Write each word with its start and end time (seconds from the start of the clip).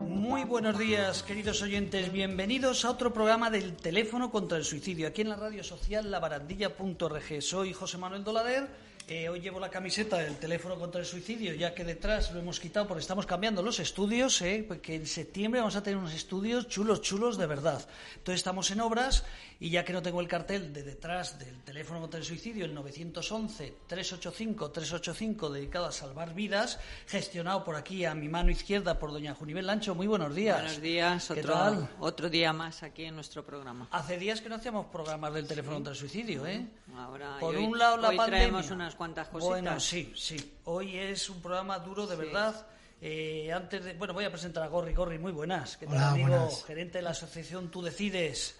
Muy 0.00 0.44
buenos 0.44 0.78
días, 0.78 1.22
queridos 1.24 1.62
oyentes. 1.62 2.12
Bienvenidos 2.12 2.84
a 2.84 2.90
otro 2.90 3.12
programa 3.12 3.50
del 3.50 3.74
teléfono 3.74 4.30
contra 4.30 4.58
el 4.58 4.64
suicidio, 4.64 5.08
aquí 5.08 5.22
en 5.22 5.30
la 5.30 5.36
radio 5.36 5.64
social 5.64 6.10
labarandilla.org. 6.10 7.42
Soy 7.42 7.72
José 7.72 7.98
Manuel 7.98 8.22
Dolader 8.22 8.91
eh, 9.08 9.28
hoy 9.28 9.40
llevo 9.40 9.58
la 9.60 9.68
camiseta 9.68 10.16
del 10.18 10.36
teléfono 10.36 10.78
contra 10.78 11.00
el 11.00 11.06
suicidio, 11.06 11.52
ya 11.54 11.74
que 11.74 11.84
detrás 11.84 12.32
lo 12.32 12.38
hemos 12.40 12.58
quitado 12.60 12.86
porque 12.86 13.02
estamos 13.02 13.26
cambiando 13.26 13.62
los 13.62 13.78
estudios, 13.80 14.40
eh, 14.42 14.64
porque 14.66 14.94
en 14.94 15.06
septiembre 15.06 15.60
vamos 15.60 15.76
a 15.76 15.82
tener 15.82 15.98
unos 15.98 16.14
estudios 16.14 16.68
chulos, 16.68 17.02
chulos 17.02 17.36
de 17.36 17.46
verdad. 17.46 17.86
Entonces 18.16 18.36
estamos 18.40 18.70
en 18.70 18.80
obras 18.80 19.24
y 19.60 19.68
ya 19.70 19.84
que 19.84 19.92
no 19.92 20.02
tengo 20.02 20.20
el 20.20 20.26
cartel 20.26 20.72
de 20.72 20.82
detrás 20.82 21.38
del 21.38 21.62
teléfono 21.62 22.00
contra 22.00 22.18
el 22.18 22.26
suicidio, 22.26 22.64
el 22.64 22.74
911-385-385, 22.76 25.50
dedicado 25.50 25.86
a 25.86 25.92
salvar 25.92 26.34
vidas, 26.34 26.80
gestionado 27.06 27.62
por 27.62 27.76
aquí 27.76 28.04
a 28.04 28.12
mi 28.14 28.28
mano 28.28 28.50
izquierda 28.50 28.98
por 28.98 29.12
doña 29.12 29.34
Junivel 29.34 29.66
Lancho. 29.66 29.94
Muy 29.94 30.08
buenos 30.08 30.34
días. 30.34 30.60
Buenos 30.60 30.80
días, 30.80 31.30
otro, 31.30 31.88
otro 32.00 32.28
día 32.28 32.52
más 32.52 32.82
aquí 32.82 33.04
en 33.04 33.14
nuestro 33.14 33.46
programa. 33.46 33.86
Hace 33.92 34.18
días 34.18 34.40
que 34.40 34.48
no 34.48 34.56
hacíamos 34.56 34.86
programas 34.86 35.32
del 35.32 35.46
teléfono 35.46 35.76
contra 35.76 35.92
el 35.92 35.98
suicidio, 35.98 36.44
¿eh? 36.46 36.66
Ahora, 36.96 37.36
por 37.38 37.54
hoy, 37.54 37.64
un 37.64 37.78
lado 37.78 37.98
la 37.98 38.08
hoy 38.08 38.16
pandemia. 38.16 38.48
traemos 38.48 38.70
unas 38.92 38.94
cuantas 38.96 39.28
cositas. 39.28 39.48
Bueno, 39.62 39.80
sí, 39.80 40.12
sí. 40.16 40.54
Hoy 40.64 40.96
es 40.96 41.28
un 41.30 41.40
programa 41.40 41.78
duro 41.78 42.06
de 42.06 42.16
verdad. 42.16 42.66
Eh, 43.00 43.50
antes 43.52 43.82
de, 43.84 43.94
bueno, 43.94 44.12
voy 44.14 44.24
a 44.24 44.30
presentar 44.30 44.62
a 44.62 44.68
Gorri. 44.68 44.92
Gorri, 44.94 45.18
muy 45.18 45.32
buenas. 45.32 45.76
¿Qué 45.76 45.86
tal, 45.86 45.96
Hola, 45.96 46.10
amigo? 46.10 46.28
buenas. 46.28 46.64
Gerente 46.64 46.98
de 46.98 47.02
la 47.02 47.10
asociación 47.10 47.70
Tú 47.70 47.82
Decides. 47.82 48.56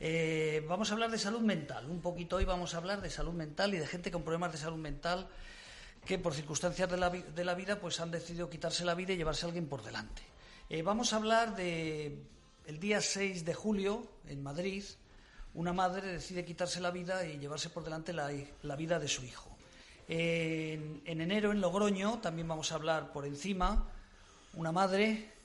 Eh, 0.00 0.64
vamos 0.68 0.90
a 0.90 0.94
hablar 0.94 1.10
de 1.10 1.18
salud 1.18 1.40
mental. 1.40 1.88
Un 1.88 2.00
poquito 2.00 2.36
hoy 2.36 2.44
vamos 2.44 2.74
a 2.74 2.78
hablar 2.78 3.00
de 3.00 3.10
salud 3.10 3.32
mental 3.32 3.74
y 3.74 3.78
de 3.78 3.86
gente 3.86 4.10
con 4.10 4.22
problemas 4.22 4.52
de 4.52 4.58
salud 4.58 4.76
mental 4.78 5.28
que 6.04 6.18
por 6.18 6.34
circunstancias 6.34 6.88
de 6.90 6.96
la, 6.96 7.08
vi- 7.10 7.22
de 7.34 7.44
la 7.44 7.54
vida 7.54 7.80
pues 7.80 8.00
han 8.00 8.10
decidido 8.10 8.48
quitarse 8.50 8.84
la 8.84 8.94
vida 8.94 9.12
y 9.12 9.16
llevarse 9.16 9.44
a 9.46 9.48
alguien 9.48 9.66
por 9.68 9.82
delante. 9.82 10.22
Eh, 10.70 10.82
vamos 10.82 11.12
a 11.12 11.16
hablar 11.16 11.56
de 11.56 12.22
el 12.66 12.78
día 12.80 13.00
6 13.00 13.44
de 13.44 13.54
julio 13.54 14.06
en 14.26 14.42
Madrid. 14.42 14.84
Una 15.54 15.72
madre 15.72 16.06
decide 16.12 16.44
quitarse 16.44 16.80
la 16.80 16.90
vida 16.90 17.24
y 17.26 17.38
llevarse 17.38 17.70
por 17.70 17.82
delante 17.82 18.12
la, 18.12 18.30
la 18.62 18.76
vida 18.76 18.98
de 18.98 19.08
su 19.08 19.24
hijo. 19.24 19.47
En, 20.08 21.02
en 21.04 21.20
enero 21.20 21.52
en 21.52 21.60
Logroño 21.60 22.18
también 22.20 22.48
vamos 22.48 22.72
a 22.72 22.76
hablar 22.76 23.12
por 23.12 23.26
encima. 23.26 23.86
Una 24.54 24.72
madre 24.72 25.38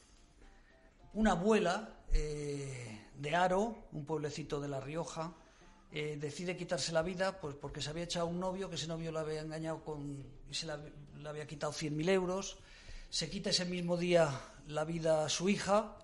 una 1.14 1.32
abuela 1.32 1.90
eh, 2.12 3.08
de 3.18 3.36
Aro, 3.36 3.86
un 3.92 4.06
pueblecito 4.06 4.60
de 4.60 4.68
La 4.68 4.80
Rioja, 4.80 5.34
eh, 5.92 6.18
decide 6.20 6.58
quitarse 6.58 6.92
la 6.92 7.04
vida 7.04 7.40
pues 7.40 7.56
porque 7.56 7.82
se 7.82 7.92
había 7.92 8.06
echado 8.06 8.26
un 8.26 8.40
novio, 8.40 8.70
que 8.70 8.76
ese 8.76 8.88
novio 8.88 9.12
la 9.12 9.20
había 9.20 9.42
engañado 9.42 9.84
con, 9.84 10.26
y 10.50 10.54
se 10.56 10.66
le 10.66 11.30
había 11.30 11.46
quitado 11.46 11.72
100.000 11.72 12.10
euros. 12.10 12.58
Se 13.10 13.30
quita 13.30 13.52
ese 13.52 13.66
mismo 13.66 13.96
día 13.96 14.42
la 14.68 14.86
vida 14.86 15.26
a 15.26 15.30
su 15.30 15.50
hija 15.50 15.98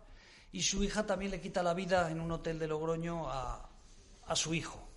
y 0.51 0.61
su 0.61 0.83
hija 0.83 1.07
también 1.07 1.31
le 1.31 1.41
quita 1.41 1.63
la 1.63 1.73
vida 1.73 2.11
en 2.11 2.21
un 2.21 2.31
hotel 2.31 2.59
de 2.59 2.67
Logroño 2.67 3.27
a, 3.29 3.67
a 4.27 4.35
su 4.35 4.53
hijo. 4.53 4.87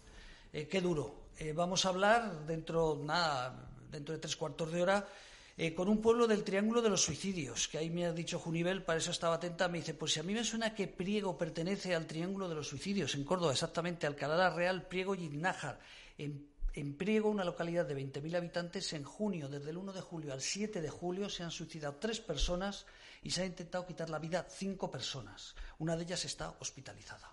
Eh, 0.52 0.68
qué 0.68 0.82
duro. 0.82 1.21
Eh, 1.38 1.52
vamos 1.52 1.84
a 1.84 1.88
hablar 1.88 2.46
dentro, 2.46 3.00
nada, 3.02 3.68
dentro 3.90 4.14
de 4.14 4.20
tres 4.20 4.36
cuartos 4.36 4.70
de 4.70 4.82
hora 4.82 5.08
eh, 5.56 5.74
con 5.74 5.88
un 5.88 6.00
pueblo 6.00 6.26
del 6.26 6.44
Triángulo 6.44 6.80
de 6.80 6.88
los 6.88 7.02
Suicidios, 7.02 7.68
que 7.68 7.78
ahí 7.78 7.90
me 7.90 8.06
ha 8.06 8.12
dicho 8.12 8.38
Junivel, 8.38 8.84
para 8.84 8.98
eso 8.98 9.10
estaba 9.10 9.34
atenta, 9.34 9.68
me 9.68 9.78
dice, 9.78 9.92
pues 9.92 10.12
si 10.12 10.20
a 10.20 10.22
mí 10.22 10.32
me 10.32 10.44
suena 10.44 10.74
que 10.74 10.88
Priego 10.88 11.36
pertenece 11.36 11.94
al 11.94 12.06
Triángulo 12.06 12.48
de 12.48 12.54
los 12.54 12.68
Suicidios, 12.68 13.14
en 13.14 13.24
Córdoba, 13.24 13.52
exactamente, 13.52 14.06
Alcalá 14.06 14.36
la 14.36 14.50
Real, 14.50 14.86
Priego 14.86 15.14
y 15.14 15.28
Nájar. 15.28 15.78
En, 16.16 16.48
en 16.72 16.96
Priego, 16.96 17.28
una 17.28 17.44
localidad 17.44 17.84
de 17.84 17.94
20.000 17.94 18.34
habitantes, 18.34 18.92
en 18.94 19.04
junio, 19.04 19.48
desde 19.48 19.70
el 19.70 19.76
1 19.76 19.92
de 19.92 20.00
julio 20.00 20.32
al 20.32 20.40
7 20.40 20.80
de 20.80 20.90
julio, 20.90 21.28
se 21.28 21.42
han 21.42 21.50
suicidado 21.50 21.96
tres 21.96 22.18
personas 22.18 22.86
y 23.22 23.30
se 23.30 23.42
ha 23.42 23.46
intentado 23.46 23.86
quitar 23.86 24.08
la 24.08 24.18
vida 24.18 24.46
cinco 24.48 24.90
personas. 24.90 25.54
Una 25.78 25.96
de 25.96 26.04
ellas 26.04 26.24
está 26.24 26.56
hospitalizada. 26.60 27.30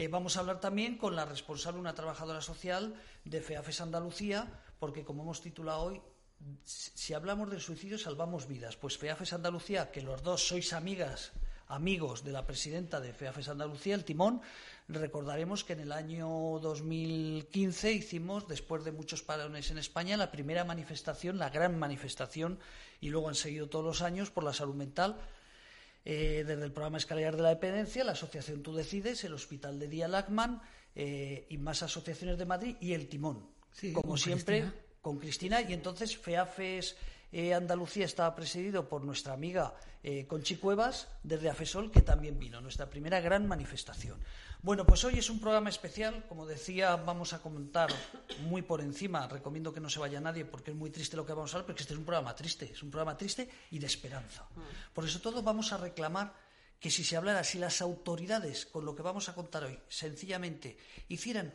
Eh, 0.00 0.08
vamos 0.08 0.38
a 0.38 0.40
hablar 0.40 0.60
también 0.60 0.96
con 0.96 1.14
la 1.14 1.26
responsable, 1.26 1.78
una 1.78 1.94
trabajadora 1.94 2.40
social 2.40 2.94
de 3.26 3.42
FEAFES 3.42 3.82
Andalucía, 3.82 4.48
porque 4.78 5.04
como 5.04 5.24
hemos 5.24 5.42
titulado 5.42 5.82
hoy, 5.82 6.00
si 6.64 7.12
hablamos 7.12 7.50
del 7.50 7.60
suicidio 7.60 7.98
salvamos 7.98 8.48
vidas. 8.48 8.78
Pues 8.78 8.96
FEAFES 8.96 9.34
Andalucía, 9.34 9.90
que 9.90 10.00
los 10.00 10.22
dos 10.22 10.48
sois 10.48 10.72
amigas, 10.72 11.32
amigos 11.68 12.24
de 12.24 12.32
la 12.32 12.46
presidenta 12.46 12.98
de 12.98 13.12
FEAFES 13.12 13.50
Andalucía, 13.50 13.94
el 13.94 14.06
timón, 14.06 14.40
recordaremos 14.88 15.64
que 15.64 15.74
en 15.74 15.80
el 15.80 15.92
año 15.92 16.26
2015 16.62 17.92
hicimos, 17.92 18.48
después 18.48 18.84
de 18.84 18.92
muchos 18.92 19.22
parones 19.22 19.70
en 19.70 19.76
España, 19.76 20.16
la 20.16 20.32
primera 20.32 20.64
manifestación, 20.64 21.36
la 21.36 21.50
gran 21.50 21.78
manifestación, 21.78 22.58
y 23.02 23.10
luego 23.10 23.28
han 23.28 23.34
seguido 23.34 23.68
todos 23.68 23.84
los 23.84 24.00
años 24.00 24.30
por 24.30 24.44
la 24.44 24.54
salud 24.54 24.76
mental, 24.76 25.20
eh, 26.04 26.44
desde 26.46 26.64
el 26.64 26.72
programa 26.72 26.98
Escaleras 26.98 27.36
de 27.36 27.42
la 27.42 27.50
Dependencia, 27.50 28.04
la 28.04 28.12
Asociación 28.12 28.62
Tú 28.62 28.74
Decides, 28.74 29.24
el 29.24 29.34
Hospital 29.34 29.78
de 29.78 29.88
Día 29.88 30.08
Lacman 30.08 30.60
eh, 30.94 31.46
y 31.48 31.58
más 31.58 31.82
asociaciones 31.82 32.38
de 32.38 32.46
Madrid 32.46 32.76
y 32.80 32.94
el 32.94 33.08
Timón. 33.08 33.48
Sí, 33.72 33.92
Como 33.92 34.08
con 34.08 34.18
siempre, 34.18 34.60
Cristina. 34.60 34.84
con 35.00 35.18
Cristina. 35.18 35.60
Y 35.62 35.72
entonces 35.72 36.16
FEAFES 36.16 36.96
eh, 37.32 37.54
Andalucía 37.54 38.04
estaba 38.04 38.34
presidido 38.34 38.88
por 38.88 39.04
nuestra 39.04 39.32
amiga 39.34 39.74
eh, 40.02 40.26
Conchi 40.26 40.56
Cuevas, 40.56 41.08
desde 41.22 41.48
AFESOL, 41.48 41.90
que 41.90 42.00
también 42.02 42.38
vino, 42.38 42.60
nuestra 42.60 42.90
primera 42.90 43.20
gran 43.20 43.46
manifestación. 43.46 44.18
Bueno, 44.62 44.84
pues 44.84 45.02
hoy 45.04 45.18
es 45.18 45.30
un 45.30 45.40
programa 45.40 45.70
especial. 45.70 46.26
Como 46.28 46.44
decía, 46.44 46.94
vamos 46.96 47.32
a 47.32 47.40
comentar 47.40 47.88
muy 48.42 48.60
por 48.60 48.82
encima. 48.82 49.26
Recomiendo 49.26 49.72
que 49.72 49.80
no 49.80 49.88
se 49.88 49.98
vaya 49.98 50.20
nadie 50.20 50.44
porque 50.44 50.70
es 50.70 50.76
muy 50.76 50.90
triste 50.90 51.16
lo 51.16 51.24
que 51.24 51.32
vamos 51.32 51.54
a 51.54 51.56
hablar, 51.56 51.66
porque 51.66 51.82
este 51.82 51.94
es 51.94 51.98
un 51.98 52.04
programa 52.04 52.34
triste. 52.36 52.70
Es 52.70 52.82
un 52.82 52.90
programa 52.90 53.16
triste 53.16 53.48
y 53.70 53.78
de 53.78 53.86
esperanza. 53.86 54.46
Por 54.92 55.06
eso 55.06 55.18
todo 55.20 55.42
vamos 55.42 55.72
a 55.72 55.78
reclamar 55.78 56.34
que 56.78 56.90
si 56.90 57.04
se 57.04 57.16
hablara, 57.16 57.42
si 57.42 57.58
las 57.58 57.80
autoridades, 57.80 58.66
con 58.66 58.84
lo 58.84 58.94
que 58.94 59.00
vamos 59.00 59.30
a 59.30 59.34
contar 59.34 59.64
hoy, 59.64 59.78
sencillamente 59.88 60.76
hicieran 61.08 61.54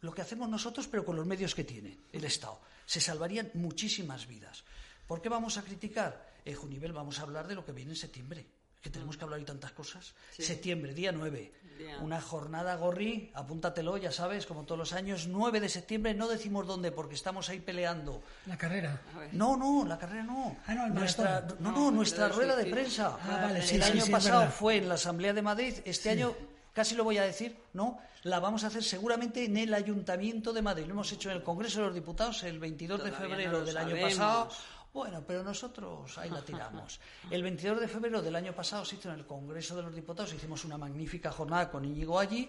lo 0.00 0.12
que 0.12 0.20
hacemos 0.20 0.50
nosotros, 0.50 0.86
pero 0.86 1.06
con 1.06 1.16
los 1.16 1.26
medios 1.26 1.54
que 1.54 1.64
tiene 1.64 1.98
el 2.12 2.24
Estado. 2.24 2.60
Se 2.84 3.00
salvarían 3.00 3.50
muchísimas 3.54 4.26
vidas. 4.26 4.64
¿Por 5.06 5.22
qué 5.22 5.30
vamos 5.30 5.56
a 5.56 5.62
criticar? 5.62 6.28
Eh, 6.44 6.54
Junivel, 6.54 6.92
vamos 6.92 7.18
a 7.18 7.22
hablar 7.22 7.48
de 7.48 7.54
lo 7.54 7.64
que 7.64 7.72
viene 7.72 7.92
en 7.92 7.96
septiembre. 7.96 8.57
Es 8.78 8.82
que 8.82 8.90
tenemos 8.90 9.16
que 9.16 9.24
hablar 9.24 9.40
hoy 9.40 9.44
tantas 9.44 9.72
cosas. 9.72 10.14
Sí. 10.30 10.44
Septiembre, 10.44 10.94
día 10.94 11.10
9. 11.10 11.52
Día. 11.78 11.98
Una 11.98 12.20
jornada 12.20 12.76
gorri, 12.76 13.30
apúntatelo, 13.34 13.96
ya 13.96 14.12
sabes, 14.12 14.46
como 14.46 14.62
todos 14.64 14.78
los 14.78 14.92
años. 14.92 15.26
9 15.26 15.58
de 15.58 15.68
septiembre, 15.68 16.14
no 16.14 16.28
decimos 16.28 16.64
dónde, 16.64 16.92
porque 16.92 17.16
estamos 17.16 17.48
ahí 17.48 17.58
peleando. 17.58 18.22
La 18.46 18.56
carrera. 18.56 19.00
No, 19.32 19.56
no, 19.56 19.84
la 19.84 19.98
carrera 19.98 20.22
no. 20.22 20.56
Ah, 20.66 20.74
no, 20.74 20.86
el 20.86 20.94
nuestra, 20.94 21.44
no, 21.58 21.72
No, 21.72 21.90
nuestra 21.90 22.28
rueda 22.28 22.54
de 22.54 22.66
prensa. 22.66 23.18
Ah, 23.20 23.40
vale, 23.42 23.62
sí, 23.62 23.76
el 23.76 23.82
sí, 23.82 23.92
año 23.92 24.06
pasado 24.12 24.48
fue 24.48 24.76
en 24.76 24.88
la 24.88 24.94
Asamblea 24.94 25.32
de 25.32 25.42
Madrid. 25.42 25.74
Este 25.84 26.10
año, 26.10 26.36
casi 26.72 26.94
lo 26.94 27.02
voy 27.02 27.18
a 27.18 27.22
decir, 27.22 27.56
¿no? 27.72 27.98
La 28.22 28.38
vamos 28.38 28.62
a 28.62 28.68
hacer 28.68 28.84
seguramente 28.84 29.44
en 29.44 29.56
el 29.56 29.74
Ayuntamiento 29.74 30.52
de 30.52 30.62
Madrid. 30.62 30.84
Lo 30.86 30.92
hemos 30.92 31.12
hecho 31.12 31.30
en 31.30 31.36
el 31.36 31.42
Congreso 31.42 31.80
de 31.80 31.86
los 31.86 31.94
Diputados 31.94 32.44
el 32.44 32.58
22 32.60 33.04
de 33.04 33.10
Todavía 33.10 33.28
febrero 33.28 33.64
del 33.64 33.76
año 33.76 34.00
pasado. 34.00 34.50
Bueno, 34.92 35.22
pero 35.26 35.42
nosotros 35.44 36.16
ahí 36.18 36.30
la 36.30 36.42
tiramos. 36.42 36.98
El 37.30 37.42
22 37.42 37.80
de 37.80 37.88
febrero 37.88 38.22
del 38.22 38.34
año 38.34 38.52
pasado 38.54 38.84
se 38.84 38.96
hizo 38.96 39.10
en 39.12 39.16
el 39.20 39.26
Congreso 39.26 39.76
de 39.76 39.82
los 39.82 39.94
Diputados, 39.94 40.32
hicimos 40.32 40.64
una 40.64 40.78
magnífica 40.78 41.30
jornada 41.30 41.70
con 41.70 41.84
Íñigo 41.84 42.18
allí. 42.18 42.48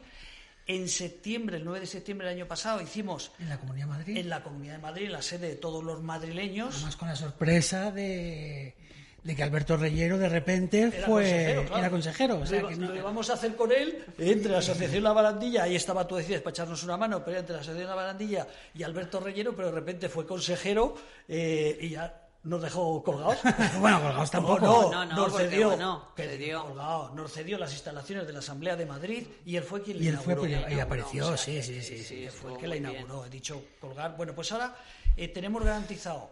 En 0.65 0.87
septiembre, 0.87 1.57
el 1.57 1.65
9 1.65 1.79
de 1.81 1.87
septiembre 1.87 2.27
del 2.27 2.37
año 2.37 2.47
pasado, 2.47 2.79
hicimos 2.81 3.31
En 3.39 3.49
la 3.49 3.57
Comunidad 3.59 3.87
de 3.87 3.91
Madrid. 3.91 4.17
en 4.17 4.29
la 4.29 4.43
Comunidad 4.43 4.73
de 4.75 4.79
Madrid, 4.81 5.09
la 5.09 5.21
sede 5.23 5.47
de 5.49 5.55
todos 5.55 5.83
los 5.83 6.01
madrileños. 6.03 6.75
Además 6.75 6.95
con 6.95 7.07
la 7.07 7.15
sorpresa 7.15 7.91
de, 7.91 8.75
de 9.23 9.35
que 9.35 9.41
Alberto 9.43 9.77
Reyero 9.77 10.19
de 10.19 10.29
repente 10.29 10.81
Era 10.83 11.07
fue 11.07 11.23
consejero, 11.23 11.61
claro. 11.65 11.77
era 11.79 11.89
consejero. 11.89 12.39
O 12.39 12.45
sea, 12.45 12.61
lo, 12.61 12.67
que 12.67 12.75
iba- 12.75 12.85
no- 12.85 12.93
lo 12.93 12.99
íbamos 12.99 13.29
a 13.31 13.33
hacer 13.33 13.55
con 13.55 13.71
él 13.71 14.05
entre 14.19 14.51
la 14.51 14.59
Asociación 14.59 15.03
La 15.03 15.11
Barandilla, 15.13 15.63
ahí 15.63 15.75
estaba 15.75 16.07
tú 16.07 16.15
decías 16.17 16.41
para 16.41 16.51
echarnos 16.51 16.83
una 16.83 16.97
mano, 16.97 17.23
pero 17.25 17.39
entre 17.39 17.55
la 17.55 17.61
Asociación 17.61 17.89
La 17.89 17.95
Barandilla 17.95 18.47
y 18.75 18.83
Alberto 18.83 19.19
Reyero, 19.19 19.55
pero 19.55 19.69
de 19.69 19.73
repente 19.75 20.07
fue 20.07 20.27
consejero 20.27 20.93
eh, 21.27 21.79
y 21.81 21.89
ya 21.89 22.27
nos 22.43 22.61
dejó 22.61 23.03
colgados. 23.03 23.37
bueno, 23.79 24.01
colgados 24.01 24.31
tampoco. 24.31 24.59
No, 24.61 24.91
No, 24.91 25.05
no, 25.05 25.15
nos 25.15 25.35
cedió, 25.37 25.67
bueno, 25.69 26.07
que 26.15 26.23
cedió. 26.23 26.63
colgado, 26.63 27.11
nos 27.15 27.31
cedió 27.33 27.57
las 27.57 27.73
instalaciones 27.73 28.25
de 28.27 28.33
la 28.33 28.39
Asamblea 28.39 28.75
de 28.75 28.85
Madrid 28.85 29.27
y 29.45 29.55
él 29.57 29.63
fue 29.63 29.81
quien 29.83 30.01
Y 30.01 30.07
él 30.07 30.17
fue, 30.17 30.33
inauguró. 30.33 30.39
pues, 30.41 30.51
y 30.51 30.53
Inauguró, 30.73 30.81
apareció, 30.83 31.23
o 31.25 31.27
sea, 31.27 31.37
sí, 31.37 31.53
que- 31.55 31.63
sí, 31.63 31.81
sí, 31.81 32.03
sí. 32.03 32.27
fue 32.29 32.53
el 32.53 32.57
que 32.57 32.67
la 32.67 32.75
muy 32.75 32.79
bien. 32.81 32.95
inauguró, 33.03 33.25
he 33.25 33.29
dicho 33.29 33.61
colgar. 33.79 34.15
Bueno, 34.15 34.33
pues 34.33 34.51
ahora 34.51 34.75
eh, 35.17 35.27
tenemos 35.27 35.63
garantizado 35.63 36.29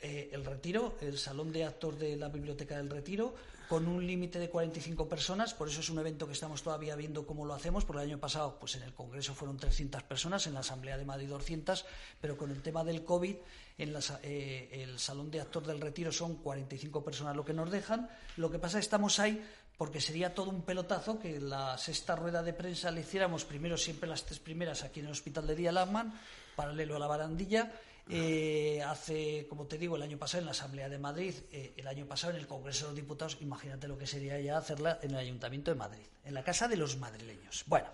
eh, 0.00 0.30
el 0.32 0.44
retiro, 0.44 0.96
el 1.00 1.18
salón 1.18 1.50
de 1.52 1.64
actos 1.64 1.98
de 1.98 2.14
la 2.16 2.28
Biblioteca 2.28 2.76
del 2.76 2.88
Retiro, 2.88 3.34
con 3.68 3.86
un 3.86 4.06
límite 4.06 4.38
de 4.38 4.48
45 4.48 5.08
personas, 5.08 5.52
por 5.52 5.68
eso 5.68 5.80
es 5.80 5.90
un 5.90 5.98
evento 5.98 6.26
que 6.26 6.32
estamos 6.32 6.62
todavía 6.62 6.96
viendo 6.96 7.26
cómo 7.26 7.44
lo 7.44 7.52
hacemos, 7.52 7.84
porque 7.84 8.02
el 8.02 8.08
año 8.08 8.18
pasado 8.18 8.58
pues 8.58 8.76
en 8.76 8.82
el 8.82 8.94
Congreso 8.94 9.34
fueron 9.34 9.58
300 9.58 10.02
personas, 10.04 10.46
en 10.46 10.54
la 10.54 10.60
Asamblea 10.60 10.96
de 10.96 11.04
Madrid 11.04 11.28
200, 11.28 11.84
pero 12.18 12.38
con 12.38 12.50
el 12.50 12.62
tema 12.62 12.82
del 12.82 13.04
COVID, 13.04 13.36
en 13.76 13.92
la 13.92 14.00
eh, 14.22 14.70
el 14.72 14.98
salón 14.98 15.30
de 15.30 15.42
actos 15.42 15.66
del 15.66 15.80
Retiro 15.80 16.10
son 16.10 16.36
45 16.36 17.04
personas 17.04 17.36
lo 17.36 17.44
que 17.44 17.52
nos 17.52 17.70
dejan, 17.70 18.08
lo 18.38 18.50
que 18.50 18.58
pasa 18.58 18.78
es 18.78 18.84
que 18.84 18.86
estamos 18.86 19.18
ahí 19.18 19.44
porque 19.76 20.00
sería 20.00 20.34
todo 20.34 20.50
un 20.50 20.62
pelotazo 20.62 21.20
que 21.20 21.38
la 21.38 21.78
sexta 21.78 22.16
rueda 22.16 22.42
de 22.42 22.52
prensa 22.52 22.90
le 22.90 23.02
hiciéramos 23.02 23.44
primero 23.44 23.76
siempre 23.76 24.08
las 24.08 24.24
tres 24.24 24.40
primeras 24.40 24.82
aquí 24.82 25.00
en 25.00 25.06
el 25.06 25.12
hospital 25.12 25.46
de 25.46 25.54
Día 25.54 25.70
Lagman, 25.70 26.12
paralelo 26.56 26.96
a 26.96 26.98
la 26.98 27.06
barandilla. 27.06 27.70
Eh, 28.10 28.82
hace, 28.86 29.46
como 29.48 29.66
te 29.66 29.76
digo, 29.76 29.96
el 29.96 30.02
año 30.02 30.18
pasado 30.18 30.40
en 30.40 30.46
la 30.46 30.52
Asamblea 30.52 30.88
de 30.88 30.98
Madrid, 30.98 31.34
eh, 31.52 31.74
el 31.76 31.86
año 31.86 32.06
pasado 32.06 32.32
en 32.32 32.40
el 32.40 32.46
Congreso 32.46 32.86
de 32.86 32.90
los 32.92 32.96
Diputados, 32.96 33.36
imagínate 33.40 33.86
lo 33.86 33.98
que 33.98 34.06
sería 34.06 34.40
ya 34.40 34.56
hacerla 34.56 34.98
en 35.02 35.10
el 35.10 35.18
Ayuntamiento 35.18 35.70
de 35.70 35.76
Madrid, 35.76 36.06
en 36.24 36.32
la 36.32 36.42
Casa 36.42 36.68
de 36.68 36.76
los 36.76 36.96
Madrileños. 36.96 37.64
Bueno, 37.66 37.88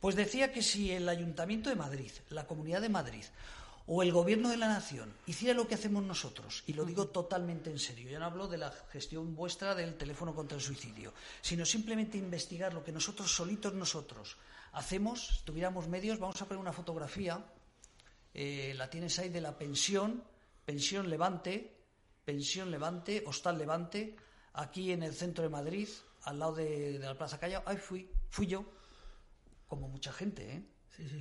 pues 0.00 0.16
decía 0.16 0.52
que 0.52 0.62
si 0.62 0.90
el 0.90 1.08
Ayuntamiento 1.08 1.68
de 1.68 1.76
Madrid, 1.76 2.10
la 2.30 2.46
Comunidad 2.46 2.80
de 2.80 2.88
Madrid 2.88 3.24
o 3.86 4.02
el 4.02 4.12
gobierno 4.12 4.48
de 4.48 4.56
la 4.56 4.68
nación 4.68 5.12
hiciera 5.26 5.54
lo 5.54 5.68
que 5.68 5.74
hacemos 5.74 6.02
nosotros, 6.02 6.64
y 6.66 6.72
lo 6.72 6.84
digo 6.86 7.08
totalmente 7.08 7.68
en 7.70 7.78
serio, 7.78 8.10
ya 8.10 8.18
no 8.18 8.26
hablo 8.26 8.48
de 8.48 8.56
la 8.56 8.72
gestión 8.90 9.36
vuestra 9.36 9.74
del 9.74 9.96
teléfono 9.96 10.34
contra 10.34 10.56
el 10.56 10.62
suicidio, 10.62 11.12
sino 11.42 11.66
simplemente 11.66 12.16
investigar 12.16 12.72
lo 12.72 12.84
que 12.84 12.92
nosotros 12.92 13.34
solitos 13.34 13.74
nosotros 13.74 14.38
hacemos, 14.72 15.42
tuviéramos 15.44 15.88
medios, 15.88 16.18
vamos 16.18 16.40
a 16.40 16.46
poner 16.46 16.60
una 16.60 16.72
fotografía, 16.72 17.44
eh, 18.34 18.74
la 18.76 18.88
tienes 18.88 19.18
ahí 19.18 19.28
de 19.28 19.40
la 19.40 19.56
pensión, 19.56 20.22
pensión 20.64 21.08
Levante, 21.08 21.72
pensión 22.24 22.70
Levante, 22.70 23.22
hostal 23.26 23.58
Levante, 23.58 24.16
aquí 24.54 24.92
en 24.92 25.02
el 25.02 25.14
centro 25.14 25.44
de 25.44 25.50
Madrid, 25.50 25.88
al 26.22 26.38
lado 26.38 26.54
de, 26.54 26.98
la 26.98 27.16
Plaza 27.16 27.38
Callao, 27.38 27.62
ahí 27.66 27.76
fui, 27.76 28.10
fui 28.28 28.46
yo, 28.46 28.64
como 29.66 29.88
mucha 29.88 30.12
gente, 30.12 30.54
¿eh? 30.54 30.62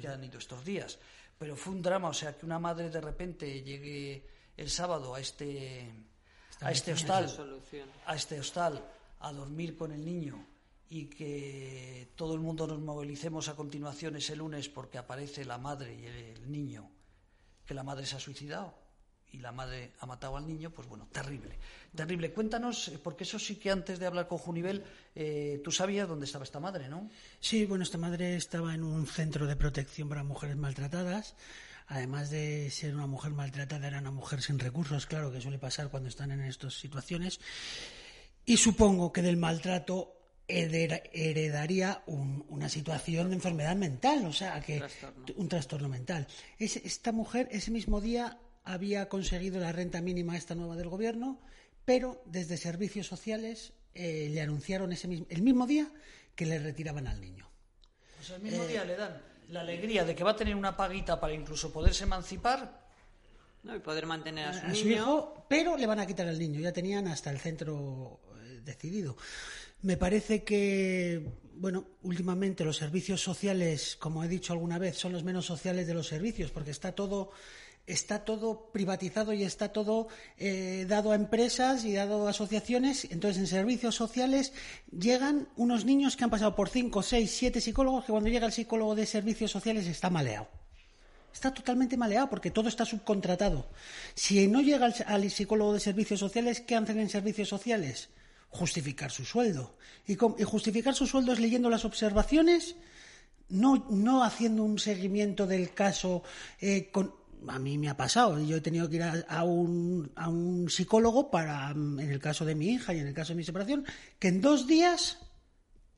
que 0.02 0.08
han 0.08 0.24
ido 0.24 0.38
estos 0.38 0.64
días. 0.64 1.00
Pero 1.38 1.56
fue 1.56 1.74
un 1.74 1.82
drama, 1.82 2.10
o 2.10 2.14
sea, 2.14 2.38
que 2.38 2.46
una 2.46 2.60
madre 2.60 2.90
de 2.90 3.02
repente 3.02 3.64
llegue 3.64 4.28
el 4.58 4.70
sábado 4.70 5.16
a 5.16 5.20
este 5.20 5.92
a 6.62 6.72
este 6.72 6.94
hostal, 6.94 7.28
a 8.06 8.16
este 8.16 8.40
hostal 8.40 8.86
a 9.20 9.34
dormir 9.34 9.76
con 9.76 9.92
el 9.92 10.06
niño 10.06 10.46
y 10.90 11.06
que 11.06 12.12
todo 12.16 12.36
el 12.36 12.40
mundo 12.40 12.68
nos 12.68 12.80
movilicemos 12.80 13.48
a 13.48 13.56
continuación 13.56 14.16
ese 14.18 14.36
lunes 14.36 14.70
porque 14.70 14.98
aparece 14.98 15.46
la 15.46 15.58
madre 15.58 15.96
y 15.96 16.06
el 16.06 16.52
niño, 16.52 16.90
que 17.72 17.76
la 17.76 17.84
madre 17.84 18.06
se 18.06 18.18
ha 18.18 18.20
suicidado 18.20 18.74
y 19.32 19.38
la 19.38 19.54
madre 19.54 19.94
ha 20.02 20.06
matado 20.06 20.36
al 20.36 20.46
niño, 20.46 20.72
pues 20.72 20.90
bueno, 20.90 21.08
terrible. 21.10 21.58
Terrible. 21.96 22.34
Cuéntanos, 22.34 22.90
eh, 22.90 23.00
porque 23.02 23.24
eso 23.24 23.40
sí 23.40 23.56
que 23.56 23.72
antes 23.72 23.98
de 23.98 24.06
hablar 24.06 24.28
con 24.28 24.40
Junivel, 24.40 24.84
eh, 25.16 25.62
tú 25.64 25.72
sabías 25.72 26.06
dónde 26.06 26.26
estaba 26.26 26.44
esta 26.44 26.60
madre, 26.60 26.90
¿no? 26.90 27.10
Sí, 27.40 27.66
bueno, 27.66 27.86
esta 27.86 27.98
madre 27.98 28.36
estaba 28.36 28.76
en 28.76 28.84
un 28.84 29.08
centro 29.08 29.48
de 29.48 29.56
protección 29.56 30.10
para 30.10 30.26
mujeres 30.26 30.58
maltratadas. 30.58 31.38
Además 31.88 32.30
de 32.30 32.70
ser 32.72 32.94
una 32.94 33.08
mujer 33.08 33.32
maltratada, 33.32 33.88
era 33.88 34.00
una 34.00 34.12
mujer 34.12 34.42
sin 34.42 34.60
recursos, 34.60 35.06
claro, 35.06 35.32
que 35.32 35.40
suele 35.40 35.60
pasar 35.60 35.90
cuando 35.90 36.10
están 36.10 36.32
en 36.32 36.42
estas 36.42 36.74
situaciones. 36.74 37.40
Y 38.46 38.58
supongo 38.58 39.14
que 39.14 39.22
del 39.22 39.38
maltrato 39.38 40.21
heredaría 40.52 42.04
una 42.06 42.70
situación 42.70 43.30
de 43.30 43.36
enfermedad 43.36 43.76
mental, 43.76 44.26
o 44.26 44.34
sea, 44.34 44.62
que 44.62 44.84
un 45.36 45.48
trastorno 45.48 45.90
mental. 45.90 46.28
esta 46.60 47.12
mujer 47.12 47.48
ese 47.52 47.72
mismo 47.72 48.02
día 48.02 48.38
había 48.64 49.10
conseguido 49.10 49.60
la 49.60 49.72
renta 49.72 50.02
mínima 50.02 50.38
esta 50.38 50.56
nueva 50.56 50.76
del 50.76 50.90
gobierno, 50.90 51.40
pero 51.86 52.22
desde 52.26 52.58
servicios 52.58 53.08
sociales 53.08 53.74
eh, 53.94 54.30
le 54.32 54.42
anunciaron 54.42 54.92
ese 54.92 55.08
mismo, 55.08 55.26
el 55.30 55.42
mismo 55.42 55.68
día 55.68 55.92
que 56.36 56.46
le 56.46 56.60
retiraban 56.60 57.08
al 57.08 57.20
niño. 57.20 57.50
O 58.20 58.24
sea, 58.24 58.36
el 58.36 58.44
mismo 58.44 58.66
día 58.66 58.86
le 58.86 58.96
dan 58.96 59.22
la 59.50 59.62
alegría 59.62 60.06
de 60.06 60.16
que 60.16 60.24
va 60.24 60.32
a 60.32 60.36
tener 60.36 60.56
una 60.56 60.78
paguita 60.78 61.20
para 61.20 61.34
incluso 61.34 61.72
poderse 61.72 62.04
emancipar. 62.04 62.82
y 63.64 63.80
poder 63.80 64.06
mantener 64.06 64.48
a 64.48 64.74
su, 64.74 64.88
hijo, 64.88 65.46
pero 65.50 65.78
le 65.78 65.86
van 65.86 66.00
a 66.00 66.06
quitar 66.06 66.28
al 66.28 66.40
niño. 66.40 66.60
Ya 66.60 66.72
tenían 66.72 67.08
hasta 67.08 67.30
el 67.30 67.40
centro 67.40 68.20
eh, 68.44 68.62
decidido. 68.64 69.18
Me 69.82 69.98
parece 69.98 70.44
que, 70.44 71.26
bueno, 71.56 71.86
últimamente 72.04 72.64
los 72.64 72.78
servicios 72.78 73.22
sociales, 73.22 73.96
como 74.00 74.24
he 74.24 74.28
dicho 74.28 74.54
alguna 74.54 74.78
vez, 74.78 74.98
son 74.98 75.12
los 75.12 75.24
menos 75.24 75.46
sociales 75.46 75.88
de 75.88 75.94
los 75.94 76.08
servicios, 76.08 76.52
porque 76.52 76.72
está 76.72 76.94
todo 76.94 77.32
está 77.88 78.24
todo 78.24 78.72
privatizado 78.72 79.34
y 79.34 79.44
está 79.44 79.72
todo 79.72 80.08
eh, 80.38 80.86
dado 80.88 81.12
a 81.12 81.16
empresas 81.16 81.84
y 81.84 81.94
dado 81.94 82.28
a 82.28 82.30
asociaciones. 82.30 83.06
Entonces, 83.10 83.40
en 83.40 83.48
servicios 83.48 83.96
sociales 83.96 84.54
llegan 84.92 85.50
unos 85.56 85.86
niños 85.86 86.16
que 86.16 86.24
han 86.24 86.30
pasado 86.30 86.56
por 86.56 86.70
cinco, 86.70 87.02
seis, 87.02 87.32
siete 87.32 87.60
psicólogos 87.60 88.06
que 88.06 88.12
cuando 88.12 88.30
llega 88.30 88.46
el 88.46 88.54
psicólogo 88.54 88.96
de 88.96 89.06
servicios 89.06 89.52
sociales 89.52 89.88
está 89.88 90.10
maleado. 90.10 90.48
Está 91.34 91.54
totalmente 91.54 91.98
maleado 91.98 92.30
porque 92.30 92.52
todo 92.52 92.68
está 92.68 92.86
subcontratado. 92.86 93.70
Si 94.14 94.48
no 94.48 94.62
llega 94.62 94.92
al, 95.08 95.30
psicólogo 95.30 95.74
de 95.74 95.80
servicios 95.80 96.20
sociales, 96.20 96.62
¿qué 96.62 96.76
hacen 96.76 97.00
en 97.00 97.10
servicios 97.10 97.48
sociales? 97.50 98.10
Justificar 98.52 99.12
su 99.12 99.26
sueldo. 99.26 99.78
Y, 100.06 100.16
justificar 100.16 100.94
su 100.94 101.08
sueldo 101.08 101.34
es 101.34 101.40
leyendo 101.40 101.70
las 101.70 101.86
observaciones, 101.86 102.76
no, 103.50 103.88
no 103.90 104.24
haciendo 104.24 104.64
un 104.64 104.78
seguimiento 104.78 105.48
del 105.48 105.74
caso 105.74 106.24
eh, 106.60 106.90
con, 106.92 107.14
a 107.48 107.60
mí 107.60 107.78
me 107.78 107.90
ha 107.90 107.98
pasado. 107.98 108.40
Yo 108.40 108.58
he 108.58 108.62
tenido 108.62 108.90
que 108.90 108.98
ir 108.98 109.04
a, 109.04 109.44
un, 109.44 110.12
a, 110.16 110.30
un, 110.30 110.70
psicólogo 110.70 111.32
para, 111.32 111.72
en 111.72 112.00
el 112.00 112.20
caso 112.20 112.46
de 112.46 112.56
mi 112.56 112.70
hija 112.70 112.94
y 112.94 113.00
en 113.00 113.08
el 113.08 113.14
caso 113.14 113.34
de 113.34 113.38
mi 113.38 113.44
separación, 113.44 113.86
que 114.20 114.28
en 114.28 114.42
dos 114.42 114.68
días 114.68 115.20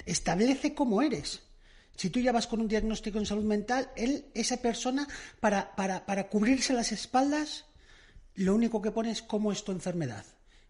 establece 0.06 0.74
cómo 0.74 1.02
eres. 1.02 1.42
Si 1.96 2.10
tú 2.10 2.20
ya 2.20 2.32
vas 2.32 2.48
con 2.48 2.60
un 2.60 2.68
diagnóstico 2.68 3.20
en 3.20 3.26
salud 3.26 3.44
mental, 3.44 3.90
él, 3.96 4.26
esa 4.34 4.58
persona, 4.58 5.08
para, 5.40 5.76
para, 5.76 6.06
para 6.06 6.28
cubrirse 6.28 6.74
las 6.74 6.92
espaldas, 6.92 7.66
lo 8.36 8.56
único 8.56 8.82
que 8.82 8.92
pone 8.92 9.12
es 9.12 9.22
cómo 9.22 9.52
es 9.52 9.64
tu 9.64 9.72
enfermedad. 9.72 10.26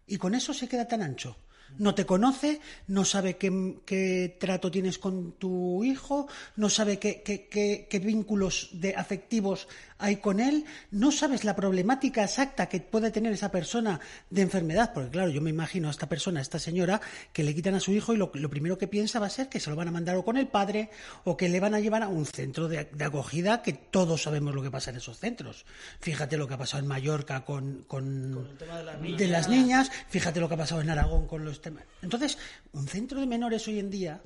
Y 0.06 0.18
con 0.18 0.34
eso 0.34 0.52
se 0.52 0.68
queda 0.68 0.86
tan 0.86 1.02
ancho 1.02 1.36
no 1.78 1.94
te 1.94 2.06
conoce, 2.06 2.60
no 2.86 3.04
sabe 3.04 3.36
qué, 3.36 4.36
trato 4.38 4.70
tienes 4.70 4.98
con 4.98 5.32
tu 5.32 5.84
hijo, 5.84 6.28
no 6.56 6.70
sabe 6.70 6.98
qué, 6.98 7.22
qué, 7.22 7.98
vínculos 7.98 8.70
de 8.72 8.94
afectivos 8.94 9.68
hay 9.98 10.16
con 10.16 10.40
él, 10.40 10.64
no 10.90 11.12
sabes 11.12 11.44
la 11.44 11.54
problemática 11.54 12.24
exacta 12.24 12.68
que 12.68 12.80
puede 12.80 13.10
tener 13.10 13.32
esa 13.32 13.50
persona 13.50 14.00
de 14.30 14.42
enfermedad, 14.42 14.92
porque 14.92 15.10
claro, 15.10 15.30
yo 15.30 15.40
me 15.40 15.50
imagino 15.50 15.88
a 15.88 15.90
esta 15.90 16.08
persona, 16.08 16.40
a 16.40 16.42
esta 16.42 16.58
señora, 16.58 17.00
que 17.32 17.44
le 17.44 17.54
quitan 17.54 17.74
a 17.74 17.80
su 17.80 17.92
hijo 17.92 18.12
y 18.12 18.16
lo, 18.16 18.30
primero 18.30 18.78
que 18.78 18.88
piensa 18.88 19.18
va 19.18 19.26
a 19.26 19.30
ser 19.30 19.48
que 19.48 19.60
se 19.60 19.70
lo 19.70 19.76
van 19.76 19.88
a 19.88 19.92
mandar 19.92 20.16
o 20.16 20.24
con 20.24 20.36
el 20.36 20.48
padre 20.48 20.90
o 21.24 21.36
que 21.36 21.48
le 21.48 21.60
van 21.60 21.74
a 21.74 21.80
llevar 21.80 22.02
a 22.02 22.08
un 22.08 22.26
centro 22.26 22.68
de, 22.68 22.88
acogida 23.04 23.62
que 23.62 23.72
todos 23.72 24.22
sabemos 24.22 24.54
lo 24.54 24.62
que 24.62 24.70
pasa 24.70 24.90
en 24.90 24.96
esos 24.96 25.18
centros. 25.18 25.64
Fíjate 26.00 26.36
lo 26.36 26.48
que 26.48 26.54
ha 26.54 26.58
pasado 26.58 26.82
en 26.82 26.88
Mallorca 26.88 27.44
con, 27.44 27.86
el 27.90 28.56
tema 28.58 28.82
de, 28.82 29.16
de 29.16 29.28
las 29.28 29.48
niñas, 29.48 29.90
fíjate 30.08 30.40
lo 30.40 30.48
que 30.48 30.54
ha 30.54 30.58
pasado 30.58 30.80
en 30.80 30.90
Aragón 30.90 31.26
con 31.26 31.44
los 31.44 31.60
temas. 31.60 31.84
Entonces, 32.02 32.38
un 32.72 32.88
centro 32.88 33.20
de 33.20 33.26
menores 33.26 33.66
hoy 33.68 33.78
en 33.78 33.90
día 33.90 34.20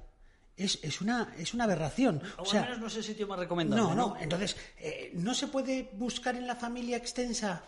es, 0.58 0.78
es, 0.82 1.00
una, 1.00 1.34
es 1.38 1.54
una 1.54 1.64
aberración. 1.64 2.20
O, 2.36 2.44
sea, 2.44 2.62
menos 2.62 2.78
no 2.80 2.86
es 2.88 2.96
el 2.96 3.04
sitio 3.04 3.26
más 3.26 3.38
recomendable. 3.38 3.82
No, 3.82 3.94
no. 3.94 4.16
Entonces, 4.20 4.56
eh, 4.78 5.12
no 5.14 5.34
se 5.34 5.46
puede 5.46 5.90
buscar 5.92 6.34
en 6.36 6.46
la 6.46 6.56
familia 6.56 6.96
extensa 6.96 7.62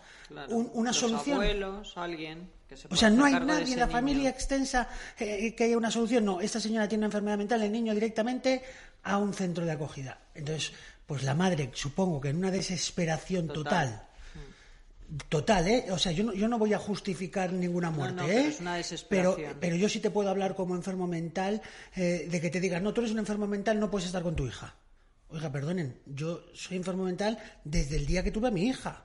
una 0.48 0.92
solución. 0.92 1.36
abuelos, 1.36 1.96
alguien. 1.96 2.50
Que 2.68 2.76
se 2.76 2.86
o 2.88 2.94
sea, 2.94 3.10
no 3.10 3.24
hay 3.24 3.34
nadie 3.34 3.72
en 3.72 3.80
la 3.80 3.88
familia 3.88 4.30
extensa 4.30 4.88
eh, 5.18 5.54
que 5.54 5.64
haya 5.64 5.76
una 5.76 5.90
solución. 5.90 6.24
No, 6.24 6.40
esta 6.40 6.60
señora 6.60 6.88
tiene 6.88 7.00
una 7.02 7.06
enfermedad 7.06 7.38
mental, 7.38 7.62
el 7.62 7.72
niño 7.72 7.94
directamente 7.94 8.62
a 9.02 9.18
un 9.18 9.32
centro 9.34 9.64
de 9.64 9.72
acogida. 9.72 10.18
Entonces, 10.34 10.72
pues 11.06 11.22
la 11.22 11.34
madre, 11.34 11.70
supongo 11.74 12.20
que 12.20 12.28
en 12.28 12.36
una 12.36 12.50
desesperación 12.50 13.48
total 13.48 13.88
Total, 13.88 14.09
¿eh? 15.66 15.86
O 15.90 15.98
sea, 15.98 16.12
yo 16.12 16.24
no, 16.24 16.32
yo 16.32 16.48
no 16.48 16.58
voy 16.58 16.72
a 16.72 16.78
justificar 16.78 17.52
ninguna 17.52 17.90
muerte, 17.90 18.48
¿eh? 18.48 18.56
Pero, 19.08 19.36
pero, 19.58 19.76
yo 19.76 19.88
sí 19.88 20.00
te 20.00 20.10
puedo 20.10 20.30
hablar 20.30 20.54
como 20.54 20.74
enfermo 20.74 21.06
mental 21.06 21.60
eh, 21.96 22.28
de 22.30 22.40
que 22.40 22.50
te 22.50 22.60
digan, 22.60 22.82
no, 22.82 22.92
tú 22.92 23.00
eres 23.00 23.12
un 23.12 23.18
enfermo 23.18 23.46
mental, 23.46 23.80
no 23.80 23.90
puedes 23.90 24.06
estar 24.06 24.22
con 24.22 24.36
tu 24.36 24.46
hija. 24.46 24.74
Oiga, 25.28 25.50
perdonen, 25.50 26.00
yo 26.06 26.44
soy 26.54 26.76
enfermo 26.76 27.04
mental 27.04 27.38
desde 27.64 27.96
el 27.96 28.06
día 28.06 28.22
que 28.22 28.30
tuve 28.30 28.48
a 28.48 28.50
mi 28.50 28.66
hija, 28.66 29.04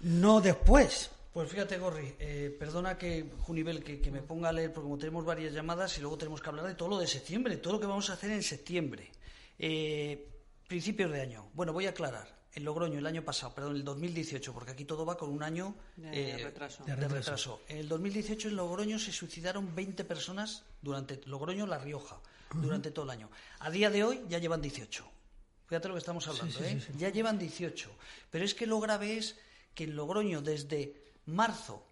no 0.00 0.40
después. 0.40 1.10
Pues 1.32 1.50
fíjate, 1.50 1.78
Gorri, 1.78 2.14
eh, 2.18 2.54
perdona 2.58 2.98
que, 2.98 3.30
Junivel, 3.38 3.84
que, 3.84 4.00
que, 4.00 4.10
me 4.10 4.20
ponga 4.22 4.48
a 4.48 4.52
leer, 4.52 4.72
porque 4.72 4.86
como 4.86 4.98
tenemos 4.98 5.24
varias 5.24 5.52
llamadas 5.52 5.96
y 5.96 6.00
luego 6.00 6.18
tenemos 6.18 6.40
que 6.40 6.48
hablar 6.48 6.66
de 6.66 6.74
todo 6.74 6.88
lo 6.88 6.98
de 6.98 7.06
septiembre, 7.06 7.58
todo 7.58 7.74
lo 7.74 7.80
que 7.80 7.86
vamos 7.86 8.10
a 8.10 8.14
hacer 8.14 8.30
en 8.30 8.42
septiembre. 8.42 9.10
Eh, 9.58 10.28
principios 10.66 11.12
de 11.12 11.20
año. 11.20 11.50
Bueno, 11.54 11.72
voy 11.72 11.86
a 11.86 11.90
aclarar 11.90 12.39
en 12.52 12.64
Logroño 12.64 12.98
el 12.98 13.06
año 13.06 13.24
pasado, 13.24 13.54
perdón, 13.54 13.76
el 13.76 13.84
2018, 13.84 14.52
porque 14.52 14.72
aquí 14.72 14.84
todo 14.84 15.06
va 15.06 15.16
con 15.16 15.30
un 15.30 15.42
año 15.42 15.74
de, 15.96 16.32
eh, 16.32 16.38
retraso. 16.38 16.84
En 17.68 17.78
el 17.78 17.88
2018 17.88 18.48
en 18.48 18.56
Logroño 18.56 18.98
se 18.98 19.12
suicidaron 19.12 19.74
20 19.74 20.04
personas 20.04 20.64
durante 20.82 21.20
Logroño, 21.26 21.66
La 21.66 21.78
Rioja, 21.78 22.20
durante 22.54 22.90
todo 22.90 23.04
el 23.04 23.10
año. 23.10 23.30
A 23.60 23.70
día 23.70 23.90
de 23.90 24.02
hoy 24.02 24.20
ya 24.28 24.38
llevan 24.38 24.60
18. 24.60 25.04
Fíjate 25.66 25.86
lo 25.86 25.94
que 25.94 26.00
estamos 26.00 26.26
hablando, 26.26 26.58
¿eh? 26.64 26.82
ya 26.98 27.10
llevan 27.10 27.38
18. 27.38 27.90
Pero 28.30 28.44
es 28.44 28.54
que 28.54 28.66
lo 28.66 28.80
grave 28.80 29.18
es 29.18 29.36
que 29.74 29.84
en 29.84 29.94
Logroño 29.94 30.42
desde 30.42 30.96
marzo 31.26 31.86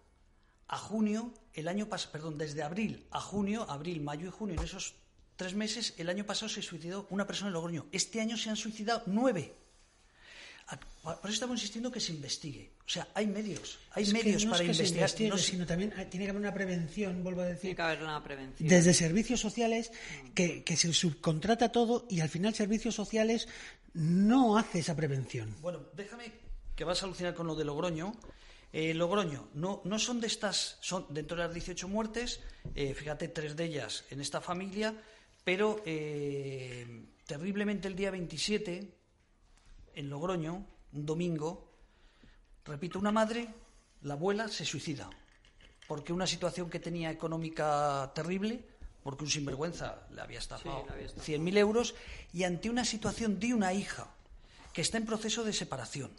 a 0.67 0.77
junio, 0.77 1.33
el 1.53 1.69
año 1.69 1.87
pasado, 1.87 2.11
perdón, 2.11 2.37
desde 2.37 2.61
abril 2.61 3.07
a 3.11 3.21
junio, 3.21 3.65
abril, 3.69 4.01
mayo 4.01 4.27
y 4.27 4.31
junio, 4.31 4.55
en 4.59 4.65
esos 4.65 4.95
tres 5.37 5.55
meses, 5.55 5.93
el 5.97 6.09
año 6.09 6.25
pasado 6.25 6.49
se 6.49 6.61
suicidó 6.61 7.07
una 7.09 7.25
persona 7.25 7.47
en 7.47 7.53
Logroño. 7.53 7.85
Este 7.93 8.19
año 8.19 8.35
se 8.35 8.49
han 8.49 8.57
suicidado 8.57 9.03
nueve. 9.05 9.55
Por 11.01 11.17
eso 11.23 11.33
estamos 11.33 11.57
insistiendo 11.57 11.91
que 11.91 11.99
se 11.99 12.11
investigue. 12.11 12.71
O 12.85 12.89
sea, 12.89 13.07
hay 13.13 13.25
medios, 13.25 13.79
hay 13.91 14.05
medios 14.11 14.45
para 14.45 14.63
investigar. 14.63 15.09
no 15.29 15.37
sino 15.37 15.65
también 15.65 15.91
tiene 16.09 16.25
que 16.25 16.29
haber 16.29 16.41
una 16.41 16.53
prevención, 16.53 17.23
vuelvo 17.23 17.41
a 17.41 17.45
decir. 17.45 17.61
Tiene 17.61 17.75
que 17.75 17.81
haber 17.81 18.03
una 18.03 18.23
prevención. 18.23 18.69
Desde 18.69 18.93
servicios 18.93 19.39
sociales, 19.39 19.91
que, 20.35 20.63
que 20.63 20.77
se 20.77 20.93
subcontrata 20.93 21.71
todo 21.71 22.05
y 22.09 22.19
al 22.19 22.29
final 22.29 22.53
servicios 22.53 22.93
sociales 22.95 23.47
no 23.93 24.57
hace 24.57 24.79
esa 24.79 24.95
prevención. 24.95 25.55
Bueno, 25.61 25.79
déjame 25.95 26.31
que 26.75 26.83
vas 26.83 27.01
a 27.01 27.05
alucinar 27.05 27.33
con 27.33 27.47
lo 27.47 27.55
de 27.55 27.65
Logroño. 27.65 28.13
Eh, 28.71 28.93
Logroño, 28.93 29.49
no, 29.55 29.81
no 29.83 29.99
son 29.99 30.21
de 30.21 30.27
estas, 30.27 30.77
son 30.79 31.07
dentro 31.09 31.35
de 31.35 31.43
las 31.43 31.53
18 31.53 31.87
muertes, 31.87 32.39
eh, 32.75 32.93
fíjate, 32.93 33.27
tres 33.29 33.55
de 33.55 33.65
ellas 33.65 34.05
en 34.11 34.21
esta 34.21 34.41
familia, 34.41 34.93
pero 35.43 35.81
eh, 35.85 37.05
terriblemente 37.25 37.87
el 37.87 37.95
día 37.95 38.11
27, 38.11 38.98
en 39.95 40.09
Logroño, 40.09 40.65
un 40.93 41.05
domingo, 41.05 41.71
repito, 42.65 42.99
una 42.99 43.11
madre, 43.11 43.47
la 44.03 44.13
abuela, 44.13 44.47
se 44.47 44.65
suicida, 44.65 45.09
porque 45.87 46.13
una 46.13 46.27
situación 46.27 46.69
que 46.69 46.79
tenía 46.79 47.11
económica 47.11 48.11
terrible, 48.13 48.63
porque 49.03 49.23
un 49.23 49.29
sinvergüenza 49.29 50.07
le 50.11 50.21
había 50.21 50.39
estafado, 50.39 50.85
100.000 50.87 51.57
euros, 51.57 51.95
y 52.33 52.43
ante 52.43 52.69
una 52.69 52.85
situación 52.85 53.39
de 53.39 53.53
una 53.53 53.73
hija 53.73 54.07
que 54.73 54.81
está 54.81 54.97
en 54.97 55.05
proceso 55.05 55.43
de 55.43 55.53
separación 55.53 56.11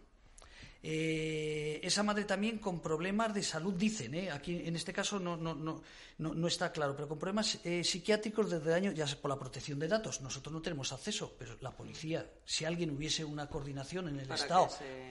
eh, 0.82 1.78
esa 1.82 2.02
madre 2.02 2.24
también 2.24 2.58
con 2.58 2.80
problemas 2.80 3.34
de 3.34 3.42
salud, 3.42 3.74
dicen, 3.74 4.14
¿eh? 4.14 4.30
aquí 4.30 4.62
en 4.64 4.76
este 4.76 4.94
caso 4.94 5.18
no, 5.18 5.36
no, 5.36 5.54
no, 5.54 5.82
no, 6.18 6.46
está 6.48 6.72
claro, 6.72 6.96
pero 6.96 7.06
con 7.06 7.18
problemas 7.18 7.58
eh, 7.64 7.84
psiquiátricos 7.84 8.48
desde 8.50 8.72
años, 8.72 8.94
ya 8.94 9.04
por 9.20 9.30
la 9.30 9.38
protección 9.38 9.78
de 9.78 9.88
datos. 9.88 10.22
Nosotros 10.22 10.54
no 10.54 10.62
tenemos 10.62 10.90
acceso, 10.92 11.36
pero 11.38 11.56
la 11.60 11.70
policía, 11.70 12.26
si 12.46 12.64
alguien 12.64 12.90
hubiese 12.90 13.24
una 13.24 13.46
coordinación 13.46 14.08
en 14.08 14.20
el 14.20 14.30
Estado, 14.30 14.70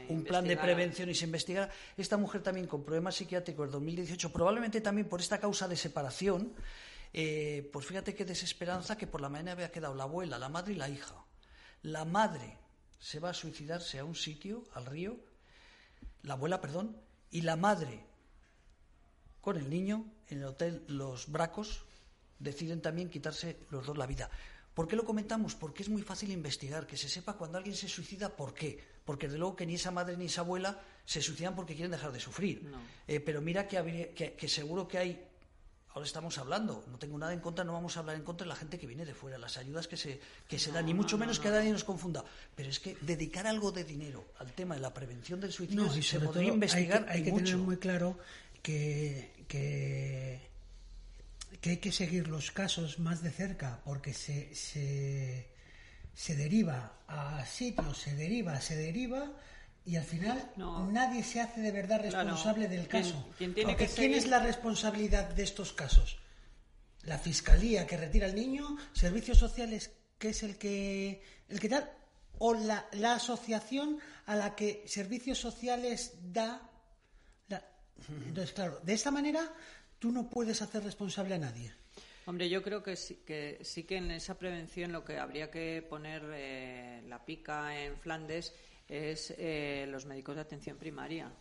un 0.09 0.23
plan 0.23 0.47
de 0.47 0.57
prevención 0.57 1.09
y 1.09 1.13
se 1.13 1.25
investigara, 1.25 1.69
esta 1.95 2.17
mujer 2.17 2.41
también 2.41 2.65
con 2.65 2.83
problemas 2.83 3.15
psiquiátricos 3.15 3.67
en 3.67 3.71
2018, 3.71 4.33
probablemente 4.33 4.81
también 4.81 5.07
por 5.07 5.21
esta 5.21 5.39
causa 5.39 5.67
de 5.67 5.75
separación, 5.75 6.53
pues 7.11 7.85
fíjate 7.85 8.15
qué 8.15 8.25
desesperanza 8.25 8.97
que 8.97 9.05
por 9.05 9.21
la 9.21 9.29
mañana 9.29 9.51
había 9.51 9.71
quedado 9.71 9.93
la 9.93 10.03
abuela, 10.05 10.39
la 10.39 10.49
madre 10.49 10.73
y 10.73 10.77
la 10.77 10.89
hija. 10.89 11.23
La 11.83 12.05
madre 12.05 12.57
se 12.97 13.19
va 13.19 13.29
a 13.29 13.33
suicidarse 13.33 13.99
a 13.99 14.03
un 14.03 14.15
sitio, 14.15 14.63
al 14.73 14.87
río, 14.87 15.28
la 16.23 16.33
abuela, 16.33 16.61
perdón, 16.61 16.97
y 17.31 17.41
la 17.41 17.55
madre 17.55 18.05
con 19.41 19.57
el 19.57 19.69
niño 19.69 20.05
en 20.27 20.39
el 20.39 20.45
hotel 20.45 20.83
Los 20.87 21.31
Bracos 21.31 21.85
deciden 22.39 22.81
también 22.81 23.09
quitarse 23.09 23.59
los 23.69 23.85
dos 23.85 23.97
la 23.97 24.07
vida. 24.07 24.29
¿Por 24.73 24.87
qué 24.87 24.95
lo 24.95 25.03
comentamos? 25.03 25.55
Porque 25.55 25.83
es 25.83 25.89
muy 25.89 26.01
fácil 26.01 26.31
investigar, 26.31 26.87
que 26.87 26.95
se 26.95 27.09
sepa 27.09 27.33
cuando 27.33 27.57
alguien 27.57 27.75
se 27.75 27.89
suicida 27.89 28.35
por 28.35 28.53
qué. 28.53 28.79
Porque 29.03 29.27
de 29.27 29.37
luego 29.37 29.55
que 29.55 29.65
ni 29.65 29.75
esa 29.75 29.91
madre 29.91 30.15
ni 30.15 30.25
esa 30.25 30.41
abuela 30.41 30.81
se 31.03 31.21
suicidan 31.21 31.55
porque 31.55 31.73
quieren 31.73 31.91
dejar 31.91 32.11
de 32.11 32.19
sufrir. 32.19 32.71
Eh, 33.07 33.19
pero 33.19 33.41
mira 33.41 33.67
que, 33.67 34.35
que 34.37 34.47
seguro 34.47 34.87
que 34.87 34.97
hay 34.97 35.28
ahora 35.93 36.05
estamos 36.05 36.37
hablando, 36.37 36.85
no 36.89 36.97
tengo 36.97 37.17
nada 37.17 37.33
en 37.33 37.39
contra, 37.39 37.63
no 37.63 37.73
vamos 37.73 37.97
a 37.97 38.01
hablar 38.01 38.15
en 38.15 38.23
contra 38.23 38.45
de 38.45 38.49
la 38.49 38.55
gente 38.55 38.77
que 38.77 38.85
viene 38.85 39.05
de 39.05 39.13
fuera, 39.13 39.37
las 39.37 39.57
ayudas 39.57 39.87
que 39.87 39.97
se, 39.97 40.19
que 40.47 40.59
se 40.59 40.71
dan, 40.71 40.85
ni 40.85 40.93
mucho 40.93 41.17
menos 41.17 41.39
que 41.39 41.49
nadie 41.49 41.71
nos 41.71 41.83
confunda. 41.83 42.23
Pero 42.55 42.69
es 42.69 42.79
que 42.79 42.95
dedicar 43.01 43.47
algo 43.47 43.71
de 43.71 43.83
dinero 43.83 44.27
al 44.37 44.53
tema 44.53 44.75
de 44.75 44.81
la 44.81 44.93
prevención 44.93 45.39
del 45.39 45.51
suicidio 45.51 45.89
se 45.89 46.19
podría 46.19 46.53
investigar. 46.53 47.05
Hay 47.09 47.23
que, 47.23 47.31
tener 47.31 47.57
muy 47.57 47.77
claro 47.77 48.17
que, 48.61 49.45
que, 49.47 50.49
hay 51.63 51.77
que 51.77 51.91
seguir 51.91 52.27
los 52.27 52.51
casos 52.51 52.99
más 52.99 53.23
de 53.23 53.31
cerca, 53.31 53.81
porque 53.83 54.13
se, 54.13 54.53
se, 54.53 55.49
se 56.13 56.35
deriva 56.35 56.99
a 57.07 57.43
sitios, 57.45 57.97
se 57.97 58.15
deriva, 58.15 58.61
se 58.61 58.75
deriva 58.75 59.31
y 59.85 59.95
al 59.95 60.03
final 60.03 60.51
nadie 60.91 61.23
se 61.23 61.41
hace 61.41 61.61
de 61.61 61.71
verdad 61.71 62.01
responsable 62.01 62.67
del 62.67 62.87
caso. 62.87 63.27
¿Quién, 63.37 63.53
¿quién 63.53 64.13
es 64.13 64.27
la 64.27 64.39
responsabilidad 64.39 65.29
de 65.29 65.43
estos 65.43 65.73
casos? 65.73 66.19
La 67.03 67.17
fiscalía 67.17 67.87
que 67.87 67.97
retira 67.97 68.27
al 68.27 68.35
niño, 68.35 68.77
servicios 68.93 69.37
sociales 69.37 69.91
que 70.17 70.29
es 70.29 70.43
el 70.43 70.57
que 70.57 71.23
el 71.47 71.59
que 71.59 71.69
tal 71.69 71.89
o 72.39 72.53
la, 72.53 72.87
asociación 73.13 73.99
a 74.25 74.35
la 74.35 74.55
que 74.55 74.83
servicios 74.85 75.37
sociales 75.37 76.13
da. 76.21 76.65
Entonces, 78.25 78.53
claro, 78.53 78.79
de 78.81 78.93
esta 78.93 79.11
manera 79.11 79.53
tú 79.99 80.11
no 80.11 80.29
puedes 80.29 80.61
hacer 80.61 80.83
responsable 80.83 81.35
a 81.35 81.37
nadie. 81.37 81.73
Hombre, 82.25 82.47
yo 82.47 82.63
creo 82.63 82.81
que 82.81 82.95
sí, 82.95 83.23
que 83.25 83.59
sí 83.61 83.83
que 83.83 83.97
en 83.97 84.11
esa 84.11 84.37
prevención 84.37 84.93
lo 84.93 85.03
que 85.03 85.17
habría 85.17 85.51
que 85.51 85.85
poner 85.87 86.23
eh, 86.33 87.01
la 87.07 87.25
pica 87.25 87.77
en 87.77 87.97
Flandes 87.97 88.53
es 88.89 89.33
eh, 89.37 89.85
los 89.87 90.05
médicos 90.05 90.35
de 90.35 90.41
atención 90.41 90.77
primaria. 90.77 91.31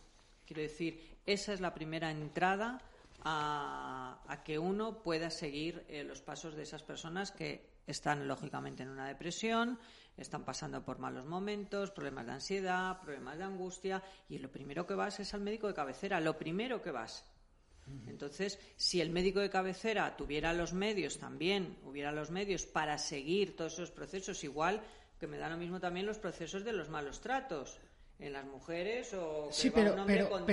Quiero 0.45 0.61
decir, 0.61 1.17
esa 1.25 1.53
es 1.53 1.59
la 1.59 1.73
primera 1.73 2.11
entrada 2.11 2.79
a, 3.23 4.41
que 4.45 4.57
uno 4.57 5.01
pueda 5.03 5.29
seguir 5.29 5.85
eh, 5.89 6.03
los 6.03 6.21
pasos 6.21 6.55
de 6.55 6.63
esas 6.63 6.83
personas 6.83 7.31
que 7.31 7.67
están 7.85 8.27
lógicamente 8.27 8.83
en 8.83 8.89
una 8.89 9.07
depresión, 9.07 9.79
están 10.15 10.45
pasando 10.45 10.83
por 10.83 10.99
malos 10.99 11.25
momentos, 11.25 11.91
problemas 11.91 12.27
de 12.27 12.33
ansiedad, 12.33 13.01
problemas 13.01 13.37
de 13.37 13.43
angustia, 13.43 14.03
y 14.29 14.37
lo 14.37 14.51
primero 14.51 14.85
que 14.85 14.93
vas 14.93 15.19
es 15.19 15.33
al 15.33 15.41
médico 15.41 15.67
de 15.67 15.73
cabecera, 15.73 16.19
lo 16.19 16.37
primero 16.37 16.81
que 16.81 16.91
vas. 16.91 17.25
Entonces, 18.07 18.59
si 18.75 19.01
el 19.01 19.09
médico 19.09 19.39
de 19.39 19.49
cabecera 19.49 20.15
tuviera 20.15 20.53
los 20.53 20.73
medios 20.73 21.17
también, 21.17 21.77
hubiera 21.83 22.11
los 22.11 22.29
medios 22.29 22.67
para 22.67 22.99
seguir 22.99 23.55
todos 23.55 23.73
esos 23.73 23.89
procesos, 23.89 24.43
igual 24.43 24.83
que 25.19 25.27
me 25.27 25.37
da 25.37 25.49
lo 25.49 25.57
mismo 25.57 25.79
también 25.79 26.05
los 26.05 26.17
procesos 26.17 26.63
de 26.63 26.73
los 26.73 26.89
malos 26.89 27.19
tratos 27.19 27.77
en 28.19 28.33
las 28.33 28.45
mujeres 28.45 29.13
o 29.13 29.47
que 29.47 29.55
sí, 29.55 29.69
pero, 29.69 29.95
pero, 30.05 30.35
al 30.35 30.45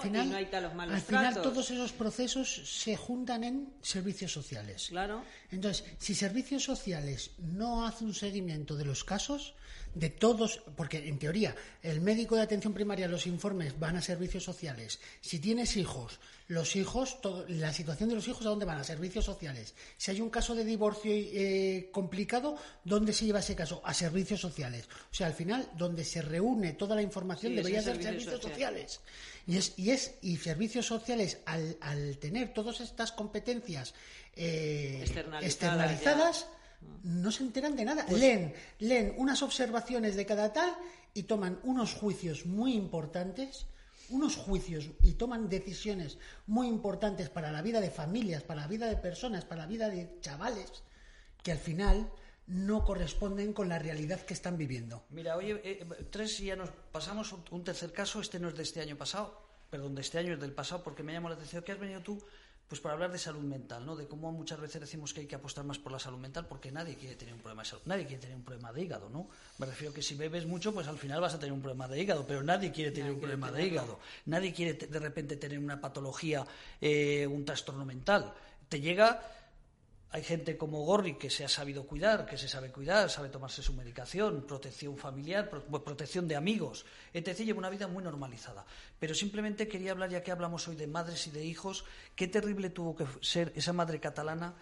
final, 0.00 0.30
no 0.30 0.36
hay 0.36 0.48
malos 0.74 0.94
al 0.96 1.00
final 1.00 1.40
todos 1.40 1.70
esos 1.70 1.92
procesos 1.92 2.48
se 2.64 2.96
juntan 2.96 3.44
en 3.44 3.72
servicios 3.80 4.32
sociales. 4.32 4.88
Claro. 4.90 5.24
Entonces, 5.50 5.84
si 5.98 6.14
servicios 6.14 6.64
sociales 6.64 7.30
no 7.38 7.86
hace 7.86 8.04
un 8.04 8.12
seguimiento 8.12 8.76
de 8.76 8.84
los 8.84 9.04
casos, 9.04 9.54
de 9.94 10.10
todos, 10.10 10.62
porque 10.76 11.08
en 11.08 11.18
teoría 11.18 11.54
el 11.82 12.00
médico 12.00 12.36
de 12.36 12.42
atención 12.42 12.74
primaria, 12.74 13.08
los 13.08 13.26
informes 13.26 13.78
van 13.78 13.96
a 13.96 14.02
servicios 14.02 14.44
sociales. 14.44 15.00
Si 15.20 15.38
tienes 15.38 15.76
hijos, 15.76 16.18
los 16.48 16.76
hijos, 16.76 17.18
la 17.48 17.72
situación 17.72 18.08
de 18.08 18.16
los 18.16 18.28
hijos, 18.28 18.44
¿a 18.44 18.50
dónde 18.50 18.64
van? 18.66 18.78
A 18.78 18.84
servicios 18.84 19.24
sociales. 19.24 19.74
Si 19.96 20.10
hay 20.10 20.20
un 20.20 20.30
caso 20.30 20.54
de 20.54 20.64
divorcio 20.64 21.12
eh, 21.12 21.88
complicado, 21.92 22.56
¿dónde 22.84 23.12
se 23.12 23.24
lleva 23.24 23.38
ese 23.38 23.56
caso? 23.56 23.80
A 23.84 23.94
servicios 23.94 24.40
sociales. 24.40 24.88
O 25.10 25.14
sea, 25.14 25.26
al 25.28 25.34
final, 25.34 25.68
donde 25.76 26.04
se 26.04 26.20
reúne 26.22 26.72
toda 26.72 26.96
la 26.96 27.02
información 27.02 27.54
debería 27.54 27.82
ser 27.82 28.02
servicios, 28.02 28.42
sociales. 28.42 29.00
Y 29.46 29.56
es, 29.56 29.74
y 29.76 29.90
es, 29.90 30.14
y 30.22 30.36
servicios 30.36 30.86
sociales, 30.86 31.38
al, 31.46 31.76
al 31.80 32.18
tener 32.18 32.52
todas 32.52 32.80
estas 32.80 33.12
competencias 33.12 33.94
eh, 34.36 35.04
externalizadas 35.40 36.46
no 37.02 37.30
se 37.30 37.42
enteran 37.42 37.76
de 37.76 37.84
nada. 37.84 38.06
Pues 38.06 38.20
leen, 38.20 38.54
leen 38.78 39.14
unas 39.18 39.42
observaciones 39.42 40.16
de 40.16 40.26
cada 40.26 40.52
tal 40.52 40.74
y 41.12 41.24
toman 41.24 41.60
unos 41.62 41.94
juicios 41.94 42.46
muy 42.46 42.74
importantes, 42.74 43.66
unos 44.10 44.36
juicios 44.36 44.90
y 45.02 45.12
toman 45.12 45.48
decisiones 45.48 46.18
muy 46.46 46.66
importantes 46.66 47.28
para 47.28 47.52
la 47.52 47.62
vida 47.62 47.80
de 47.80 47.90
familias, 47.90 48.42
para 48.42 48.62
la 48.62 48.68
vida 48.68 48.86
de 48.86 48.96
personas, 48.96 49.44
para 49.44 49.62
la 49.62 49.68
vida 49.68 49.88
de 49.88 50.18
chavales, 50.20 50.82
que 51.42 51.52
al 51.52 51.58
final 51.58 52.10
no 52.46 52.84
corresponden 52.84 53.52
con 53.52 53.68
la 53.68 53.78
realidad 53.78 54.20
que 54.20 54.34
están 54.34 54.58
viviendo. 54.58 55.04
Mira, 55.10 55.36
oye, 55.36 55.60
eh, 55.64 55.86
tres 56.10 56.38
ya 56.38 56.56
nos 56.56 56.70
pasamos 56.92 57.34
un 57.50 57.64
tercer 57.64 57.92
caso, 57.92 58.20
este 58.20 58.38
no 58.38 58.48
es 58.48 58.56
de 58.56 58.62
este 58.62 58.80
año 58.80 58.96
pasado, 58.96 59.40
perdón, 59.70 59.94
de 59.94 60.02
este 60.02 60.18
año 60.18 60.34
es 60.34 60.40
del 60.40 60.52
pasado, 60.52 60.82
porque 60.82 61.02
me 61.02 61.12
llamó 61.12 61.28
la 61.28 61.36
atención 61.36 61.62
que 61.62 61.72
has 61.72 61.78
venido 61.78 62.00
tú 62.00 62.22
pues 62.74 62.82
para 62.82 62.94
hablar 62.94 63.12
de 63.12 63.18
salud 63.18 63.44
mental, 63.44 63.86
¿no? 63.86 63.94
De 63.94 64.08
cómo 64.08 64.32
muchas 64.32 64.58
veces 64.58 64.80
decimos 64.80 65.14
que 65.14 65.20
hay 65.20 65.26
que 65.28 65.36
apostar 65.36 65.64
más 65.64 65.78
por 65.78 65.92
la 65.92 66.00
salud 66.00 66.18
mental 66.18 66.44
porque 66.48 66.72
nadie 66.72 66.96
quiere 66.96 67.14
tener 67.14 67.32
un 67.32 67.38
problema 67.38 67.62
de 67.62 67.68
salud, 67.68 67.82
nadie 67.84 68.04
quiere 68.04 68.20
tener 68.20 68.34
un 68.34 68.42
problema 68.42 68.72
de 68.72 68.82
hígado, 68.82 69.08
¿no? 69.10 69.28
Me 69.58 69.66
refiero 69.66 69.94
que 69.94 70.02
si 70.02 70.16
bebes 70.16 70.44
mucho, 70.44 70.74
pues 70.74 70.88
al 70.88 70.98
final 70.98 71.20
vas 71.20 71.34
a 71.34 71.38
tener 71.38 71.52
un 71.52 71.60
problema 71.60 71.86
de 71.86 72.02
hígado, 72.02 72.26
pero 72.26 72.42
nadie 72.42 72.72
quiere 72.72 72.90
tener 72.90 73.12
un 73.12 73.20
problema 73.20 73.52
de 73.52 73.64
hígado, 73.64 74.00
nadie 74.26 74.52
quiere 74.52 74.72
de 74.74 74.98
repente 74.98 75.36
tener 75.36 75.56
una 75.56 75.80
patología, 75.80 76.44
eh, 76.80 77.28
un 77.28 77.44
trastorno 77.44 77.84
mental. 77.84 78.34
Te 78.68 78.80
llega 78.80 79.22
hay 80.14 80.22
gente 80.22 80.56
como 80.56 80.84
Gorri 80.84 81.18
que 81.18 81.28
se 81.28 81.44
ha 81.44 81.48
sabido 81.48 81.88
cuidar, 81.88 82.24
que 82.24 82.38
se 82.38 82.46
sabe 82.46 82.70
cuidar, 82.70 83.10
sabe 83.10 83.30
tomarse 83.30 83.64
su 83.64 83.72
medicación, 83.72 84.46
protección 84.46 84.96
familiar, 84.96 85.50
protección 85.50 86.28
de 86.28 86.36
amigos, 86.36 86.86
etc. 87.12 87.38
Lleva 87.38 87.58
una 87.58 87.68
vida 87.68 87.88
muy 87.88 88.04
normalizada. 88.04 88.64
Pero 89.00 89.12
simplemente 89.12 89.66
quería 89.66 89.90
hablar, 89.90 90.10
ya 90.10 90.22
que 90.22 90.30
hablamos 90.30 90.68
hoy 90.68 90.76
de 90.76 90.86
madres 90.86 91.26
y 91.26 91.32
de 91.32 91.44
hijos, 91.44 91.84
qué 92.14 92.28
terrible 92.28 92.70
tuvo 92.70 92.94
que 92.94 93.06
ser 93.22 93.52
esa 93.56 93.72
madre 93.72 93.98
catalana 93.98 94.54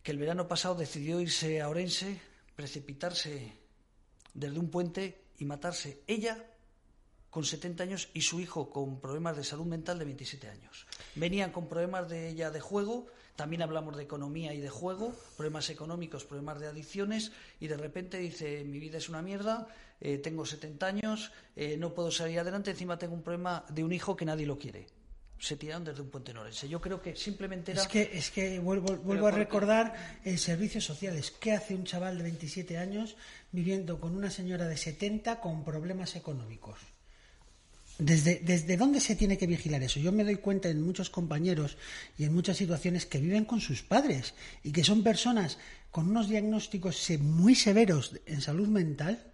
que 0.00 0.12
el 0.12 0.18
verano 0.18 0.46
pasado 0.46 0.76
decidió 0.76 1.18
irse 1.20 1.60
a 1.60 1.68
Orense, 1.68 2.20
precipitarse 2.54 3.58
desde 4.32 4.60
un 4.60 4.70
puente 4.70 5.24
y 5.38 5.44
matarse. 5.44 6.04
Ella 6.06 6.46
con 7.30 7.44
70 7.44 7.82
años 7.82 8.10
y 8.14 8.20
su 8.20 8.38
hijo 8.38 8.70
con 8.70 9.00
problemas 9.00 9.36
de 9.36 9.42
salud 9.42 9.66
mental 9.66 9.98
de 9.98 10.04
27 10.04 10.48
años. 10.48 10.86
Venían 11.16 11.50
con 11.50 11.68
problemas 11.68 12.08
de 12.08 12.28
ella 12.28 12.52
de 12.52 12.60
juego 12.60 13.08
también 13.38 13.62
hablamos 13.62 13.96
de 13.96 14.02
economía 14.02 14.52
y 14.52 14.60
de 14.60 14.68
juego, 14.68 15.14
problemas 15.36 15.70
económicos, 15.70 16.24
problemas 16.24 16.58
de 16.58 16.66
adicciones, 16.66 17.30
y 17.60 17.68
de 17.68 17.76
repente 17.76 18.18
dice, 18.18 18.64
mi 18.64 18.80
vida 18.80 18.98
es 18.98 19.08
una 19.08 19.22
mierda, 19.22 19.68
eh, 20.00 20.18
tengo 20.18 20.44
70 20.44 20.84
años, 20.84 21.30
eh, 21.54 21.76
no 21.76 21.94
puedo 21.94 22.10
salir 22.10 22.40
adelante, 22.40 22.72
encima 22.72 22.98
tengo 22.98 23.14
un 23.14 23.22
problema 23.22 23.64
de 23.68 23.84
un 23.84 23.92
hijo 23.92 24.16
que 24.16 24.24
nadie 24.24 24.44
lo 24.44 24.58
quiere. 24.58 24.88
Se 25.38 25.56
tiraron 25.56 25.84
desde 25.84 26.02
un 26.02 26.10
puente 26.10 26.34
norense. 26.34 26.68
Yo 26.68 26.80
creo 26.80 27.00
que 27.00 27.14
simplemente 27.14 27.70
era... 27.70 27.82
Es 27.82 27.86
que, 27.86 28.10
es 28.12 28.32
que 28.32 28.58
vuelvo, 28.58 28.96
vuelvo 28.96 29.28
a 29.28 29.30
recordar 29.30 29.94
en 30.24 30.36
servicios 30.36 30.84
sociales. 30.84 31.30
¿Qué 31.30 31.52
hace 31.52 31.76
un 31.76 31.84
chaval 31.84 32.16
de 32.16 32.24
27 32.24 32.76
años 32.76 33.16
viviendo 33.52 34.00
con 34.00 34.16
una 34.16 34.30
señora 34.30 34.66
de 34.66 34.76
70 34.76 35.40
con 35.40 35.62
problemas 35.62 36.16
económicos? 36.16 36.80
¿Desde, 37.98 38.38
¿Desde 38.38 38.76
dónde 38.76 39.00
se 39.00 39.16
tiene 39.16 39.36
que 39.36 39.48
vigilar 39.48 39.82
eso? 39.82 39.98
Yo 39.98 40.12
me 40.12 40.22
doy 40.22 40.36
cuenta 40.36 40.68
en 40.68 40.80
muchos 40.80 41.10
compañeros 41.10 41.76
y 42.16 42.24
en 42.24 42.32
muchas 42.32 42.56
situaciones 42.56 43.06
que 43.06 43.18
viven 43.18 43.44
con 43.44 43.60
sus 43.60 43.82
padres 43.82 44.34
y 44.62 44.70
que 44.70 44.84
son 44.84 45.02
personas 45.02 45.58
con 45.90 46.08
unos 46.08 46.28
diagnósticos 46.28 47.10
muy 47.18 47.56
severos 47.56 48.14
en 48.26 48.40
salud 48.40 48.68
mental 48.68 49.32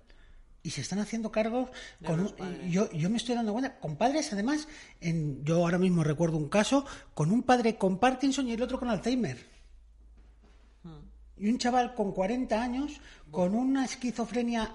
y 0.63 0.71
se 0.71 0.81
están 0.81 0.99
haciendo 0.99 1.31
cargos 1.31 1.69
con 2.07 2.35
yo, 2.71 2.91
yo 2.91 3.11
me 3.11 3.19
estoy 3.19 3.35
dando 3.35 3.53
cuenta 3.53 3.79
con 3.79 3.97
padres 3.97 4.33
además 4.33 4.67
en, 5.03 5.45
yo 5.45 5.57
ahora 5.57 5.79
mismo 5.79 6.03
recuerdo 6.03 6.39
un 6.39 6.49
caso 6.49 6.87
con 7.13 7.33
un 7.33 7.43
padre 7.43 7.77
con 7.77 7.99
Parkinson 7.99 8.49
y 8.49 8.53
el 8.53 8.63
otro 8.63 8.79
con 8.79 8.89
Alzheimer 8.89 9.37
hmm. 10.85 11.45
y 11.45 11.49
un 11.51 11.59
chaval 11.59 11.95
con 11.95 12.13
40 12.13 12.63
años 12.63 13.01
con 13.31 13.55
una 13.55 13.85
esquizofrenia 13.85 14.73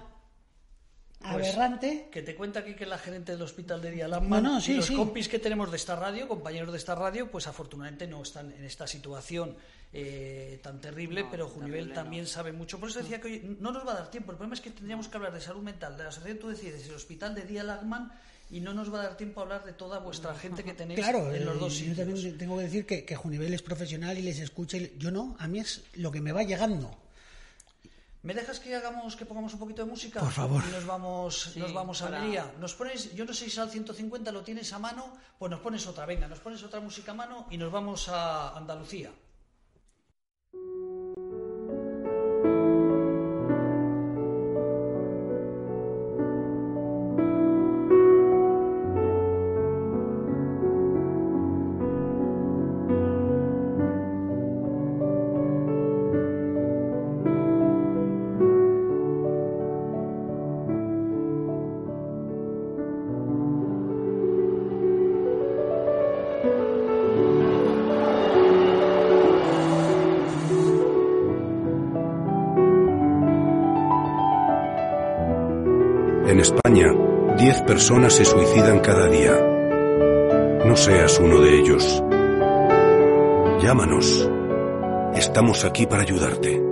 pues, 1.20 1.48
aberrante. 1.48 2.08
Que 2.10 2.22
te 2.22 2.34
cuenta 2.34 2.60
aquí 2.60 2.74
que 2.74 2.86
la 2.86 2.98
gerente 2.98 3.32
del 3.32 3.42
hospital 3.42 3.82
de 3.82 3.90
Dialama 3.90 4.40
no, 4.40 4.60
y 4.60 4.74
los 4.74 4.90
compis 4.90 5.28
que 5.28 5.38
tenemos 5.38 5.70
de 5.70 5.76
esta 5.76 5.94
radio, 5.94 6.26
compañeros 6.26 6.72
de 6.72 6.78
esta 6.78 6.94
radio, 6.94 7.30
pues 7.30 7.46
afortunadamente 7.46 8.06
no 8.06 8.22
están 8.22 8.52
en 8.52 8.64
esta 8.64 8.86
situación 8.86 9.56
eh, 9.92 10.60
tan 10.62 10.80
terrible, 10.80 11.26
pero 11.30 11.48
Junivel 11.48 11.92
también 11.92 12.26
sabe 12.26 12.52
mucho. 12.52 12.80
Por 12.80 12.88
eso 12.88 13.00
decía 13.00 13.20
que 13.20 13.28
hoy 13.28 13.56
no 13.60 13.70
nos 13.70 13.86
va 13.86 13.92
a 13.92 13.96
dar 13.96 14.10
tiempo. 14.10 14.32
El 14.32 14.38
problema 14.38 14.54
es 14.54 14.60
que 14.60 14.70
tendríamos 14.70 15.08
que 15.08 15.16
hablar 15.16 15.32
de 15.32 15.40
salud 15.40 15.62
mental, 15.62 15.96
de 15.96 16.04
la 16.04 16.08
asociación 16.08 16.38
Tú 16.38 16.48
Decides, 16.48 16.88
el 16.88 16.94
hospital 16.94 17.34
de 17.34 17.42
Dialagman 17.42 18.12
y 18.50 18.60
no 18.60 18.72
nos 18.72 18.92
va 18.92 19.00
a 19.00 19.02
dar 19.04 19.16
tiempo 19.16 19.40
a 19.40 19.42
hablar 19.44 19.64
de 19.64 19.72
toda 19.72 19.98
vuestra 19.98 20.34
gente 20.34 20.64
que 20.64 20.72
tenéis 20.72 21.00
en 21.06 21.44
los 21.44 21.60
dos 21.60 21.74
sitios. 21.74 21.96
Yo 21.96 22.04
también 22.04 22.38
tengo 22.38 22.56
que 22.56 22.62
decir 22.64 22.86
que, 22.86 23.04
que 23.04 23.14
Junivel 23.14 23.52
es 23.54 23.62
profesional 23.62 24.18
y 24.18 24.22
les 24.22 24.40
escucha. 24.40 24.78
Yo 24.98 25.10
no, 25.10 25.36
a 25.38 25.46
mí 25.46 25.60
es 25.60 25.82
lo 25.94 26.10
que 26.10 26.20
me 26.20 26.32
va 26.32 26.42
llegando. 26.42 26.96
¿Me 28.22 28.34
dejas 28.34 28.60
que 28.60 28.74
hagamos, 28.74 29.16
que 29.16 29.24
pongamos 29.24 29.54
un 29.54 29.60
poquito 29.60 29.82
de 29.82 29.90
música? 29.90 30.20
Por 30.20 30.32
favor. 30.32 30.62
Y 30.68 30.72
nos 30.72 30.84
vamos, 30.84 31.56
nos 31.56 31.72
vamos 31.72 32.02
a 32.02 32.06
Almería. 32.08 32.52
Nos 32.60 32.74
pones, 32.74 33.14
yo 33.14 33.24
no 33.24 33.32
sé 33.32 33.48
si 33.48 33.58
al 33.58 33.70
150 33.70 34.30
lo 34.30 34.42
tienes 34.42 34.72
a 34.74 34.78
mano, 34.78 35.16
pues 35.38 35.50
nos 35.50 35.60
pones 35.60 35.86
otra, 35.86 36.04
venga, 36.04 36.28
nos 36.28 36.40
pones 36.40 36.62
otra 36.62 36.80
música 36.80 37.12
a 37.12 37.14
mano 37.14 37.46
y 37.50 37.56
nos 37.56 37.72
vamos 37.72 38.10
a 38.10 38.56
Andalucía. 38.56 39.10
España, 76.40 76.92
10 77.38 77.62
personas 77.62 78.14
se 78.14 78.24
suicidan 78.24 78.80
cada 78.80 79.06
día. 79.08 79.32
No 80.64 80.76
seas 80.76 81.18
uno 81.18 81.40
de 81.40 81.58
ellos. 81.58 82.02
Llámanos. 83.62 84.28
Estamos 85.14 85.64
aquí 85.64 85.86
para 85.86 86.02
ayudarte. 86.02 86.69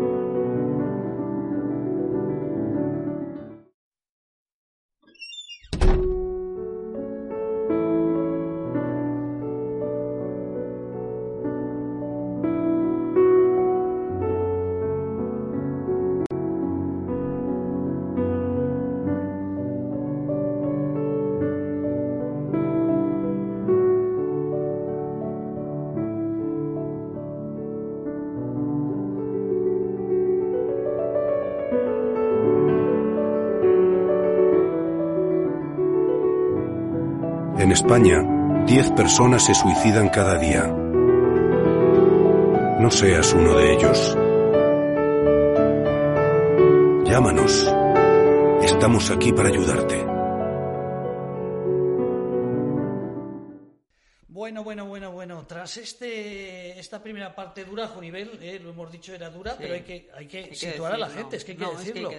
España, 37.88 38.22
10 38.66 38.90
personas 38.90 39.46
se 39.46 39.55
suicidan 39.55 40.11
cada 40.11 40.37
día. 40.37 40.66
No 42.79 42.90
seas 42.90 43.33
uno 43.33 43.57
de 43.57 43.72
ellos. 43.72 44.14
Llámanos. 47.09 47.66
Estamos 48.62 49.11
aquí 49.11 49.33
para 49.33 49.48
ayudarte. 49.48 50.05
Bueno, 54.29 54.62
bueno, 54.62 54.85
bueno, 54.85 55.12
bueno. 55.12 55.46
Tras 55.46 55.79
este, 55.79 56.79
esta 56.79 57.03
primera 57.03 57.35
parte 57.35 57.64
dura, 57.64 57.88
Junivel, 57.88 58.38
eh, 58.42 58.61
lo 58.62 58.68
hemos 58.68 58.92
dicho, 58.92 59.14
era 59.14 59.31
dura, 59.31 59.57
pero 59.57 59.72
hay 59.72 59.83
que, 59.83 60.11
hay 60.14 60.27
que, 60.27 60.55
situar 60.55 60.92
a 60.92 60.98
la 60.98 61.09
gente, 61.09 61.38
es 61.38 61.44
que 61.46 61.53
hay 61.53 61.57
que 61.57 61.64
decirlo. 61.64 62.11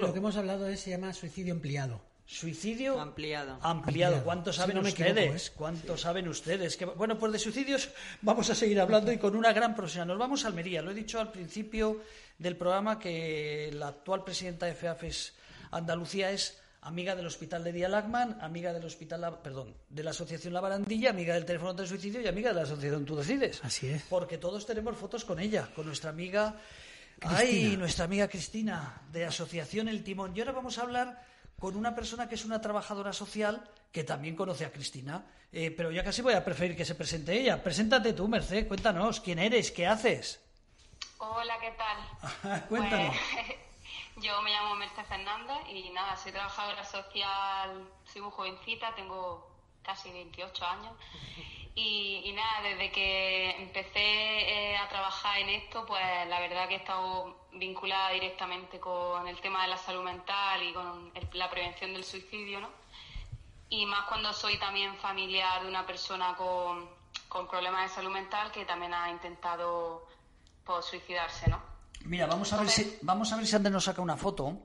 Lo 0.00 0.12
que 0.12 0.18
hemos 0.18 0.36
hablado 0.36 0.66
es, 0.66 0.80
se 0.80 0.90
llama 0.90 1.12
suicidio 1.12 1.54
ampliado. 1.54 2.13
Suicidio 2.26 3.00
ampliado. 3.00 3.58
Ampliado. 3.60 4.24
¿Cuánto 4.24 4.52
saben 4.52 4.78
ustedes? 4.78 5.48
¿eh? 5.48 5.52
¿Cuánto 5.54 5.96
saben 5.96 6.26
ustedes? 6.28 6.76
Que, 6.76 6.86
bueno, 6.86 7.18
pues 7.18 7.32
de 7.32 7.38
suicidios 7.38 7.90
vamos 8.22 8.48
a 8.48 8.54
seguir 8.54 8.80
hablando 8.80 9.12
y 9.12 9.18
con 9.18 9.36
una 9.36 9.52
gran 9.52 9.74
profesional. 9.74 10.08
Nos 10.08 10.18
vamos 10.18 10.44
a 10.44 10.48
Almería. 10.48 10.80
Lo 10.80 10.90
he 10.90 10.94
dicho 10.94 11.20
al 11.20 11.30
principio 11.30 12.00
del 12.38 12.56
programa 12.56 12.98
que 12.98 13.70
la 13.74 13.88
actual 13.88 14.24
presidenta 14.24 14.66
de 14.66 14.74
FEAFES 14.74 15.34
Andalucía 15.70 16.30
es 16.30 16.60
amiga 16.84 17.16
del 17.16 17.26
Hospital 17.26 17.64
de 17.64 17.72
Dialagman, 17.72 18.38
amiga 18.40 18.72
del 18.72 18.84
Hospital, 18.84 19.40
perdón, 19.42 19.74
de 19.88 20.02
la 20.02 20.10
Asociación 20.10 20.52
La 20.54 20.60
Barandilla, 20.60 21.10
amiga 21.10 21.34
del 21.34 21.44
teléfono 21.44 21.74
del 21.74 21.88
suicidio 21.88 22.20
y 22.20 22.26
amiga 22.26 22.50
de 22.50 22.56
la 22.56 22.62
Asociación 22.62 23.04
Tú 23.04 23.16
Decides. 23.16 23.60
Así 23.64 23.88
es. 23.88 24.02
Porque 24.08 24.38
todos 24.38 24.66
tenemos 24.66 24.96
fotos 24.96 25.24
con 25.24 25.40
ella, 25.40 25.68
con 25.74 25.86
nuestra 25.86 26.10
amiga, 26.10 26.56
ay, 27.22 27.76
nuestra 27.76 28.04
amiga 28.04 28.28
Cristina 28.28 29.02
de 29.10 29.24
Asociación 29.24 29.88
El 29.88 30.04
Timón. 30.04 30.36
Y 30.36 30.40
ahora 30.40 30.52
vamos 30.52 30.78
a 30.78 30.82
hablar 30.82 31.22
con 31.64 31.76
una 31.76 31.94
persona 31.94 32.28
que 32.28 32.34
es 32.34 32.44
una 32.44 32.60
trabajadora 32.60 33.14
social 33.14 33.66
que 33.90 34.04
también 34.04 34.36
conoce 34.36 34.66
a 34.66 34.70
Cristina. 34.70 35.24
Eh, 35.50 35.70
pero 35.70 35.90
ya 35.90 36.04
casi 36.04 36.20
voy 36.20 36.34
a 36.34 36.44
preferir 36.44 36.76
que 36.76 36.84
se 36.84 36.94
presente 36.94 37.32
ella. 37.32 37.62
Preséntate 37.62 38.12
tú, 38.12 38.28
Merced, 38.28 38.68
cuéntanos, 38.68 39.18
¿quién 39.18 39.38
eres? 39.38 39.70
¿Qué 39.70 39.86
haces? 39.86 40.44
Hola, 41.16 41.54
¿qué 41.58 41.70
tal? 41.70 42.60
cuéntanos. 42.68 43.16
Pues, 43.16 43.56
yo 44.26 44.42
me 44.42 44.50
llamo 44.50 44.74
Merced 44.74 45.06
Fernández 45.06 45.56
y 45.70 45.88
nada, 45.88 46.14
soy 46.18 46.32
trabajadora 46.32 46.84
social, 46.84 47.88
soy 48.12 48.20
muy 48.20 48.30
jovencita, 48.30 48.94
tengo 48.94 49.50
casi 49.82 50.12
28 50.12 50.66
años 50.66 50.92
y, 51.76 52.32
nada, 52.32 52.62
desde 52.62 52.92
que 52.92 53.50
empecé 53.62 53.98
eh, 53.98 54.76
a 54.76 54.88
trabajar 54.88 55.40
en 55.40 55.48
esto, 55.48 55.84
pues 55.84 56.02
la 56.28 56.38
verdad 56.38 56.68
que 56.68 56.74
he 56.74 56.78
estado 56.78 57.46
vinculada 57.52 58.10
directamente 58.10 58.78
con 58.78 59.26
el 59.26 59.40
tema 59.40 59.62
de 59.62 59.68
la 59.68 59.76
salud 59.76 60.04
mental 60.04 60.62
y 60.62 60.72
con 60.72 61.12
la 61.32 61.50
prevención 61.50 61.92
del 61.92 62.04
suicidio, 62.04 62.60
¿no? 62.60 62.68
Y 63.70 63.86
más 63.86 64.06
cuando 64.06 64.32
soy 64.32 64.56
también 64.58 64.94
familiar 64.96 65.62
de 65.62 65.68
una 65.68 65.84
persona 65.84 66.36
con, 66.36 66.88
problemas 67.48 67.90
de 67.90 67.96
salud 67.96 68.12
mental 68.12 68.52
que 68.52 68.64
también 68.64 68.94
ha 68.94 69.10
intentado 69.10 70.06
pues, 70.64 70.84
suicidarse, 70.84 71.50
¿no? 71.50 71.60
Mira, 72.04 72.26
vamos 72.26 72.52
a 72.52 72.58
ver 72.58 72.68
si, 72.68 72.98
vamos 73.02 73.32
a 73.32 73.36
ver 73.36 73.46
si 73.46 73.56
Ander 73.56 73.72
nos 73.72 73.84
saca 73.84 74.00
una 74.00 74.16
foto 74.16 74.56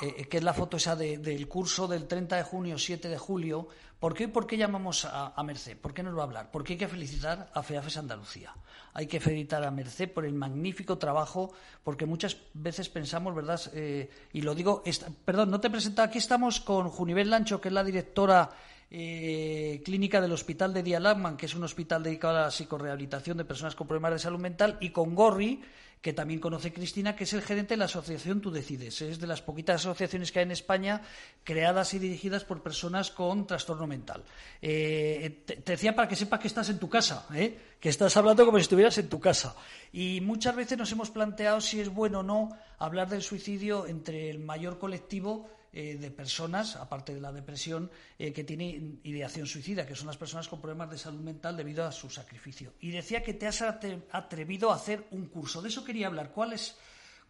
eh, 0.00 0.14
eh, 0.18 0.24
que 0.26 0.38
es 0.38 0.44
la 0.44 0.54
foto 0.54 0.76
esa 0.76 0.96
del 0.96 1.46
curso 1.46 1.86
del 1.86 2.08
30 2.08 2.36
de 2.36 2.42
junio, 2.42 2.78
7 2.78 3.08
de 3.08 3.18
julio. 3.18 3.68
¿Por 4.04 4.12
qué, 4.12 4.28
por 4.28 4.46
qué 4.46 4.58
llamamos 4.58 5.06
a, 5.06 5.42
Merced? 5.44 5.78
¿Por 5.78 5.94
qué 5.94 6.02
nos 6.02 6.14
va 6.14 6.20
a 6.20 6.24
hablar? 6.24 6.50
Porque 6.50 6.74
hay 6.74 6.78
que 6.78 6.88
felicitar 6.88 7.50
a 7.54 7.62
FEAFES 7.62 7.96
Andalucía. 7.96 8.54
Hay 8.92 9.06
que 9.06 9.18
felicitar 9.18 9.64
a 9.64 9.70
Merced 9.70 10.10
por 10.10 10.26
el 10.26 10.34
magnífico 10.34 10.98
trabajo, 10.98 11.54
porque 11.82 12.04
muchas 12.04 12.36
veces 12.52 12.90
pensamos, 12.90 13.34
¿verdad? 13.34 13.58
Eh, 13.72 14.10
y 14.34 14.42
lo 14.42 14.54
digo, 14.54 14.82
perdón, 15.24 15.50
no 15.50 15.58
te 15.58 15.70
presento, 15.70 16.02
aquí 16.02 16.18
estamos 16.18 16.60
con 16.60 16.90
Junivel 16.90 17.30
Lancho, 17.30 17.62
que 17.62 17.68
es 17.68 17.72
la 17.72 17.82
directora 17.82 18.50
eh, 18.90 19.80
clínica 19.82 20.20
del 20.20 20.32
Hospital 20.32 20.74
de 20.74 20.82
Dialagman, 20.82 21.38
que 21.38 21.46
es 21.46 21.54
un 21.54 21.64
hospital 21.64 22.02
dedicado 22.02 22.36
a 22.36 22.42
la 22.42 22.50
psicorehabilitación 22.50 23.38
de 23.38 23.46
personas 23.46 23.74
con 23.74 23.86
problemas 23.86 24.12
de 24.12 24.18
salud 24.18 24.38
mental, 24.38 24.76
y 24.82 24.90
con 24.90 25.14
Gorri, 25.14 25.62
que 26.04 26.12
también 26.12 26.38
conoce 26.38 26.70
Cristina, 26.70 27.16
que 27.16 27.24
es 27.24 27.32
el 27.32 27.40
gerente 27.40 27.72
de 27.72 27.78
la 27.78 27.86
asociación 27.86 28.42
Tú 28.42 28.50
Decides. 28.50 29.00
Es 29.00 29.18
de 29.18 29.26
las 29.26 29.40
poquitas 29.40 29.76
asociaciones 29.76 30.30
que 30.30 30.40
hay 30.40 30.42
en 30.42 30.50
España 30.50 31.00
creadas 31.44 31.94
y 31.94 31.98
dirigidas 31.98 32.44
por 32.44 32.62
personas 32.62 33.10
con 33.10 33.46
trastorno 33.46 33.86
mental. 33.86 34.22
Eh, 34.60 35.44
te, 35.46 35.62
decía 35.64 35.96
para 35.96 36.06
que 36.06 36.14
sepas 36.14 36.40
que 36.40 36.48
estás 36.48 36.68
en 36.68 36.78
tu 36.78 36.90
casa, 36.90 37.26
¿eh? 37.34 37.58
que 37.80 37.88
estás 37.88 38.14
hablando 38.18 38.44
como 38.44 38.58
si 38.58 38.64
estuvieras 38.64 38.98
en 38.98 39.08
tu 39.08 39.18
casa. 39.18 39.56
Y 39.94 40.20
muchas 40.20 40.54
veces 40.54 40.76
nos 40.76 40.92
hemos 40.92 41.08
planteado 41.08 41.62
si 41.62 41.80
es 41.80 41.88
bueno 41.88 42.20
o 42.20 42.22
no 42.22 42.50
hablar 42.76 43.08
del 43.08 43.22
suicidio 43.22 43.86
entre 43.86 44.28
el 44.28 44.40
mayor 44.40 44.78
colectivo 44.78 45.48
eh, 45.76 45.96
de 45.96 46.12
personas, 46.12 46.76
aparte 46.76 47.12
de 47.12 47.20
la 47.20 47.32
depresión, 47.32 47.90
eh, 48.16 48.32
que 48.32 48.44
tiene 48.44 49.00
ideación 49.02 49.44
suicida, 49.48 49.84
que 49.84 49.96
son 49.96 50.06
las 50.06 50.16
personas 50.16 50.46
con 50.46 50.60
problemas 50.60 50.88
de 50.88 50.98
salud 50.98 51.18
mental 51.18 51.56
debido 51.56 51.84
a 51.84 51.90
su 51.90 52.08
sacrificio. 52.08 52.74
Y 52.78 52.92
decía 52.92 53.24
que 53.24 53.34
te 53.34 53.48
has 53.48 53.60
atrevido 53.60 54.70
a 54.70 54.76
hacer 54.76 55.08
un 55.10 55.26
curso. 55.26 55.60
De 55.60 55.70
eso 55.70 55.84
quería 55.84 56.06
hablar. 56.06 56.30
¿Cuál 56.30 56.52
es, 56.52 56.76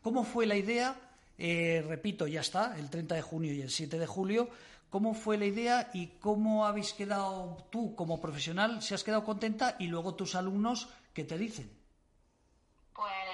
¿Cómo 0.02 0.24
fue 0.24 0.44
la 0.44 0.56
idea? 0.56 0.94
Eh, 1.38 1.82
repito, 1.88 2.26
ya 2.26 2.42
está, 2.42 2.78
el 2.78 2.90
30 2.90 3.14
de 3.14 3.22
junio 3.22 3.54
y 3.54 3.62
el 3.62 3.70
7 3.70 3.98
de 3.98 4.06
julio. 4.06 4.50
¿Cómo 4.90 5.14
fue 5.14 5.38
la 5.38 5.46
idea 5.46 5.90
y 5.94 6.08
cómo 6.20 6.66
habéis 6.66 6.92
quedado 6.92 7.66
tú 7.70 7.94
como 7.94 8.20
profesional? 8.20 8.82
¿Si 8.82 8.92
has 8.92 9.02
quedado 9.04 9.24
contenta? 9.24 9.76
Y 9.78 9.86
luego 9.86 10.16
tus 10.16 10.34
alumnos, 10.34 10.88
¿qué 11.14 11.24
te 11.24 11.38
dicen? 11.38 11.83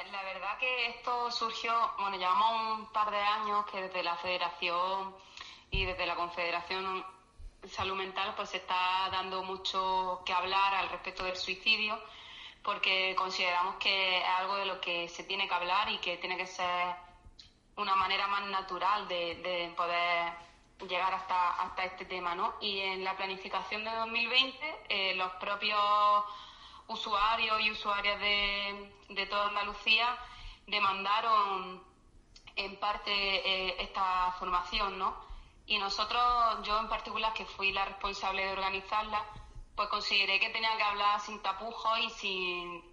Pues 0.01 0.13
la 0.13 0.23
verdad 0.23 0.57
que 0.59 0.87
esto 0.87 1.31
surgió, 1.31 1.75
bueno, 1.99 2.17
llevamos 2.17 2.79
un 2.79 2.87
par 2.87 3.11
de 3.11 3.19
años 3.19 3.67
que 3.67 3.83
desde 3.83 4.03
la 4.03 4.17
Federación 4.17 5.15
y 5.71 5.85
desde 5.85 6.07
la 6.07 6.15
Confederación 6.15 7.05
Salud 7.69 7.97
Mental 7.97 8.33
pues 8.35 8.49
se 8.49 8.57
está 8.57 9.11
dando 9.13 9.43
mucho 9.43 10.23
que 10.25 10.33
hablar 10.33 10.75
al 10.75 10.89
respecto 10.89 11.23
del 11.25 11.37
suicidio 11.37 12.01
porque 12.63 13.15
consideramos 13.15 13.75
que 13.75 14.21
es 14.21 14.25
algo 14.25 14.57
de 14.57 14.65
lo 14.65 14.81
que 14.81 15.07
se 15.11 15.25
tiene 15.25 15.47
que 15.47 15.55
hablar 15.55 15.91
y 15.91 15.99
que 15.99 16.17
tiene 16.17 16.39
que 16.39 16.47
ser 16.47 16.97
una 17.77 17.95
manera 17.95 18.27
más 18.27 18.47
natural 18.47 19.07
de, 19.07 19.71
poder 19.77 20.33
llegar 20.89 21.13
hasta, 21.13 21.61
hasta 21.61 21.85
este 21.85 22.07
tema, 22.07 22.35
¿no? 22.35 22.55
Y 22.63 22.79
en 22.81 23.05
la 23.05 23.19
planificación 23.19 23.85
de 23.85 23.91
2020 23.91 24.85
eh, 24.89 25.15
los 25.17 25.31
propios 25.33 25.79
usuarios 26.91 27.61
y 27.61 27.71
usuarias 27.71 28.21
de, 28.21 28.93
de 29.11 29.27
toda 29.27 29.49
Andalucía 29.49 30.19
demandaron 30.67 31.83
en 32.57 32.77
parte 32.79 33.13
eh, 33.13 33.77
esta 33.79 34.33
formación, 34.39 34.99
¿no? 34.99 35.15
Y 35.67 35.79
nosotros, 35.79 36.23
yo 36.65 36.79
en 36.81 36.89
particular, 36.89 37.33
que 37.33 37.45
fui 37.45 37.71
la 37.71 37.85
responsable 37.85 38.45
de 38.45 38.53
organizarla, 38.53 39.25
pues 39.77 39.89
consideré 39.89 40.41
que 40.41 40.51
tenía 40.51 40.77
que 40.77 40.83
hablar 40.83 41.21
sin 41.21 41.41
tapujos 41.41 41.99
y 42.01 42.11
sin, 42.11 42.85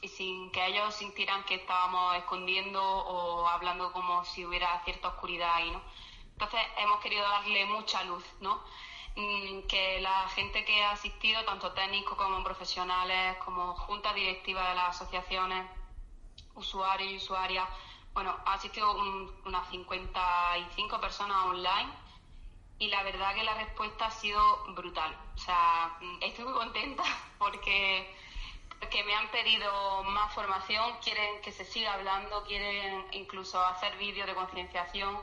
y 0.00 0.08
sin 0.08 0.50
que 0.50 0.66
ellos 0.66 0.94
sintieran 0.94 1.44
que 1.44 1.56
estábamos 1.56 2.16
escondiendo 2.16 2.82
o 2.82 3.46
hablando 3.46 3.92
como 3.92 4.24
si 4.24 4.46
hubiera 4.46 4.82
cierta 4.84 5.08
oscuridad 5.08 5.52
ahí, 5.54 5.70
¿no? 5.70 5.82
Entonces 6.32 6.60
hemos 6.78 6.98
querido 7.00 7.22
darle 7.28 7.66
mucha 7.66 8.02
luz, 8.04 8.24
¿no? 8.40 8.62
Que 9.14 10.00
la 10.00 10.28
gente 10.30 10.64
que 10.64 10.82
ha 10.82 10.92
asistido, 10.92 11.44
tanto 11.44 11.72
técnicos 11.72 12.16
como 12.16 12.42
profesionales, 12.42 13.36
como 13.44 13.74
junta 13.74 14.12
directiva 14.12 14.68
de 14.70 14.74
las 14.74 14.96
asociaciones, 14.96 15.64
usuarios 16.54 17.12
y 17.12 17.16
usuarias, 17.16 17.68
bueno, 18.12 18.36
ha 18.44 18.54
asistido 18.54 18.92
unas 19.44 19.68
55 19.70 21.00
personas 21.00 21.46
online 21.46 21.92
y 22.78 22.88
la 22.88 23.02
verdad 23.02 23.34
que 23.34 23.44
la 23.44 23.54
respuesta 23.54 24.06
ha 24.06 24.10
sido 24.10 24.64
brutal. 24.74 25.16
O 25.34 25.38
sea, 25.38 25.96
estoy 26.20 26.44
muy 26.44 26.54
contenta 26.54 27.02
porque, 27.38 28.14
porque 28.78 29.04
me 29.04 29.14
han 29.14 29.28
pedido 29.30 30.04
más 30.04 30.32
formación, 30.32 30.96
quieren 31.02 31.40
que 31.42 31.52
se 31.52 31.64
siga 31.64 31.94
hablando, 31.94 32.44
quieren 32.44 33.06
incluso 33.12 33.64
hacer 33.64 33.96
vídeos 33.96 34.26
de 34.26 34.34
concienciación 34.34 35.18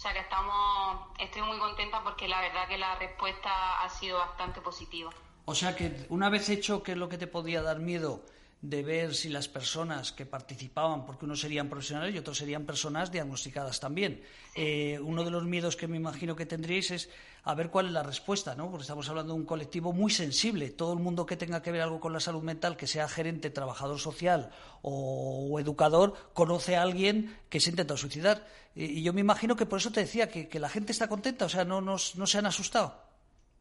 o 0.00 0.02
sea 0.02 0.14
que 0.14 0.20
estamos, 0.20 0.98
estoy 1.18 1.42
muy 1.42 1.58
contenta 1.58 2.02
porque 2.02 2.26
la 2.26 2.40
verdad 2.40 2.66
que 2.66 2.78
la 2.78 2.94
respuesta 2.94 3.82
ha 3.82 3.90
sido 3.90 4.16
bastante 4.16 4.62
positiva. 4.62 5.10
O 5.44 5.54
sea 5.54 5.76
que 5.76 6.06
una 6.08 6.30
vez 6.30 6.48
hecho 6.48 6.82
que 6.82 6.92
es 6.92 6.96
lo 6.96 7.10
que 7.10 7.18
te 7.18 7.26
podía 7.26 7.60
dar 7.60 7.80
miedo 7.80 8.22
de 8.62 8.82
ver 8.82 9.14
si 9.14 9.30
las 9.30 9.48
personas 9.48 10.12
que 10.12 10.26
participaban, 10.26 11.06
porque 11.06 11.24
unos 11.24 11.40
serían 11.40 11.68
profesionales 11.68 12.14
y 12.14 12.18
otros 12.18 12.36
serían 12.36 12.66
personas 12.66 13.10
diagnosticadas 13.10 13.80
también. 13.80 14.22
Eh, 14.54 14.98
uno 15.02 15.24
de 15.24 15.30
los 15.30 15.44
miedos 15.44 15.76
que 15.76 15.88
me 15.88 15.96
imagino 15.96 16.36
que 16.36 16.44
tendríais 16.44 16.90
es 16.90 17.08
a 17.44 17.54
ver 17.54 17.70
cuál 17.70 17.86
es 17.86 17.92
la 17.92 18.02
respuesta, 18.02 18.54
¿no? 18.54 18.70
Porque 18.70 18.82
estamos 18.82 19.08
hablando 19.08 19.32
de 19.32 19.40
un 19.40 19.46
colectivo 19.46 19.94
muy 19.94 20.10
sensible. 20.10 20.68
Todo 20.68 20.92
el 20.92 20.98
mundo 20.98 21.24
que 21.24 21.38
tenga 21.38 21.62
que 21.62 21.72
ver 21.72 21.80
algo 21.80 22.00
con 22.00 22.12
la 22.12 22.20
salud 22.20 22.42
mental, 22.42 22.76
que 22.76 22.86
sea 22.86 23.08
gerente, 23.08 23.48
trabajador 23.48 23.98
social 23.98 24.50
o, 24.82 25.58
educador, 25.58 26.30
conoce 26.34 26.76
a 26.76 26.82
alguien 26.82 27.38
que 27.48 27.60
se 27.60 27.70
intenta 27.70 27.96
suicidar. 27.96 28.46
Y, 28.74 29.02
yo 29.02 29.14
me 29.14 29.22
imagino 29.22 29.56
que 29.56 29.64
por 29.64 29.78
eso 29.78 29.90
te 29.90 30.00
decía 30.00 30.28
que, 30.28 30.60
la 30.60 30.68
gente 30.68 30.92
está 30.92 31.08
contenta, 31.08 31.46
o 31.46 31.48
sea, 31.48 31.64
no, 31.64 31.80
no, 31.80 31.96
no 32.14 32.26
se 32.26 32.38
han 32.38 32.44
asustado. 32.46 33.08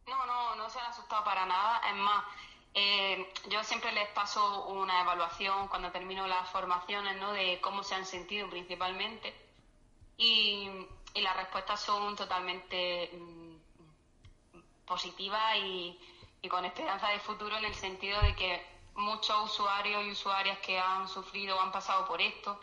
No, 0.06 0.26
no, 0.26 0.56
no 0.58 0.70
se 0.70 0.80
han 0.80 0.88
asustado 0.88 1.24
para 1.24 1.46
nada. 1.46 1.80
Es 1.90 1.96
más, 1.96 2.24
eh, 2.74 3.34
yo 3.50 3.64
siempre 3.64 3.92
les 3.92 4.08
paso 4.10 4.66
una 4.68 5.02
evaluación 5.02 5.68
cuando 5.68 5.92
termino 5.92 6.28
las 6.28 6.50
formaciones, 6.50 7.18
¿no? 7.18 7.34
De 7.34 7.60
cómo 7.62 7.84
se 7.84 7.96
han 7.96 8.06
sentido 8.06 8.50
principalmente. 8.50 9.34
Y, 10.18 10.70
las 11.16 11.36
respuestas 11.36 11.82
son 11.82 12.16
totalmente 12.16 13.10
mm, 13.14 13.56
positiva 14.86 15.58
y, 15.58 16.00
con 16.50 16.64
esperanza 16.66 17.10
de 17.10 17.20
futuro 17.20 17.58
en 17.58 17.66
el 17.66 17.76
sentido 17.76 18.22
de 18.22 18.36
que 18.36 18.66
muchos 18.96 19.52
usuarios 19.52 20.06
y 20.06 20.12
usuarias 20.12 20.60
que 20.60 20.80
han 20.80 21.08
sufrido 21.08 21.58
o 21.58 21.62
han 21.62 21.72
pasado 21.72 22.08
por 22.08 22.22
esto, 22.22 22.60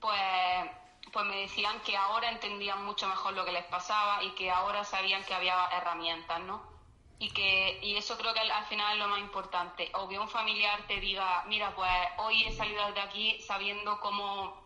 pues, 0.00 0.70
pues 1.12 1.24
me 1.26 1.36
decían 1.42 1.80
que 1.82 1.96
ahora 1.96 2.30
entendían 2.30 2.84
mucho 2.84 3.06
mejor 3.08 3.34
lo 3.34 3.44
que 3.44 3.52
les 3.52 3.64
pasaba 3.64 4.22
y 4.24 4.30
que 4.32 4.50
ahora 4.50 4.84
sabían 4.84 5.24
que 5.24 5.34
había 5.34 5.68
herramientas, 5.72 6.40
¿no? 6.40 6.73
Y 7.18 7.30
que 7.30 7.78
y 7.82 7.96
eso 7.96 8.16
creo 8.18 8.34
que 8.34 8.40
al 8.40 8.64
final 8.66 8.94
es 8.94 8.98
lo 8.98 9.08
más 9.08 9.20
importante. 9.20 9.90
O 9.94 10.08
que 10.08 10.18
un 10.18 10.28
familiar 10.28 10.86
te 10.86 11.00
diga, 11.00 11.44
mira, 11.46 11.74
pues 11.74 11.90
hoy 12.18 12.44
he 12.44 12.52
salido 12.52 12.92
de 12.92 13.00
aquí 13.00 13.40
sabiendo 13.40 13.98
cómo 14.00 14.64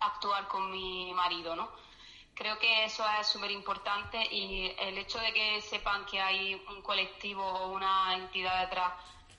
actuar 0.00 0.48
con 0.48 0.70
mi 0.70 1.12
marido, 1.14 1.56
¿no? 1.56 1.70
Creo 2.34 2.58
que 2.58 2.84
eso 2.84 3.04
es 3.20 3.26
súper 3.26 3.50
importante 3.50 4.18
y 4.30 4.74
el 4.78 4.96
hecho 4.98 5.18
de 5.18 5.32
que 5.32 5.60
sepan 5.60 6.04
que 6.06 6.20
hay 6.20 6.54
un 6.54 6.82
colectivo 6.82 7.44
o 7.44 7.72
una 7.72 8.16
entidad 8.16 8.62
detrás 8.62 8.92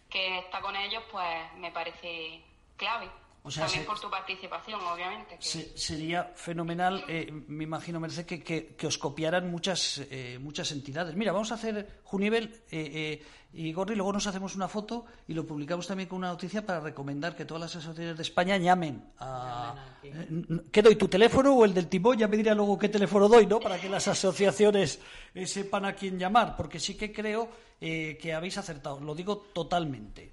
que 0.09 0.39
está 0.39 0.61
con 0.61 0.75
ellos, 0.75 1.03
pues 1.11 1.53
me 1.57 1.71
parece 1.71 2.43
clave. 2.77 3.09
También 3.55 3.83
por 3.83 3.99
tu 3.99 4.09
participación, 4.09 4.79
obviamente. 4.81 5.37
sería 5.41 6.31
fenomenal, 6.35 7.03
eh, 7.09 7.29
me 7.29 7.65
imagino, 7.65 7.99
Merced, 7.99 8.25
que, 8.25 8.41
que, 8.41 8.87
os 8.87 8.97
copiaran 8.97 9.51
muchas, 9.51 9.97
eh, 10.09 10.37
muchas 10.39 10.71
entidades. 10.71 11.13
Mira, 11.15 11.33
vamos 11.33 11.51
a 11.51 11.55
hacer, 11.55 12.02
Junivel, 12.13 12.61
eh, 12.69 13.23
y 13.55 13.71
Gorri, 13.71 13.95
luego 13.95 14.13
nos 14.13 14.25
hacemos 14.25 14.55
una 14.55 14.67
foto 14.67 15.05
y 15.27 15.33
lo 15.33 15.45
publicamos 15.45 15.85
también 15.85 16.09
con 16.09 16.17
una 16.17 16.29
noticia 16.29 16.65
para 16.65 16.79
recomendar 16.79 17.35
que 17.35 17.45
todas 17.45 17.61
las 17.61 17.75
asociaciones 17.75 18.17
de 18.17 18.23
España 18.23 18.57
llamen 18.57 19.03
a... 19.19 19.75
Eh, 20.01 20.61
¿Qué 20.71 20.81
doy, 20.81 20.95
tu 20.95 21.07
teléfono 21.07 21.53
o 21.53 21.63
el 21.63 21.73
del 21.73 21.87
timón? 21.87 22.17
Ya 22.17 22.27
me 22.27 22.35
dirá 22.35 22.55
luego 22.55 22.79
qué 22.79 22.89
teléfono 22.89 23.27
doy, 23.27 23.45
¿no? 23.45 23.59
Para 23.59 23.79
que 23.79 23.89
las 23.89 24.07
asociaciones 24.07 24.99
eh, 25.35 25.45
sepan 25.45 25.85
a 25.85 25.93
quién 25.93 26.17
llamar, 26.17 26.55
porque 26.55 26.79
sí 26.79 26.95
que 26.95 27.11
creo 27.11 27.47
eh, 27.79 28.17
que 28.19 28.33
habéis 28.33 28.57
acertado, 28.57 28.99
lo 28.99 29.13
digo 29.13 29.37
totalmente. 29.53 30.31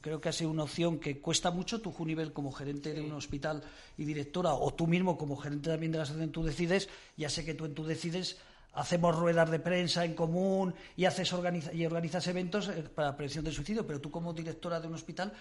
Creo 0.00 0.18
que 0.18 0.30
ha 0.30 0.32
sido 0.32 0.50
una 0.50 0.62
opción 0.62 0.98
que 0.98 1.20
cuesta 1.20 1.50
mucho, 1.50 1.82
tú, 1.82 1.92
Junivel, 1.92 2.32
como 2.32 2.50
gerente 2.50 2.94
de 2.94 3.02
un 3.02 3.12
hospital 3.12 3.62
y 3.98 4.04
directora, 4.04 4.54
o 4.54 4.72
tú 4.72 4.86
mismo 4.86 5.18
como 5.18 5.36
gerente 5.36 5.68
también 5.68 5.92
de 5.92 5.98
la 5.98 6.04
asociación 6.04 6.32
Tú 6.32 6.42
Decides, 6.44 6.88
ya 7.16 7.28
sé 7.28 7.44
que 7.44 7.52
tú 7.52 7.66
en 7.66 7.74
Tú 7.74 7.84
Decides 7.84 8.38
hacemos 8.78 9.16
ruedas 9.16 9.50
de 9.50 9.58
prensa 9.58 10.04
en 10.04 10.14
común 10.14 10.74
y 10.96 11.04
haces 11.04 11.32
y 11.72 11.86
organizas 11.86 12.26
eventos 12.28 12.68
eh, 12.68 12.84
para 12.94 13.16
prevención 13.16 13.44
del 13.44 13.54
suicidio, 13.54 13.86
pero 13.86 14.00
tú 14.00 14.10
como 14.10 14.32
directora 14.32 14.80
de 14.80 14.86
un 14.86 14.94
hospital 14.94 15.32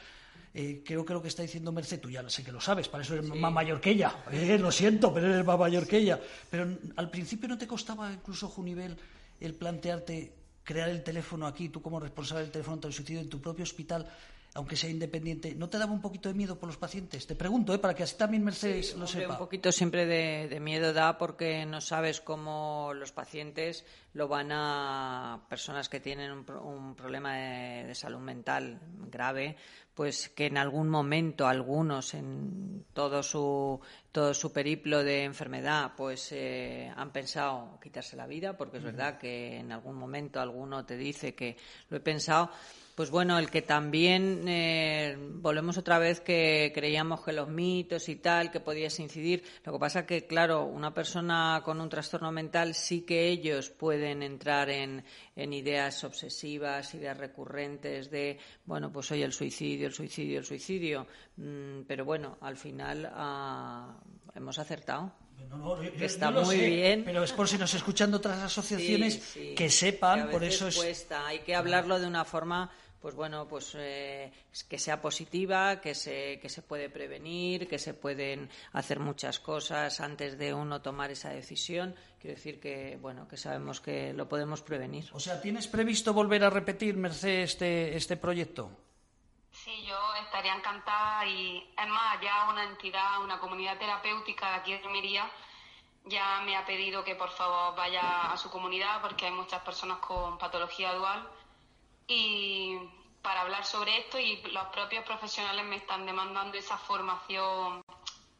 eh, 0.53 0.81
creo 0.83 1.05
que 1.05 1.13
lo 1.13 1.21
que 1.21 1.27
está 1.27 1.43
diciendo 1.43 1.71
Merced, 1.71 1.99
tú 1.99 2.09
ya 2.09 2.27
sé 2.29 2.43
que 2.43 2.51
lo 2.51 2.59
sabes, 2.59 2.89
para 2.89 3.03
eso 3.03 3.13
eres 3.13 3.27
más 3.27 3.51
mayor 3.51 3.79
que 3.79 3.91
ella, 3.91 4.23
eh, 4.31 4.57
lo 4.57 4.71
siento, 4.71 5.13
pero 5.13 5.31
eres 5.31 5.45
más 5.45 5.59
mayor 5.59 5.85
que 5.85 5.97
ella. 5.97 6.19
Pero 6.49 6.67
al 6.95 7.09
principio 7.11 7.47
no 7.47 7.57
te 7.57 7.67
costaba 7.67 8.11
incluso, 8.11 8.47
Junivel, 8.47 8.97
el 9.39 9.53
plantearte 9.53 10.33
crear 10.63 10.89
el 10.89 11.03
teléfono 11.03 11.45
aquí, 11.45 11.69
tú 11.69 11.81
como 11.81 11.99
responsable 11.99 12.43
del 12.43 12.51
teléfono 12.51 12.77
del 12.77 12.93
suicidio 12.93 13.21
en 13.21 13.29
tu 13.29 13.39
propio 13.39 13.63
hospital, 13.63 14.09
aunque 14.57 14.75
sea 14.75 14.89
independiente, 14.89 15.53
¿no 15.53 15.69
te 15.69 15.77
daba 15.77 15.91
un 15.91 16.01
poquito 16.01 16.29
de 16.29 16.35
miedo 16.35 16.57
por 16.57 16.65
los 16.65 16.77
pacientes? 16.77 17.27
Te 17.27 17.35
pregunto, 17.35 17.75
¿eh? 17.75 17.77
para 17.77 17.93
que 17.93 18.01
así 18.01 18.15
también 18.17 18.43
Mercedes 18.43 18.95
lo 18.95 19.05
sepa. 19.05 19.33
Un 19.33 19.37
poquito 19.37 19.71
siempre 19.71 20.07
de, 20.07 20.59
miedo 20.59 20.93
da 20.93 21.19
porque 21.19 21.63
no 21.67 21.79
sabes 21.79 22.21
cómo 22.21 22.91
los 22.95 23.11
pacientes 23.11 23.85
lo 24.13 24.27
van 24.27 24.51
a 24.51 25.45
personas 25.47 25.89
que 25.89 25.99
tienen 25.99 26.31
un, 26.31 26.95
problema 26.95 27.35
de, 27.35 27.93
salud 27.93 28.17
mental 28.17 28.79
grave, 29.11 29.55
pues 29.93 30.29
que 30.29 30.47
en 30.47 30.57
algún 30.57 30.89
momento 30.89 31.47
algunos 31.47 32.15
en 32.15 32.83
todo 32.93 33.21
su 33.21 33.79
todo 34.11 34.33
su 34.33 34.51
periplo 34.51 35.03
de 35.03 35.23
enfermedad 35.23 35.91
pues 35.95 36.31
eh, 36.31 36.91
han 36.95 37.11
pensado 37.11 37.79
quitarse 37.79 38.15
la 38.15 38.25
vida 38.25 38.57
porque 38.57 38.77
es 38.77 38.83
verdad 38.83 39.19
que 39.19 39.57
en 39.57 39.71
algún 39.71 39.95
momento 39.95 40.39
alguno 40.39 40.83
te 40.85 40.97
dice 40.97 41.35
que 41.35 41.57
lo 41.89 41.97
he 41.97 41.99
pensado 41.99 42.49
pues 42.97 43.11
bueno, 43.11 43.37
el 43.37 43.51
que 43.51 43.61
también 43.61 44.47
eh, 44.47 45.15
volvemos 45.19 45.77
otra 45.77 45.99
vez 45.99 46.19
que 46.19 46.71
creíamos 46.73 47.23
que 47.23 47.31
los 47.31 47.47
mitos 47.47 48.09
y 48.09 48.15
tal, 48.15 48.49
que 48.49 48.59
podías 48.59 48.99
incidir. 48.99 49.43
Lo 49.63 49.73
que 49.73 49.77
pasa 49.77 50.07
que, 50.07 50.25
claro, 50.25 50.65
una 50.65 50.95
persona 50.95 51.61
con 51.63 51.79
un 51.79 51.89
trastorno 51.89 52.31
mental 52.31 52.73
sí 52.73 53.01
que 53.01 53.27
ellos 53.27 53.69
pueden 53.69 54.23
entrar 54.23 54.71
en, 54.71 55.03
ideas 55.35 56.03
obsesivas, 56.05 56.91
ideas 56.95 57.15
recurrentes 57.15 58.09
de, 58.09 58.39
bueno, 58.65 58.91
pues 58.91 59.11
oye, 59.11 59.25
el 59.25 59.31
suicidio, 59.31 59.85
el 59.85 59.93
suicidio, 59.93 60.39
el 60.39 60.45
suicidio. 60.45 61.05
Mm, 61.35 61.81
pero 61.87 62.03
bueno, 62.03 62.39
al 62.41 62.57
final 62.57 63.11
ah, 63.13 63.95
hemos 64.33 64.57
acertado. 64.57 65.13
está 65.99 66.31
muy 66.31 66.57
bien. 66.57 67.03
Pero 67.05 67.23
es 67.23 67.31
por 67.31 67.47
si 67.47 67.59
nos 67.59 67.75
escuchan 67.75 68.11
otras 68.15 68.39
asociaciones 68.39 69.37
que 69.55 69.69
sepan, 69.69 70.31
por 70.31 70.43
eso 70.43 70.67
es. 70.67 71.07
Hay 71.11 71.41
que 71.41 71.53
hablarlo 71.53 71.99
de 71.99 72.07
una 72.07 72.25
forma 72.25 72.71
pues 73.01 73.15
bueno, 73.15 73.47
pues 73.47 73.75
eh, 73.77 74.31
que 74.67 74.79
sea 74.79 75.01
positiva, 75.01 75.79
que 75.79 75.93
se, 75.93 76.39
que 76.39 76.49
se 76.49 76.61
puede 76.61 76.89
prevenir, 76.89 77.67
que 77.67 77.79
se 77.79 77.93
pueden 77.93 78.49
hacer 78.73 78.99
muchas 78.99 79.39
cosas 79.39 79.99
antes 79.99 80.37
de 80.37 80.53
uno 80.53 80.81
tomar 80.81 81.11
esa 81.11 81.29
decisión. 81.29 81.95
Quiero 82.19 82.35
decir 82.35 82.59
que, 82.59 82.97
bueno, 82.99 83.27
que 83.27 83.37
sabemos 83.37 83.81
que 83.81 84.13
lo 84.13 84.27
podemos 84.27 84.61
prevenir. 84.61 85.09
O 85.13 85.19
sea, 85.19 85.39
¿tienes 85.41 85.67
previsto 85.67 86.13
volver 86.13 86.43
a 86.43 86.49
repetir, 86.49 86.97
Merced, 86.97 87.41
este, 87.41 87.95
este 87.95 88.17
proyecto? 88.17 88.71
Sí, 89.51 89.85
yo 89.85 89.97
estaría 90.23 90.55
encantada 90.55 91.25
y, 91.25 91.57
es 91.57 91.87
más, 91.87 92.21
ya 92.21 92.49
una 92.49 92.63
entidad, 92.63 93.23
una 93.23 93.39
comunidad 93.39 93.77
terapéutica 93.77 94.49
de 94.49 94.55
aquí 94.55 94.71
de 94.73 94.79
Almería 94.79 95.29
ya 96.09 96.41
me 96.45 96.55
ha 96.55 96.65
pedido 96.65 97.03
que 97.03 97.15
por 97.15 97.29
favor 97.29 97.75
vaya 97.75 98.31
a 98.31 98.37
su 98.37 98.49
comunidad 98.49 99.01
porque 99.01 99.25
hay 99.25 99.31
muchas 99.31 99.61
personas 99.61 99.97
con 99.99 100.37
patología 100.37 100.93
dual 100.93 101.29
y 102.07 102.77
para 103.21 103.41
hablar 103.41 103.65
sobre 103.65 103.97
esto 103.97 104.17
y 104.17 104.41
los 104.51 104.67
propios 104.67 105.03
profesionales 105.03 105.65
me 105.65 105.75
están 105.75 106.05
demandando 106.05 106.57
esa 106.57 106.77
formación 106.77 107.81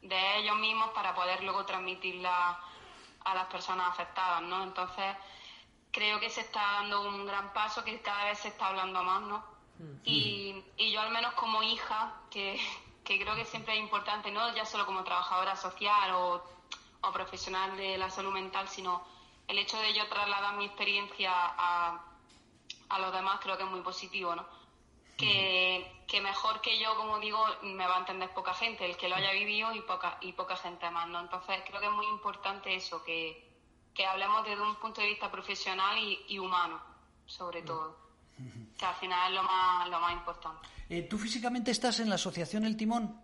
de 0.01 0.38
ellos 0.38 0.56
mismos 0.58 0.91
para 0.91 1.13
poder 1.13 1.43
luego 1.43 1.65
transmitirla 1.65 2.60
a 3.25 3.36
las 3.36 3.47
personas 3.47 3.89
afectadas, 3.89 4.41
¿no? 4.43 4.63
Entonces, 4.63 5.15
creo 5.91 6.19
que 6.19 6.30
se 6.30 6.41
está 6.41 6.62
dando 6.62 7.01
un 7.01 7.25
gran 7.25 7.51
paso, 7.51 7.84
que 7.84 7.99
cada 8.01 8.25
vez 8.25 8.39
se 8.39 8.47
está 8.49 8.67
hablando 8.67 9.03
más, 9.03 9.21
¿no? 9.23 9.58
y, 10.03 10.63
y, 10.75 10.91
yo 10.91 11.01
al 11.01 11.12
menos 11.12 11.34
como 11.34 11.62
hija, 11.62 12.21
que, 12.32 12.60
que, 13.03 13.19
creo 13.19 13.36
que 13.36 13.45
siempre 13.45 13.75
es 13.75 13.80
importante, 13.80 14.32
no 14.32 14.56
ya 14.56 14.65
solo 14.65 14.88
como 14.88 15.03
trabajadora 15.03 15.56
social 15.56 16.15
o, 16.15 16.43
o 17.01 17.12
profesional 17.12 17.77
de 17.77 17.97
la 17.97 18.10
salud 18.10 18.32
mental, 18.32 18.67
sino 18.67 19.03
el 19.47 19.60
hecho 19.60 19.77
de 19.77 19.93
yo 19.93 20.08
trasladar 20.08 20.56
mi 20.56 20.65
experiencia 20.65 21.32
a 21.32 22.07
a 22.89 23.00
los 23.00 23.13
demás 23.13 23.39
creo 23.41 23.58
que 23.58 23.63
es 23.63 23.69
muy 23.69 23.82
positivo, 23.82 24.36
¿no? 24.36 24.45
Que, 25.17 26.04
que, 26.08 26.21
mejor 26.21 26.62
que 26.62 26.78
yo, 26.80 26.95
como 26.95 27.17
digo, 27.19 27.43
me 27.63 27.88
va 27.88 27.95
a 27.95 28.00
entender 28.00 28.32
poca 28.36 28.54
gente, 28.54 28.86
el 28.86 28.95
que 28.97 29.10
lo 29.10 29.15
haya 29.15 29.32
vivido 29.32 29.73
y 29.73 29.82
poca, 29.82 30.19
y 30.21 30.34
poca 30.34 30.56
gente 30.56 30.89
más, 30.91 31.08
¿no? 31.08 31.19
Entonces 31.21 31.58
creo 31.67 31.80
que 31.80 31.88
es 31.88 31.91
muy 31.91 32.06
importante 32.06 32.76
eso, 32.76 33.04
que, 33.04 33.50
que 33.95 34.06
hablemos 34.06 34.45
desde 34.45 34.62
un 34.62 34.76
punto 34.76 35.02
de 35.02 35.08
vista 35.08 35.32
profesional 35.32 35.97
y, 36.28 36.38
humano, 36.38 36.80
sobre 37.26 37.63
todo. 37.63 37.97
Que 38.78 38.86
al 38.86 38.93
final 38.95 39.32
es 39.32 39.36
lo 39.36 39.43
más, 39.43 39.89
lo 39.89 40.00
más 40.00 40.13
importante. 40.13 40.67
Eh, 40.88 41.02
¿Tú 41.02 41.17
físicamente 41.17 41.71
estás 41.71 42.00
en 42.00 42.10
la 42.10 42.15
Asociación 42.15 42.63
El 42.65 42.78
Timón? 42.78 43.19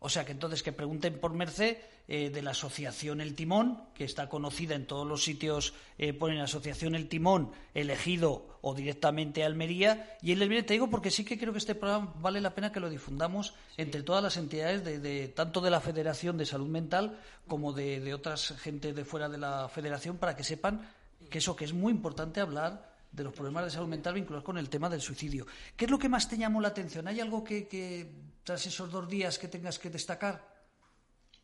O 0.00 0.08
sea 0.08 0.24
que 0.24 0.32
entonces 0.32 0.62
que 0.62 0.72
pregunten 0.72 1.20
por 1.20 1.34
Merced 1.34 1.76
eh, 2.08 2.30
de 2.30 2.42
la 2.42 2.52
Asociación 2.52 3.20
El 3.20 3.34
Timón, 3.34 3.84
que 3.94 4.04
está 4.04 4.28
conocida 4.30 4.74
en 4.74 4.86
todos 4.86 5.06
los 5.06 5.22
sitios, 5.22 5.74
eh, 5.98 6.14
ponen 6.14 6.40
Asociación 6.40 6.94
El 6.94 7.08
Timón, 7.08 7.52
elegido 7.74 8.58
o 8.62 8.74
directamente 8.74 9.44
Almería. 9.44 10.16
Y 10.22 10.32
él 10.32 10.38
viene, 10.40 10.62
te 10.62 10.72
digo, 10.72 10.88
porque 10.88 11.10
sí 11.10 11.24
que 11.24 11.38
creo 11.38 11.52
que 11.52 11.58
este 11.58 11.74
programa 11.74 12.14
vale 12.18 12.40
la 12.40 12.54
pena 12.54 12.72
que 12.72 12.80
lo 12.80 12.88
difundamos 12.88 13.54
entre 13.76 14.02
todas 14.02 14.22
las 14.22 14.38
entidades, 14.38 14.84
de, 14.84 15.28
tanto 15.28 15.60
de 15.60 15.70
la 15.70 15.80
Federación 15.80 16.38
de 16.38 16.46
Salud 16.46 16.68
Mental 16.68 17.20
como 17.46 17.74
de, 17.74 18.00
de 18.00 18.14
otras 18.14 18.54
gente 18.58 18.94
de 18.94 19.04
fuera 19.04 19.28
de 19.28 19.38
la 19.38 19.68
Federación, 19.68 20.16
para 20.16 20.34
que 20.34 20.44
sepan 20.44 20.88
que 21.28 21.38
eso 21.38 21.54
que 21.54 21.66
es 21.66 21.74
muy 21.74 21.92
importante 21.92 22.40
hablar 22.40 22.90
de 23.12 23.24
los 23.24 23.32
problemas 23.32 23.64
de 23.64 23.70
salud 23.70 23.88
mental 23.88 24.14
vinculados 24.14 24.44
con 24.44 24.58
el 24.58 24.68
tema 24.68 24.88
del 24.88 25.00
suicidio. 25.00 25.46
¿Qué 25.76 25.84
es 25.84 25.90
lo 25.90 25.98
que 25.98 26.08
más 26.08 26.28
te 26.28 26.38
llamó 26.38 26.60
la 26.60 26.68
atención? 26.68 27.08
¿Hay 27.08 27.20
algo 27.20 27.42
que, 27.42 28.08
tras 28.44 28.66
esos 28.66 28.90
dos 28.90 29.08
días 29.08 29.38
que 29.38 29.48
tengas 29.48 29.78
que 29.78 29.90
destacar? 29.90 30.60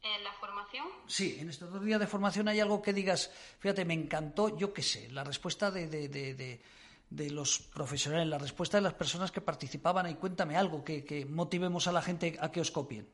¿En 0.02 0.22
la 0.22 0.32
formación? 0.35 0.87
Sí, 1.06 1.37
en 1.40 1.50
estos 1.50 1.72
dos 1.72 1.82
días 1.85 1.98
de 1.98 2.06
formación 2.06 2.48
hay 2.48 2.61
algo 2.61 2.80
que 2.80 2.92
digas, 2.92 3.30
fíjate, 3.59 3.85
me 3.85 3.94
encantó, 3.94 4.56
yo 4.56 4.72
qué 4.72 4.82
sé, 4.82 5.11
la 5.11 5.24
respuesta 5.24 5.70
de, 5.70 5.88
de, 5.88 7.30
los 7.30 7.59
profesionales, 7.59 8.28
la 8.28 8.38
respuesta 8.38 8.76
de 8.76 8.82
las 8.82 8.94
personas 8.94 9.32
que 9.32 9.40
participaban 9.40 10.09
y 10.09 10.14
cuéntame 10.14 10.56
algo 10.56 10.85
que, 10.85 11.26
motivemos 11.28 11.88
a 11.88 11.92
la 11.92 12.02
gente 12.02 12.38
a 12.40 12.52
que 12.52 12.61
os 12.61 12.70
copien. 12.70 13.09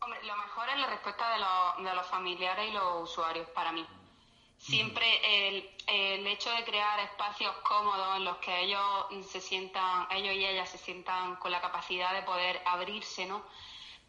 Hombre, 0.00 0.18
lo 0.24 0.36
mejor 0.36 0.68
es 0.68 0.78
la 0.78 0.90
respuesta 0.90 1.24
de 1.78 1.94
los 1.94 2.06
familiares 2.06 2.70
y 2.70 2.72
los 2.72 3.10
usuarios 3.10 3.48
para 3.50 3.72
mí. 3.72 3.86
Siempre 4.66 5.06
el, 5.48 5.70
el, 5.86 6.26
hecho 6.26 6.50
de 6.50 6.64
crear 6.64 6.98
espacios 6.98 7.54
cómodos 7.58 8.16
en 8.16 8.24
los 8.24 8.36
que 8.38 8.62
ellos 8.62 9.06
se 9.30 9.40
sientan, 9.40 10.08
ellos 10.10 10.34
y 10.34 10.44
ellas 10.44 10.68
se 10.68 10.76
sientan 10.76 11.36
con 11.36 11.52
la 11.52 11.60
capacidad 11.60 12.12
de 12.12 12.22
poder 12.22 12.60
abrirse, 12.64 13.26
¿no? 13.26 13.44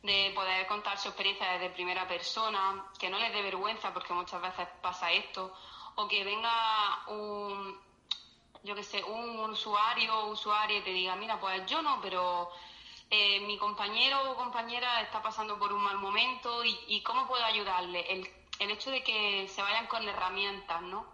De 0.02 0.32
poder 0.34 0.66
contar 0.66 0.98
su 0.98 1.10
experiencia 1.10 1.52
desde 1.52 1.70
primera 1.70 2.08
persona, 2.08 2.84
que 2.98 3.08
no 3.08 3.20
les 3.20 3.32
dé 3.34 3.44
vergüenza 3.44 3.94
porque 3.94 4.14
muchas 4.14 4.42
veces 4.42 4.68
pasa 4.82 5.12
esto, 5.12 5.54
o 5.94 6.08
que 6.08 6.24
venga 6.24 7.04
un, 7.10 7.80
yo 8.64 8.74
que 8.74 8.84
sé, 8.84 9.04
un 9.04 9.40
usuario 9.52 10.22
o 10.22 10.32
usuaria 10.32 10.80
y 10.80 10.82
te 10.82 10.90
diga, 10.90 11.16
mira, 11.16 11.40
pues 11.40 11.68
yo 11.68 11.84
no, 11.84 12.02
pero 12.02 12.50
eh, 13.12 13.42
mi 13.42 13.60
compañero 13.60 14.32
o 14.32 14.36
compañera 14.36 15.02
está 15.02 15.22
pasando 15.22 15.60
por 15.60 15.72
un 15.72 15.84
mal 15.84 16.00
momento 16.00 16.66
y, 16.66 16.80
y 16.88 17.04
cómo 17.04 17.28
puedo 17.28 17.46
ayudarle. 17.46 18.12
El 18.12 18.28
el 18.60 18.72
hecho 18.72 18.92
de 18.92 19.04
que 19.04 19.48
se 19.48 19.62
vayan 19.62 19.88
con 19.88 20.08
herramientas, 20.08 20.82
¿no? 20.82 21.06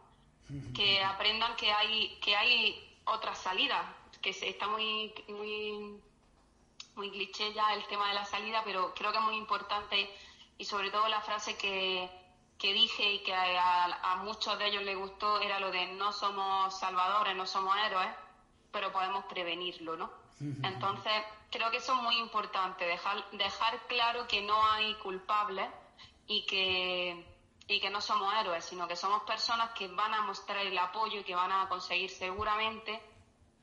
Que 0.74 1.04
aprendan 1.04 1.56
que 1.56 1.72
hay 1.72 2.20
que 2.22 2.36
hay 2.36 2.98
otras 3.06 3.38
salidas, 3.38 3.86
que 4.22 4.34
se, 4.34 4.50
está 4.50 4.68
muy 4.68 5.14
muy 5.28 6.02
muy 6.96 7.12
cliché 7.12 7.54
ya 7.54 7.74
el 7.74 7.86
tema 7.88 8.08
de 8.10 8.14
la 8.14 8.26
salida, 8.26 8.62
pero 8.64 8.94
creo 8.94 9.12
que 9.12 9.18
es 9.18 9.24
muy 9.24 9.36
importante 9.36 10.10
y 10.58 10.66
sobre 10.66 10.92
todo 10.92 11.08
la 11.08 11.22
frase 11.22 11.58
que, 11.58 12.10
que 12.58 12.74
dije 12.74 13.14
y 13.14 13.24
que 13.24 13.34
a, 13.34 14.22
muchos 14.24 14.58
de 14.60 14.68
ellos 14.68 14.84
les 14.84 14.98
gustó 14.98 15.42
era 15.42 15.60
lo 15.60 15.72
de 15.72 15.88
no 15.88 16.12
somos 16.12 16.78
salvadores, 16.80 17.36
no 17.36 17.46
somos 17.46 17.76
héroes, 17.78 18.10
pero 18.72 18.92
podemos 18.92 19.26
prevenirlo, 19.26 19.98
¿no? 19.98 20.12
Entonces, 20.40 21.12
creo 21.52 21.72
que 21.72 21.78
eso 21.78 21.94
es 21.96 22.02
muy 22.02 22.18
importante, 22.18 22.86
dejar, 22.86 23.30
dejar 23.32 23.80
claro 23.88 24.28
que 24.28 24.42
no 24.42 24.64
hay 24.72 24.94
culpables 24.96 25.68
y 26.28 26.46
que 26.46 27.33
y 27.68 27.80
que 27.80 27.90
no 27.90 28.02
somos 28.02 28.34
héroes, 28.36 28.66
sino 28.66 28.88
que 28.88 28.96
somos 28.96 29.24
personas 29.24 29.72
que 29.72 29.88
van 29.88 30.14
a 30.14 30.22
mostrar 30.22 30.66
el 30.66 30.78
apoyo 30.78 31.22
y 31.22 31.24
que 31.24 31.36
van 31.36 31.52
a 31.52 31.68
conseguir 31.70 32.10
seguramente 32.10 33.02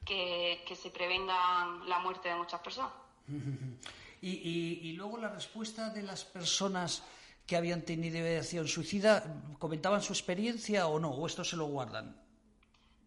que, 0.04 0.76
se 0.80 0.90
prevenga 0.90 1.66
la 1.86 1.98
muerte 1.98 2.28
de 2.28 2.36
muchas 2.36 2.60
personas. 2.60 2.92
y, 4.22 4.30
y, 4.82 4.92
luego 4.92 5.18
la 5.18 5.28
respuesta 5.28 5.90
de 5.90 6.02
las 6.02 6.24
personas 6.24 7.04
que 7.46 7.56
habían 7.56 7.82
tenido 7.82 8.18
ideación 8.18 8.68
suicida, 8.68 9.24
¿comentaban 9.58 10.02
su 10.02 10.12
experiencia 10.12 10.86
o 10.86 10.98
no? 10.98 11.10
¿O 11.10 11.26
esto 11.26 11.44
se 11.44 11.56
lo 11.56 11.66
guardan? 11.66 12.16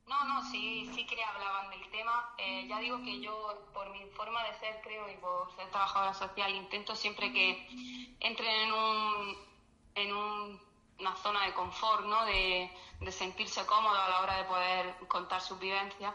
No, 0.08 0.26
no, 0.26 0.52
sí, 0.52 0.90
sí 0.94 1.06
que 1.06 1.24
hablaban 1.24 1.70
del 1.72 1.90
tema. 1.90 2.36
Eh, 2.38 2.68
ya 2.68 2.80
digo 2.80 3.02
que 3.04 3.20
yo, 3.22 3.70
por 3.74 3.90
mi 3.92 4.06
forma 4.12 4.44
de 4.44 4.60
ser, 4.60 4.82
creo, 4.84 5.10
y 5.10 5.16
por 5.18 5.54
ser 5.56 5.70
trabajadora 5.70 6.14
social, 6.14 6.54
intento 6.54 6.96
siempre 6.96 7.32
que 7.32 7.68
entren 8.20 8.52
en 8.52 8.74
un, 8.74 9.38
en 9.96 10.14
un 10.14 10.73
una 11.00 11.16
zona 11.16 11.46
de 11.46 11.54
confort, 11.54 12.06
¿no? 12.06 12.26
De, 12.26 12.70
sentirse 13.12 13.66
cómodo 13.66 14.00
a 14.00 14.08
la 14.08 14.22
hora 14.22 14.38
de 14.38 14.44
poder 14.46 14.96
contar 15.08 15.42
sus 15.42 15.60
vivencias. 15.60 16.14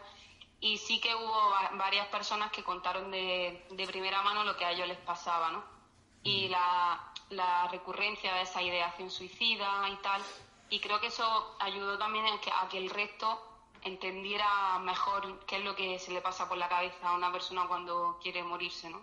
Y 0.61 0.79
sí 0.79 1.01
que 1.01 1.15
hubo 1.15 1.51
varias 1.77 2.07
personas 2.09 2.51
que 2.51 2.65
contaron 2.65 3.11
de, 3.11 3.65
primera 3.87 4.23
mano 4.23 4.43
lo 4.45 4.57
que 4.57 4.65
a 4.65 4.73
ellos 4.73 4.89
les 4.89 4.99
pasaba, 4.99 5.51
¿no? 5.51 5.63
Y 6.23 6.49
la, 6.49 7.69
recurrencia 7.71 8.35
de 8.35 8.43
esa 8.43 8.63
ideación 8.63 9.11
suicida 9.11 9.89
y 9.91 9.97
tal. 9.97 10.23
Y 10.71 10.81
creo 10.81 11.01
que 11.01 11.09
eso 11.09 11.57
ayudó 11.61 11.99
también 11.99 12.27
a 12.27 12.41
que, 12.41 12.51
a 12.51 12.69
que 12.69 12.79
el 12.79 12.91
resto 12.91 13.45
entendiera 13.83 14.79
mejor 14.81 15.45
qué 15.47 15.59
es 15.59 15.65
lo 15.65 15.77
que 15.77 15.99
se 15.99 16.11
le 16.11 16.21
pasa 16.21 16.49
por 16.49 16.59
la 16.59 16.69
cabeza 16.69 17.09
a 17.09 17.15
una 17.15 17.31
persona 17.31 17.67
cuando 17.69 18.19
quiere 18.23 18.43
morirse, 18.43 18.91
¿no? 18.91 19.03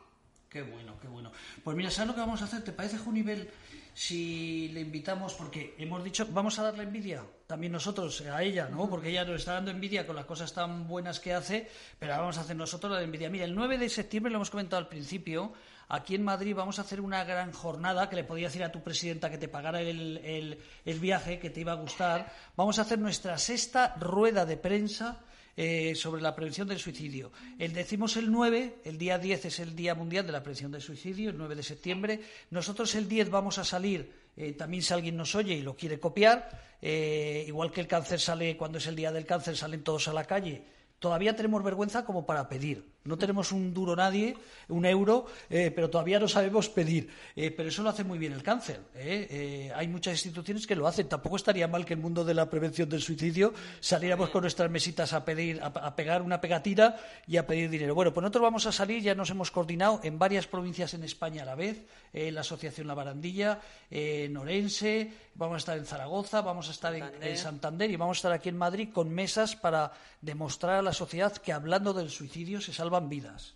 Qué 0.49 0.61
bueno, 0.61 0.95
qué 1.01 1.07
bueno. 1.07 1.31
Pues 1.63 1.75
mira, 1.75 1.91
¿sabes 1.91 2.07
lo 2.07 2.15
que 2.15 2.21
vamos 2.21 2.41
a 2.41 2.45
hacer? 2.45 2.63
¿Te 2.63 2.71
parece, 2.71 2.97
Junivel, 2.97 3.51
si 3.95 4.67
le 4.73 4.81
invitamos, 4.81 5.33
porque 5.35 5.73
hemos 5.77 6.03
dicho, 6.03 6.27
vamos 6.31 6.59
a 6.59 6.63
darle 6.63 6.83
envidia 6.83 7.23
también 7.47 7.71
nosotros 7.71 8.19
a 8.21 8.43
ella, 8.43 8.67
¿no? 8.67 8.89
Porque 8.89 9.09
ella 9.09 9.23
nos 9.23 9.37
está 9.37 9.53
dando 9.53 9.71
envidia 9.71 10.05
con 10.05 10.17
las 10.17 10.25
cosas 10.25 10.51
tan 10.51 10.85
buenas 10.85 11.21
que 11.21 11.33
hace, 11.33 11.69
pero 11.97 12.11
ahora 12.11 12.23
vamos 12.23 12.37
a 12.37 12.41
hacer 12.41 12.57
nosotros 12.57 12.91
la 12.91 13.01
envidia. 13.01 13.29
Mira, 13.29 13.45
el 13.45 13.55
9 13.55 13.77
de 13.77 13.87
septiembre, 13.87 14.31
lo 14.31 14.37
hemos 14.39 14.49
comentado 14.49 14.81
al 14.81 14.89
principio, 14.89 15.53
aquí 15.87 16.13
en 16.13 16.25
Madrid 16.25 16.53
vamos 16.53 16.77
a 16.77 16.81
hacer 16.81 16.99
una 16.99 17.23
gran 17.23 17.53
jornada 17.53 18.09
que 18.09 18.17
le 18.17 18.25
podía 18.25 18.47
decir 18.47 18.65
a 18.65 18.71
tu 18.71 18.83
presidenta 18.83 19.29
que 19.29 19.37
te 19.37 19.47
pagara 19.47 19.79
el, 19.79 20.59
el 20.83 20.99
viaje, 20.99 21.39
que 21.39 21.49
te 21.49 21.61
iba 21.61 21.71
a 21.71 21.75
gustar. 21.75 22.33
Vamos 22.57 22.77
a 22.79 22.81
hacer 22.81 22.99
nuestra 22.99 23.37
sexta 23.37 23.95
rueda 23.97 24.45
de 24.45 24.57
prensa 24.57 25.19
eh, 25.57 25.95
sobre 25.95 26.21
la 26.21 26.35
prevención 26.35 26.67
del 26.67 26.79
suicidio. 26.79 27.31
El 27.57 27.73
decimos 27.73 28.17
el 28.17 28.31
9, 28.31 28.81
el 28.83 28.97
día 28.97 29.17
10 29.17 29.45
es 29.45 29.59
el 29.59 29.75
Día 29.75 29.95
Mundial 29.95 30.25
de 30.25 30.33
la 30.33 30.43
Prevención 30.43 30.71
del 30.71 30.81
Suicidio, 30.81 31.29
el 31.29 31.37
9 31.37 31.55
de 31.55 31.63
septiembre. 31.63 32.19
Nosotros 32.49 32.93
el 32.95 33.07
10 33.07 33.29
vamos 33.29 33.57
a 33.57 33.63
salir, 33.63 34.11
eh, 34.35 34.53
también 34.53 34.83
si 34.83 34.93
alguien 34.93 35.15
nos 35.15 35.33
oye 35.35 35.53
y 35.53 35.61
lo 35.61 35.75
quiere 35.75 35.99
copiar, 35.99 36.77
eh, 36.81 37.45
igual 37.47 37.71
que 37.71 37.81
el 37.81 37.87
cáncer 37.87 38.19
sale, 38.19 38.57
cuando 38.57 38.79
es 38.79 38.87
el 38.87 38.95
Día 38.95 39.11
del 39.11 39.25
Cáncer, 39.25 39.55
salen 39.55 39.83
todos 39.83 40.07
a 40.07 40.13
la 40.13 40.25
calle. 40.25 40.65
Todavía 40.99 41.35
tenemos 41.35 41.63
vergüenza 41.63 42.03
como 42.03 42.25
para 42.25 42.49
pedir. 42.49 42.94
No 43.05 43.19
tenemos 43.19 43.51
un 43.51 43.71
duro 43.71 43.95
nadie, 43.95 44.35
un 44.67 44.83
euro, 44.83 45.27
eh, 45.51 45.71
pero 45.73 45.91
todavía 45.91 46.19
no 46.19 46.27
sabemos 46.27 46.69
pedir. 46.69 47.07
Eh, 47.35 47.51
pero 47.51 47.69
eso 47.69 47.83
lo 47.83 47.89
hace 47.89 48.03
muy 48.03 48.17
bien 48.17 48.33
el 48.33 48.41
cáncer. 48.41 48.81
¿eh? 48.95 49.71
hay 49.75 49.87
muchas 49.87 50.13
instituciones 50.13 50.65
que 50.65 50.75
lo 50.75 50.87
hacen. 50.87 51.07
Tampoco 51.07 51.35
estaría 51.35 51.67
mal 51.67 51.85
que 51.85 51.93
el 51.93 51.99
mundo 51.99 52.25
de 52.25 52.33
la 52.33 52.49
prevención 52.49 52.89
del 52.89 53.03
suicidio 53.03 53.53
saliéramos 53.79 54.29
con 54.31 54.41
nuestras 54.41 54.71
mesitas 54.71 55.13
a 55.13 55.23
pedir, 55.23 55.61
a, 55.61 55.95
pegar 55.95 56.23
una 56.23 56.41
pegatina 56.41 56.95
y 57.27 57.37
a 57.37 57.45
pedir 57.45 57.69
dinero. 57.69 57.93
Bueno, 57.93 58.11
pues 58.11 58.23
nosotros 58.23 58.41
vamos 58.41 58.65
a 58.65 58.71
salir, 58.71 59.03
ya 59.03 59.13
nos 59.13 59.29
hemos 59.29 59.51
coordinado 59.51 59.99
en 60.03 60.17
varias 60.17 60.47
provincias 60.47 60.95
en 60.95 61.03
España 61.03 61.43
a 61.43 61.45
la 61.45 61.55
vez, 61.55 61.85
la 62.11 62.41
Asociación 62.41 62.87
La 62.87 62.95
Barandilla, 62.95 63.59
en 63.91 64.35
Orense, 64.35 65.11
vamos 65.35 65.55
a 65.55 65.57
estar 65.57 65.77
en 65.77 65.85
Zaragoza, 65.85 66.41
vamos 66.41 66.69
a 66.69 66.71
estar 66.71 66.95
en, 66.95 67.03
en 67.21 67.37
Santander 67.37 67.91
y 67.91 67.97
vamos 67.97 68.17
a 68.17 68.19
estar 68.19 68.31
aquí 68.31 68.49
en 68.49 68.57
Madrid 68.57 68.89
con 68.91 69.09
mesas 69.09 69.55
para 69.55 69.91
demostrar 70.21 70.79
a 70.79 70.81
la 70.81 70.93
sociedad 70.93 71.35
que 71.35 71.53
hablando 71.53 71.93
del 71.93 72.09
suicidio 72.09 72.61
se 72.61 72.73
salva 72.73 72.94
vidas. 73.01 73.55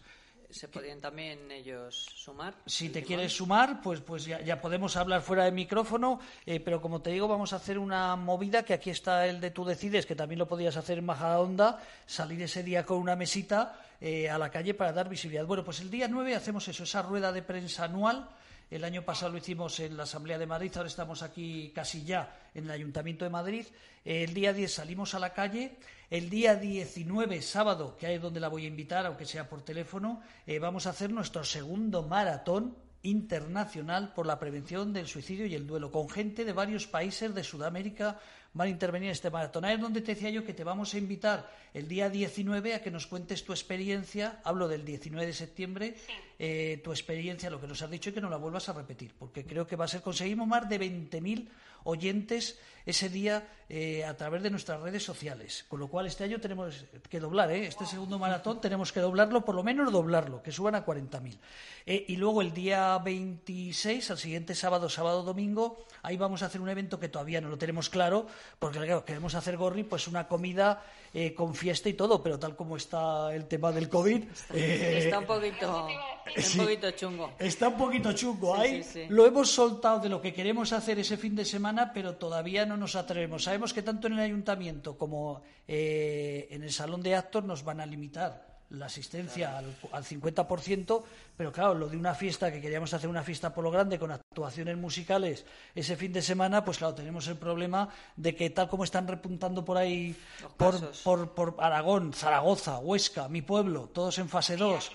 ¿Se 0.50 0.68
podrían 0.68 1.00
también 1.00 1.52
ellos 1.52 2.08
sumar? 2.16 2.56
Si 2.66 2.90
te 2.90 3.04
quieres 3.04 3.34
sumar, 3.34 3.82
pues, 3.84 4.02
pues 4.02 4.26
ya, 4.26 4.60
podemos 4.60 4.98
hablar 4.98 5.22
fuera 5.22 5.44
de 5.44 5.52
micrófono, 5.52 6.20
eh, 6.44 6.60
pero 6.60 6.82
como 6.82 7.04
te 7.04 7.12
digo, 7.12 7.28
vamos 7.28 7.54
a 7.54 7.58
hacer 7.58 7.78
una 7.78 8.16
movida, 8.16 8.64
que 8.64 8.74
aquí 8.74 8.90
está 8.90 9.28
el 9.28 9.40
de 9.42 9.52
tú 9.52 9.64
decides, 9.64 10.08
que 10.08 10.16
también 10.16 10.40
lo 10.40 10.48
podías 10.48 10.76
hacer 10.76 10.98
en 10.98 11.06
Majadahonda, 11.06 11.84
salir 12.08 12.42
ese 12.42 12.64
día 12.64 12.84
con 12.84 12.98
una 12.98 13.16
mesita 13.16 13.80
eh, 14.02 14.28
a 14.28 14.40
la 14.40 14.50
calle 14.50 14.74
para 14.74 14.92
dar 14.92 15.08
visibilidad. 15.08 15.46
Bueno, 15.46 15.64
pues 15.64 15.82
el 15.82 15.92
día 15.92 16.08
9 16.08 16.36
hacemos 16.36 16.68
eso, 16.68 16.84
esa 16.84 17.04
rueda 17.04 17.32
de 17.32 17.44
prensa 17.44 17.84
anual. 17.84 18.28
El 18.72 18.84
año 18.84 19.04
pasado 19.04 19.32
lo 19.32 19.38
hicimos 19.38 19.80
en 19.80 19.98
la 19.98 20.04
Asamblea 20.04 20.40
de 20.40 20.48
Madrid, 20.48 20.72
ahora 20.76 20.90
estamos 20.90 21.22
aquí 21.22 21.72
casi 21.76 22.04
ya 22.04 22.50
en 22.56 22.66
el 22.66 22.72
Ayuntamiento 22.72 23.24
de 23.24 23.30
Madrid. 23.30 23.66
El 24.04 24.34
día 24.34 24.52
10 24.52 24.74
salimos 24.74 25.14
a 25.14 25.20
la 25.20 25.34
calle 25.34 25.78
el 26.10 26.30
día 26.30 26.56
19, 26.56 27.42
sábado, 27.42 27.96
que 27.96 28.14
es 28.14 28.22
donde 28.22 28.40
la 28.40 28.48
voy 28.48 28.66
a 28.66 28.68
invitar, 28.68 29.06
aunque 29.06 29.26
sea 29.26 29.48
por 29.48 29.62
teléfono, 29.62 30.22
eh, 30.48 30.58
vamos 30.58 30.88
a 30.88 30.92
hacer 30.92 31.12
nuestro 31.12 31.44
segundo 31.44 32.04
maratón 32.04 32.76
internacional 33.04 34.14
por 34.14 34.26
la 34.26 34.40
prevención 34.40 34.92
del 34.92 35.08
suicidio 35.08 35.46
y 35.46 35.56
el 35.56 35.68
duelo, 35.68 35.92
con 35.92 36.10
gente 36.10 36.44
de 36.44 36.52
varios 36.52 36.88
países 36.88 37.34
de 37.34 37.44
Sudamérica 37.44 38.20
van 38.54 38.68
a 38.68 38.72
intervenir 38.72 39.08
en 39.08 39.12
este 39.12 39.30
maratón. 39.30 39.64
Ahí 39.64 39.76
es 39.76 39.82
donde 39.82 40.02
te 40.02 40.16
decía 40.16 40.32
yo 40.32 40.44
que 40.44 40.54
te 40.54 40.64
vamos 40.64 40.94
a 40.94 40.98
invitar 40.98 41.50
el 41.74 41.88
día 41.88 42.10
19 42.10 42.74
a 42.74 42.82
que 42.82 42.92
nos 42.92 43.06
cuentes 43.08 43.46
tu 43.46 43.54
experiencia, 43.54 44.42
hablo 44.44 44.68
del 44.68 44.84
19 44.84 45.28
de 45.28 45.34
septiembre, 45.34 45.96
eh, 46.40 46.82
tu 46.84 46.92
experiencia, 46.92 47.50
lo 47.50 47.62
que 47.62 47.68
nos 47.68 47.82
has 47.82 47.92
dicho 47.92 48.10
y 48.10 48.14
que 48.14 48.22
no 48.22 48.30
la 48.30 48.38
vuelvas 48.38 48.68
a 48.68 48.74
repetir, 48.74 49.14
porque 49.18 49.46
creo 49.46 49.68
que 49.68 49.76
va 49.76 49.86
a 49.86 49.88
ser, 49.88 50.02
conseguimos 50.02 50.48
más 50.48 50.68
de 50.68 50.80
20.000 50.80 51.48
oyentes 51.84 52.60
ese 52.86 53.10
día 53.10 53.48
eh, 53.70 54.04
a 54.04 54.18
través 54.18 54.42
de 54.42 54.50
nuestras 54.50 54.82
redes 54.82 55.04
sociales. 55.04 55.66
Con 55.68 55.80
lo 55.80 55.88
cual 55.88 56.08
este 56.08 56.24
año 56.24 56.40
tenemos 56.40 56.86
que 57.08 57.20
doblar, 57.20 57.52
¿eh? 57.52 57.68
este 57.68 57.86
segundo 57.86 58.18
maratón 58.18 58.60
tenemos 58.62 58.92
que 58.92 59.00
doblarlo, 59.00 59.46
por 59.46 59.54
lo 59.54 59.64
menos 59.64 59.92
doblarlo, 59.92 60.42
que 60.42 60.52
suban 60.52 60.76
a 60.76 60.86
40.000. 60.86 61.38
Eh, 61.86 62.06
y 62.08 62.16
luego 62.16 62.42
el 62.42 62.52
día 62.52 62.98
26, 62.98 64.12
al 64.12 64.18
siguiente 64.18 64.56
sábado, 64.56 64.90
sábado, 64.90 65.24
domingo, 65.24 65.86
ahí 66.02 66.18
vamos 66.18 66.42
a 66.42 66.48
hacer 66.48 66.62
un 66.62 66.70
evento 66.70 67.00
que 67.00 67.10
todavía 67.10 67.42
no 67.42 67.50
lo 67.50 67.58
tenemos 67.58 67.90
claro, 67.90 68.26
porque 68.58 68.80
queremos 69.06 69.36
hacer 69.36 69.58
Gorri, 69.58 69.84
pues 69.84 70.08
una 70.08 70.28
comida 70.28 70.84
eh, 71.14 71.34
con 71.34 71.56
fiesta 71.56 71.90
y 71.90 71.94
todo, 71.94 72.22
pero 72.22 72.38
tal 72.38 72.56
como 72.56 72.78
está 72.78 73.34
el 73.34 73.46
tema 73.46 73.72
del 73.72 73.90
COVID... 73.90 74.24
está 74.54 75.20
un 75.20 75.26
poquito, 75.26 75.88
un 75.88 76.58
poquito 76.58 76.92
chungo. 76.92 77.32
Está 77.40 77.68
un 77.70 77.78
poquito 77.78 78.14
chungo. 78.14 78.56
ahí 78.56 78.84
lo 79.10 79.26
hemos 79.26 79.50
soltado 79.50 80.00
de 80.00 80.10
lo 80.10 80.22
que 80.22 80.34
queremos 80.34 80.74
hacer 80.74 81.00
ese 81.00 81.18
fin 81.18 81.36
de 81.36 81.46
semana, 81.46 81.92
pero 81.94 82.16
todavía 82.16 82.66
no 82.66 82.78
nos 82.78 82.96
atrevemos. 82.96 83.44
Sabemos 83.44 83.74
que 83.74 83.82
tanto 83.82 84.08
en 84.08 84.14
el 84.14 84.20
ayuntamiento 84.20 84.98
como 84.98 85.42
eh, 85.68 86.48
en 86.52 86.64
el 86.64 86.72
salón 86.72 87.02
de 87.02 87.16
actos 87.16 87.44
nos 87.44 87.64
van 87.64 87.82
a 87.82 87.86
limitar 87.86 88.49
la 88.72 88.86
asistencia 88.86 89.58
al, 89.58 89.76
al 89.92 90.04
50%, 90.04 91.04
pero 91.36 91.52
claro, 91.52 91.74
lo 91.74 91.88
de 91.88 91.98
una 91.98 92.14
fiesta, 92.14 92.52
que 92.52 92.62
queríamos 92.62 92.94
hacer 92.94 93.10
una 93.10 93.24
fiesta 93.24 93.54
por 93.54 93.64
lo 93.64 93.72
grande 93.72 93.98
con 93.98 94.12
actuaciones 94.12 94.78
musicales 94.78 95.46
ese 95.74 95.96
fin 95.96 96.14
de 96.14 96.22
semana, 96.22 96.64
pues 96.64 96.78
claro, 96.78 96.94
tenemos 96.94 97.28
el 97.28 97.38
problema 97.38 97.90
de 98.16 98.36
que 98.36 98.50
tal 98.50 98.70
como 98.70 98.84
están 98.84 99.08
repuntando 99.08 99.66
por 99.66 99.78
ahí, 99.78 100.16
por, 100.58 100.92
por, 101.04 101.34
por, 101.34 101.56
Aragón, 101.60 102.14
Zaragoza, 102.14 102.80
Huesca, 102.80 103.28
mi 103.28 103.42
pueblo, 103.42 103.90
todos 103.94 104.18
en 104.20 104.30
fase 104.30 104.56
2. 104.56 104.92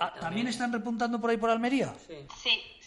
Ah, 0.00 0.12
también. 0.20 0.48
están 0.48 0.72
repuntando 0.72 1.20
por 1.20 1.30
ahí 1.30 1.36
por 1.36 1.50
Almería? 1.50 1.94
sí. 2.06 2.26
Sí. 2.42 2.81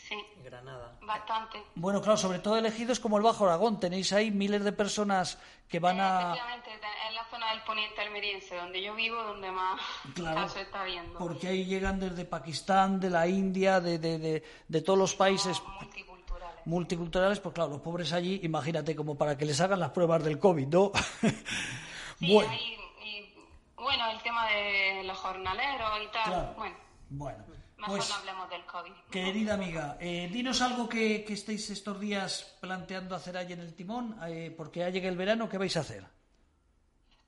Granada. 0.66 0.98
Bastante. 1.02 1.64
Bueno, 1.76 2.02
claro, 2.02 2.18
sobre 2.18 2.40
todo 2.40 2.58
elegidos 2.58 3.00
como 3.00 3.18
el 3.18 3.24
Bajo 3.24 3.46
Aragón. 3.46 3.80
Tenéis 3.80 4.12
ahí 4.14 4.32
miles 4.32 4.64
de 4.64 4.72
personas 4.72 5.38
que 5.70 5.80
van 5.80 6.00
a. 6.00 6.34
Efectivamente, 6.34 6.70
en 7.08 7.16
la 7.16 7.26
zona 7.26 7.52
del 7.52 7.62
poniente 7.64 8.02
almeriense, 8.02 8.56
donde 8.56 8.82
yo 8.82 8.96
vivo, 8.96 9.22
donde 9.22 9.52
más 9.52 9.80
claro, 10.14 10.46
está 10.46 10.84
viendo. 10.84 11.20
Porque 11.20 11.48
ahí 11.48 11.66
llegan 11.66 12.00
desde 12.00 12.26
Pakistán, 12.26 13.00
de 13.00 13.10
la 13.10 13.28
India, 13.28 13.80
de, 13.80 14.00
de, 14.00 14.44
de, 14.68 14.82
todos 14.82 14.98
los 14.98 15.16
países. 15.16 15.62
multiculturales. 15.80 16.66
Multiculturales, 16.66 17.40
pues 17.40 17.54
claro, 17.54 17.72
los 17.72 17.82
pobres 17.82 18.12
allí, 18.14 18.40
imagínate, 18.44 18.96
como 18.96 19.16
para 19.16 19.38
que 19.38 19.46
les 19.46 19.60
hagan 19.62 19.80
las 19.80 19.92
pruebas 19.92 20.24
del 20.24 20.40
COVID, 20.40 20.68
¿no? 20.68 20.92
sí, 22.20 22.34
bueno. 22.34 22.52
y, 22.54 23.34
bueno, 23.76 24.10
el 24.10 24.22
tema 24.24 24.48
de 24.48 25.04
los 25.04 25.18
jornaleros 25.18 25.92
y 26.04 26.08
tal. 26.12 26.54
Bueno. 26.58 26.76
Bueno. 27.10 27.65
Mejor 27.78 27.98
pues, 27.98 28.10
no 28.10 28.16
hablemos 28.16 28.50
del 28.50 28.66
COVID. 28.66 28.94
Querida 29.12 29.54
amiga, 29.54 29.98
eh, 30.00 30.30
dinos 30.32 30.62
algo 30.62 30.88
que, 30.88 31.26
estéis 31.28 31.70
estos 31.70 32.00
días 32.00 32.58
planteando 32.62 33.16
hacer 33.16 33.38
ahí 33.38 33.52
en 33.52 33.60
el 33.60 33.76
timón, 33.76 34.18
eh, 34.28 34.54
porque 34.56 34.80
ya 34.80 34.90
llega 34.90 35.10
el 35.10 35.18
verano, 35.18 35.50
¿qué 35.50 35.58
vais 35.58 35.76
a 35.76 35.82
hacer? 35.82 36.06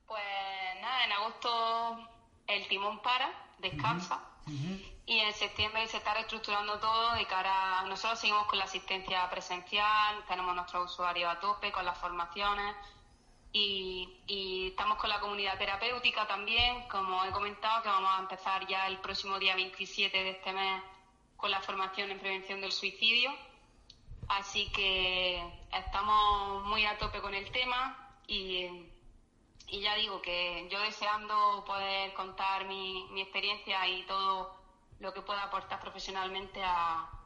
Pues 0.06 0.24
nada, 0.82 1.06
en 1.06 1.12
agosto 1.12 2.10
el 2.48 2.68
timón 2.70 3.02
para, 3.02 3.30
descansa, 3.60 4.24
y 5.06 5.20
en 5.20 5.34
septiembre 5.34 5.86
se 5.88 5.98
está 5.98 6.14
reestructurando 6.14 6.80
todo 6.80 7.14
de 7.16 7.26
cara 7.26 7.84
Nosotros 7.84 8.20
seguimos 8.20 8.48
con 8.48 8.58
la 8.60 8.66
asistencia 8.66 9.30
presencial, 9.30 10.24
tenemos 10.28 10.56
nuestros 10.56 10.92
usuarios 10.92 11.30
a 11.30 11.40
tope 11.40 11.72
con 11.72 11.86
las 11.86 11.98
formaciones, 11.98 12.76
y, 13.58 14.68
estamos 14.68 14.98
con 14.98 15.10
la 15.10 15.20
comunidad 15.20 15.58
terapéutica 15.58 16.28
también, 16.28 16.88
como 16.88 17.24
he 17.26 17.32
comentado, 17.32 17.82
que 17.82 17.90
vamos 17.90 18.12
a 18.16 18.20
empezar 18.20 18.68
ya 18.68 18.88
el 18.88 19.00
próximo 19.00 19.40
día 19.40 19.56
27 19.56 20.16
de 20.16 20.30
este 20.32 20.54
mes 20.54 20.84
con 21.36 21.50
la 21.50 21.62
formación 21.62 22.12
en 22.12 22.20
prevención 22.20 22.62
del 22.62 22.72
suicidio. 22.72 23.34
Así 24.28 24.70
que 24.72 25.42
estamos 25.72 26.66
muy 26.66 26.86
a 26.86 26.98
tope 26.98 27.22
con 27.22 27.34
el 27.34 27.50
tema 27.52 28.12
y, 28.28 28.66
y 29.68 29.80
ya 29.80 29.96
digo 29.96 30.22
que 30.22 30.68
yo 30.70 30.80
deseando 30.82 31.64
poder 31.66 32.14
contar 32.14 32.66
mi, 32.66 33.08
mi 33.12 33.22
experiencia 33.22 33.88
y 33.88 34.04
todo 34.04 34.56
lo 35.00 35.14
que 35.14 35.22
pueda 35.22 35.44
aportar 35.44 35.80
profesionalmente 35.80 36.62
a, 36.64 37.17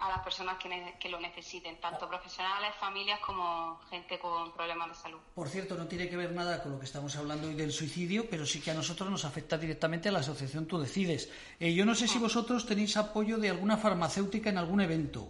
a 0.00 0.08
las 0.08 0.20
personas 0.20 0.56
que, 0.58 1.08
lo 1.08 1.20
necesiten, 1.20 1.78
tanto 1.78 2.08
profesionales, 2.08 2.74
familias 2.80 3.20
como 3.20 3.78
gente 3.90 4.18
con 4.18 4.50
problemas 4.52 4.88
de 4.88 4.94
salud. 4.94 5.18
Por 5.34 5.48
cierto, 5.48 5.76
no 5.76 5.86
tiene 5.86 6.08
que 6.08 6.16
ver 6.16 6.32
nada 6.32 6.62
con 6.62 6.72
lo 6.72 6.78
que 6.78 6.86
estamos 6.86 7.14
hablando 7.16 7.48
hoy 7.48 7.54
del 7.54 7.70
suicidio, 7.70 8.26
pero 8.30 8.46
sí 8.46 8.60
que 8.60 8.70
a 8.70 8.74
nosotros 8.74 9.10
nos 9.10 9.26
afecta 9.26 9.58
directamente 9.58 10.08
a 10.08 10.12
la 10.12 10.20
asociación 10.20 10.66
Tú 10.66 10.78
Decides. 10.78 11.30
Eh, 11.58 11.74
yo 11.74 11.84
no 11.84 11.94
sé 11.94 12.08
si 12.08 12.18
vosotros 12.18 12.64
tenéis 12.64 12.96
apoyo 12.96 13.36
de 13.36 13.50
alguna 13.50 13.76
farmacéutica 13.76 14.48
en 14.48 14.56
algún 14.56 14.80
evento. 14.80 15.28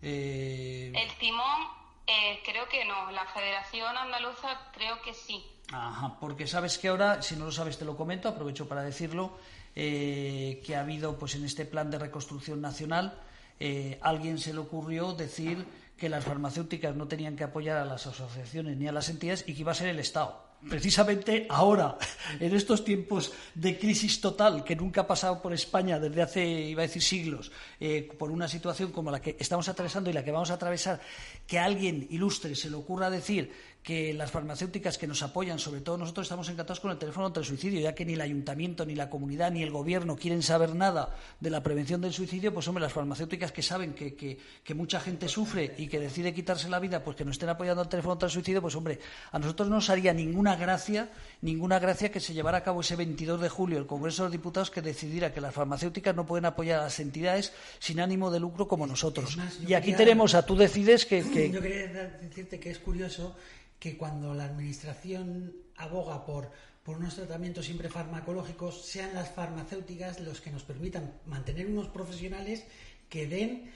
Eh, 0.00 0.92
El 0.94 1.18
timón, 1.18 1.68
eh, 2.06 2.40
creo 2.42 2.66
que 2.70 2.86
no. 2.86 3.10
La 3.10 3.26
Federación 3.26 3.94
Andaluza, 3.98 4.70
creo 4.72 5.02
que 5.02 5.12
sí. 5.12 5.44
Ajá, 5.72 6.16
porque 6.18 6.46
sabes 6.46 6.78
que 6.78 6.88
ahora, 6.88 7.20
si 7.20 7.36
no 7.36 7.44
lo 7.44 7.52
sabes, 7.52 7.76
te 7.76 7.84
lo 7.84 7.98
comento, 7.98 8.30
aprovecho 8.30 8.66
para 8.66 8.82
decirlo, 8.82 9.36
que 9.74 10.74
ha 10.74 10.80
habido, 10.80 11.18
pues 11.18 11.34
en 11.34 11.44
este 11.44 11.66
plan 11.66 11.90
de 11.90 11.98
reconstrucción 11.98 12.62
nacional, 12.62 13.20
eh, 13.58 13.98
alguien 14.02 14.38
se 14.38 14.52
le 14.52 14.60
ocurrió 14.60 15.12
decir 15.12 15.64
que 15.96 16.08
las 16.08 16.24
farmacéuticas 16.24 16.94
no 16.94 17.08
tenían 17.08 17.36
que 17.36 17.44
apoyar 17.44 17.78
a 17.78 17.84
las 17.84 18.06
asociaciones 18.06 18.76
ni 18.76 18.86
a 18.86 18.92
las 18.92 19.08
entidades 19.08 19.44
y 19.46 19.54
que 19.54 19.60
iba 19.60 19.72
a 19.72 19.74
ser 19.74 19.88
el 19.88 19.98
Estado. 19.98 20.44
precisamente 20.68 21.46
ahora, 21.48 21.96
en 22.40 22.54
estos 22.54 22.84
tiempos 22.84 23.32
de 23.54 23.78
crisis 23.78 24.20
total 24.20 24.64
que 24.64 24.76
nunca 24.76 25.02
ha 25.02 25.06
pasado 25.06 25.40
por 25.40 25.52
España 25.52 25.98
desde 25.98 26.22
hace, 26.22 26.44
iba 26.44 26.82
a 26.82 26.86
decir, 26.86 27.02
siglos, 27.02 27.52
eh, 27.80 28.08
por 28.18 28.30
una 28.30 28.48
situación 28.48 28.90
como 28.90 29.10
la 29.10 29.20
que 29.20 29.36
estamos 29.38 29.68
atravesando 29.68 30.10
y 30.10 30.12
la 30.12 30.24
que 30.24 30.32
vamos 30.32 30.50
a 30.50 30.54
atravesar, 30.54 31.00
que 31.46 31.58
a 31.58 31.64
alguien 31.64 32.06
ilustre 32.10 32.54
se 32.54 32.70
le 32.70 32.76
ocurra 32.76 33.10
decir 33.10 33.52
que 33.86 34.12
las 34.12 34.32
farmacéuticas 34.32 34.98
que 34.98 35.06
nos 35.06 35.22
apoyan, 35.22 35.60
sobre 35.60 35.80
todo 35.80 35.96
nosotros 35.96 36.24
estamos 36.24 36.48
encantados 36.48 36.80
con 36.80 36.90
el 36.90 36.98
teléfono 36.98 37.26
contra 37.26 37.42
el 37.42 37.46
suicidio, 37.46 37.80
ya 37.80 37.94
que 37.94 38.04
ni 38.04 38.14
el 38.14 38.20
ayuntamiento, 38.20 38.84
ni 38.84 38.96
la 38.96 39.08
comunidad, 39.08 39.52
ni 39.52 39.62
el 39.62 39.70
gobierno 39.70 40.16
quieren 40.16 40.42
saber 40.42 40.74
nada 40.74 41.14
de 41.38 41.50
la 41.50 41.62
prevención 41.62 42.00
del 42.00 42.12
suicidio, 42.12 42.52
pues 42.52 42.66
hombre, 42.66 42.82
las 42.82 42.92
farmacéuticas 42.92 43.52
que 43.52 43.62
saben 43.62 43.94
que, 43.94 44.16
que, 44.16 44.74
mucha 44.74 44.98
gente 44.98 45.28
sufre 45.28 45.72
y 45.78 45.86
que 45.86 46.00
decide 46.00 46.34
quitarse 46.34 46.68
la 46.68 46.80
vida, 46.80 47.04
pues 47.04 47.16
que 47.16 47.24
nos 47.24 47.36
estén 47.36 47.48
apoyando 47.48 47.80
al 47.80 47.88
teléfono 47.88 48.14
contra 48.14 48.26
el 48.26 48.32
suicidio, 48.32 48.60
pues 48.60 48.74
hombre, 48.74 48.98
a 49.30 49.38
nosotros 49.38 49.68
no 49.68 49.76
nos 49.76 49.88
haría 49.88 50.12
ninguna 50.12 50.56
gracia, 50.56 51.08
ninguna 51.40 51.78
gracia 51.78 52.10
que 52.10 52.18
se 52.18 52.34
llevara 52.34 52.58
a 52.58 52.62
cabo 52.64 52.80
ese 52.80 52.96
22 52.96 53.40
de 53.40 53.48
julio 53.48 53.78
el 53.78 53.86
Congreso 53.86 54.24
de 54.24 54.30
los 54.30 54.32
Diputados 54.32 54.72
que 54.72 54.82
decidiera 54.82 55.32
que 55.32 55.40
las 55.40 55.54
farmacéuticas 55.54 56.16
no 56.16 56.26
pueden 56.26 56.46
apoyar 56.46 56.80
a 56.80 56.82
las 56.82 56.98
entidades 56.98 57.52
sin 57.78 58.00
ánimo 58.00 58.32
de 58.32 58.40
lucro 58.40 58.66
como 58.66 58.84
nosotros. 58.84 59.38
y 59.64 59.74
aquí 59.74 59.92
tenemos 59.92 60.34
a 60.34 60.44
tú 60.44 60.56
decides 60.56 61.06
que, 61.06 61.22
que... 61.22 61.50
Yo 61.52 61.62
quería 61.62 61.86
decirte 62.20 62.58
que 62.58 62.70
es 62.70 62.80
curioso 62.80 63.36
que 63.78 63.96
cuando 63.96 64.34
la 64.34 64.44
Administración 64.44 65.54
aboga 65.76 66.24
por, 66.24 66.50
por 66.82 66.96
unos 66.96 67.16
tratamientos 67.16 67.66
siempre 67.66 67.88
farmacológicos, 67.88 68.84
sean 68.84 69.14
las 69.14 69.30
farmacéuticas 69.30 70.20
los 70.20 70.40
que 70.40 70.50
nos 70.50 70.62
permitan 70.62 71.12
mantener 71.26 71.66
unos 71.66 71.88
profesionales 71.88 72.64
que 73.08 73.26
den 73.26 73.70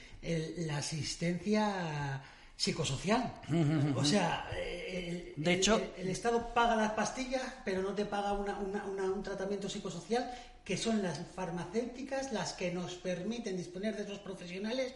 la 0.57 0.77
asistencia 0.77 2.21
psicosocial. 2.55 3.33
O 3.95 4.05
sea, 4.05 4.47
el, 4.55 5.33
de 5.35 5.53
hecho, 5.53 5.81
el, 5.97 6.09
Estado 6.09 6.53
paga 6.53 6.75
las 6.75 6.91
pastillas, 6.91 7.41
pero 7.65 7.81
no 7.81 7.93
te 7.93 8.05
paga 8.05 8.33
un 8.33 9.23
tratamiento 9.23 9.67
psicosocial, 9.67 10.31
que 10.63 10.77
son 10.77 11.01
las 11.01 11.19
farmacéuticas 11.35 12.31
las 12.31 12.53
que 12.53 12.71
nos 12.71 12.93
permiten 12.95 13.57
disponer 13.57 13.95
de 13.95 14.03
esos 14.03 14.19
profesionales 14.19 14.93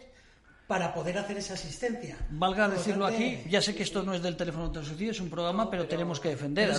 para 0.66 0.92
poder 0.92 1.16
hacer 1.16 1.36
esa 1.36 1.54
asistencia. 1.54 2.16
Valga 2.30 2.68
decirlo 2.68 3.06
aquí, 3.06 3.40
ya 3.48 3.62
sé 3.62 3.76
que 3.76 3.84
esto 3.84 4.02
no 4.02 4.14
es 4.14 4.22
del 4.22 4.36
teléfono 4.36 4.68
de 4.68 4.84
suicidio, 4.84 5.12
es 5.12 5.20
un 5.20 5.30
programa, 5.30 5.70
pero, 5.70 5.86
tenemos 5.86 6.18
que 6.18 6.30
defender. 6.30 6.72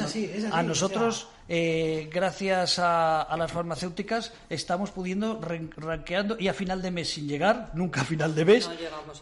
a, 0.52 0.64
nosotros, 0.64 1.28
eh, 1.48 2.10
gracias 2.12 2.80
a, 2.80 3.34
las 3.38 3.50
farmacéuticas, 3.50 4.34
estamos 4.50 4.92
pudiendo 4.92 5.40
ranqueando 5.78 6.36
y 6.38 6.50
a 6.50 6.54
final 6.54 6.82
de 6.82 6.92
mes, 6.92 7.14
sin 7.14 7.30
llegar, 7.30 7.72
nunca 7.76 8.02
a 8.02 8.04
final 8.04 8.36
de 8.36 8.44
mes, 8.44 8.70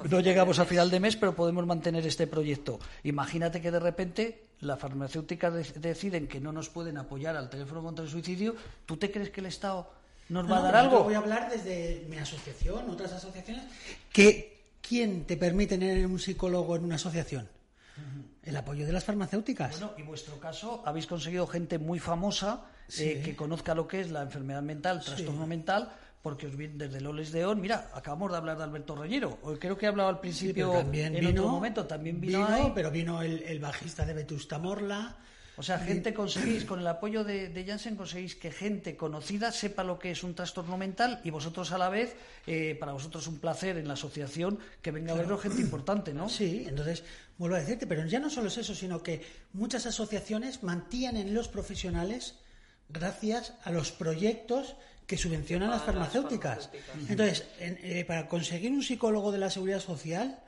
no 0.09 0.20
llegamos 0.20 0.57
a, 0.57 0.66
final, 0.66 0.89
de 0.89 0.99
mes, 0.99 1.16
pero 1.16 1.36
podemos 1.36 1.66
mantener 1.68 2.05
este 2.07 2.26
proyecto. 2.26 2.80
Imagínate 3.03 3.61
que 3.61 3.70
de 3.70 3.80
repente 3.80 4.45
las 4.61 4.80
farmacéuticas 4.80 5.80
deciden 5.80 6.28
que 6.28 6.39
no 6.39 6.51
nos 6.51 6.70
pueden 6.70 6.97
apoyar 6.97 7.36
al 7.36 7.51
teléfono 7.51 7.84
contra 7.84 8.03
el 8.03 8.09
suicidio, 8.09 8.55
¿tú 8.88 8.97
te 8.97 9.11
crees 9.11 9.30
que 9.30 9.41
el 9.41 9.47
Estado 9.47 9.91
nos 10.30 10.49
va 10.49 10.57
a 10.57 10.61
dar 10.61 10.76
algo? 10.76 10.97
Yo 10.97 11.03
voy 11.03 11.13
a 11.13 11.20
hablar 11.20 11.51
desde 11.51 12.03
mi 12.09 12.18
asociación, 12.18 12.89
otras 12.89 13.13
asociaciones, 13.13 13.63
que 14.11 14.55
¿quién 14.88 15.25
te 15.25 15.38
permite 15.38 15.77
tener 15.77 16.05
un 16.05 16.19
psicólogo 16.19 16.75
en 16.75 16.83
una 16.83 16.95
asociación? 16.95 17.49
El 18.43 18.55
apoyo 18.57 18.86
de 18.86 18.91
las 18.91 19.03
farmacéuticas. 19.03 19.79
Bueno, 19.79 19.93
y 19.97 20.03
vuestro 20.03 20.39
caso, 20.39 20.83
habéis 20.86 21.07
conseguido 21.07 21.47
gente 21.47 21.79
muy 21.79 21.99
famosa 21.99 22.65
eh, 22.99 23.21
que 23.23 23.36
conozca 23.36 23.73
lo 23.73 23.88
que 23.88 24.01
es 24.01 24.11
la 24.11 24.21
enfermedad 24.21 24.61
mental, 24.61 25.01
trastorno 25.03 25.47
mental, 25.47 25.91
porque 26.21 26.47
os 26.47 26.55
viene 26.55 26.75
desde 26.75 27.01
Loles 27.01 27.31
de 27.31 27.45
On. 27.45 27.59
Mira, 27.59 27.89
acabamos 27.93 28.31
de 28.31 28.38
hablar 28.38 28.57
de 28.57 28.63
Alberto 28.63 28.95
Reñero. 28.95 29.39
Creo 29.59 29.77
que 29.77 29.86
he 29.86 29.89
hablado 29.89 30.09
al 30.09 30.19
principio 30.19 30.71
también 30.71 31.15
en 31.15 31.25
otro 31.27 31.47
momento. 31.47 31.86
También 31.86 32.21
vino, 32.21 32.71
pero 32.75 32.91
vino 32.91 33.21
el, 33.21 33.41
el, 33.43 33.59
bajista 33.59 34.05
de 34.05 34.13
Vetusta 34.13 34.59
Morla. 34.59 35.15
O 35.58 35.64
sea, 35.64 35.80
gente 35.80 36.14
conseguís, 36.14 36.66
con 36.66 36.80
el 36.80 36.88
apoyo 36.88 37.24
de, 37.24 37.49
de, 37.49 37.66
Janssen, 37.66 37.95
conseguís 37.95 38.36
que 38.36 38.51
gente 38.51 38.97
conocida 38.97 39.51
sepa 39.51 39.84
lo 39.84 39.97
que 39.97 40.12
es 40.12 40.24
un 40.24 40.36
trastorno 40.36 40.78
mental 40.78 41.22
y 41.24 41.30
vosotros 41.30 41.72
a 41.72 41.78
la 41.78 41.89
vez, 41.89 42.16
eh, 42.45 42.76
para 42.78 42.91
vosotros 42.91 43.28
un 43.28 43.39
placer 43.39 43.78
en 43.78 43.88
la 43.88 43.93
asociación 43.93 44.60
que 44.82 44.91
venga 44.91 45.14
a 45.14 45.18
verlo 45.18 45.38
gente 45.38 45.62
importante, 45.62 46.14
¿no? 46.14 46.28
Sí, 46.28 46.66
entonces, 46.68 47.03
vuelvo 47.38 47.56
a 47.56 47.60
decirte, 47.60 47.88
pero 47.88 48.06
ya 48.06 48.20
no 48.20 48.30
solo 48.30 48.49
es 48.49 48.58
eso, 48.58 48.76
sino 48.76 49.01
que 49.01 49.26
muchas 49.53 49.86
asociaciones 49.86 50.62
mantienen 50.62 51.34
los 51.34 51.47
profesionales 51.47 52.36
gracias 52.89 53.53
a 53.64 53.72
los 53.72 53.91
proyectos 53.91 54.76
que 55.08 55.18
subvencionan 55.18 55.70
las 55.70 55.84
farmacéuticas. 55.84 56.70
Entonces, 57.08 57.45
eh, 57.60 58.03
para 58.08 58.28
conseguir 58.28 58.72
un 58.72 58.84
psicólogo 58.84 59.32
de 59.32 59.38
la 59.38 59.49
seguridad 59.49 59.80
social, 59.80 60.39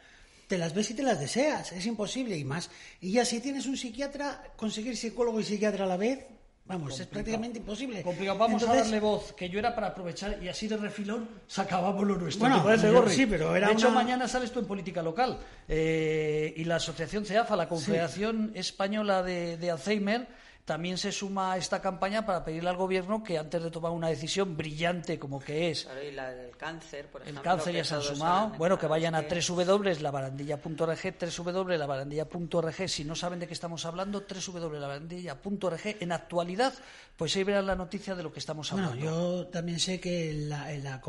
te 0.48 0.58
las 0.58 0.74
ves 0.74 0.92
y 0.92 0.94
te 0.94 1.04
las 1.04 1.20
deseas, 1.20 1.72
es 1.72 1.86
imposible 1.86 2.38
y 2.38 2.44
más. 2.44 2.70
Y 3.02 3.12
ya 3.12 3.26
si 3.26 3.40
tienes 3.40 3.66
un 3.66 3.78
psiquiatra, 3.78 4.54
conseguir 4.56 4.96
psicólogo 4.96 5.40
y 5.40 5.44
psiquiatra 5.44 5.84
a 5.84 5.88
la 5.88 5.98
vez, 5.98 6.26
vamos, 6.66 7.00
es 7.00 7.08
prácticamente 7.08 7.60
imposible. 7.60 8.02
Complicado. 8.02 8.38
Vamos 8.38 8.64
a 8.64 8.74
darle 8.74 9.00
voz, 9.00 9.34
que 9.34 9.50
yo 9.50 9.60
era 9.60 9.76
para 9.76 9.88
aprovechar 9.88 10.42
y 10.42 10.48
así 10.48 10.68
de 10.68 10.78
refilón 10.78 11.28
sacábamos 11.48 12.08
lo 12.08 12.16
nuestro. 12.16 12.48
Bueno, 12.48 13.10
Sí, 13.10 13.26
pero 13.26 13.56
era 13.56 13.68
de 13.68 13.74
hecho, 13.74 13.92
mañana 13.92 14.28
sales 14.28 14.52
tú 14.52 14.60
en 14.60 14.66
política 14.66 15.04
local 15.04 15.38
eh, 15.68 16.54
y 16.56 16.64
la 16.64 16.78
asociación 16.78 17.26
CEAFA, 17.26 17.56
la 17.56 17.68
Confederación 17.68 18.52
Española 18.56 19.24
de 19.24 19.72
Alzheimer, 19.72 20.28
también 20.68 20.98
se 20.98 21.14
suma 21.14 21.54
a 21.54 21.58
esta 21.58 21.82
campaña 21.82 22.26
para 22.26 22.44
pedirle 22.44 22.70
al 22.70 22.76
gobierno 22.76 23.24
que 23.24 23.38
antes 23.38 23.64
de 23.64 23.72
tomar 23.72 23.94
una 23.94 24.10
decisión 24.10 24.58
brillante 24.58 25.18
como 25.18 25.40
que 25.40 25.72
es 25.72 25.88
y 26.06 26.12
la 26.12 26.30
del 26.32 26.58
cáncer 26.58 27.08
por 27.08 27.22
ejemplo, 27.22 27.42
el 27.42 27.46
cáncer 27.46 27.74
ya 27.74 27.86
se 27.86 27.96
han 27.96 28.02
sumado. 28.02 28.50
bueno 28.58 28.78
que 28.78 28.86
vayan 28.86 29.16
a 29.16 29.22
www.labarandilla.org 29.22 31.00
www.labarandilla.org 31.38 32.90
si 32.90 33.06
no 33.06 33.16
saben 33.16 33.40
de 33.40 33.48
qué 33.48 33.54
estamos 33.54 33.86
hablando 33.86 34.26
www.labarandilla.org 34.28 35.82
en 36.02 36.12
actualidad 36.12 36.74
pues 37.16 37.34
ahí 37.38 37.46
verán 37.46 37.66
la 37.66 37.78
noticia 37.78 38.14
de 38.14 38.24
lo 38.24 38.34
que 38.34 38.40
estamos 38.40 38.70
hablando. 38.74 38.98
bueno 38.98 39.10
yo 39.10 39.48
también 39.48 39.80
sé 39.80 40.02
que 40.02 40.34
la, 40.34 40.70
la, 40.74 41.02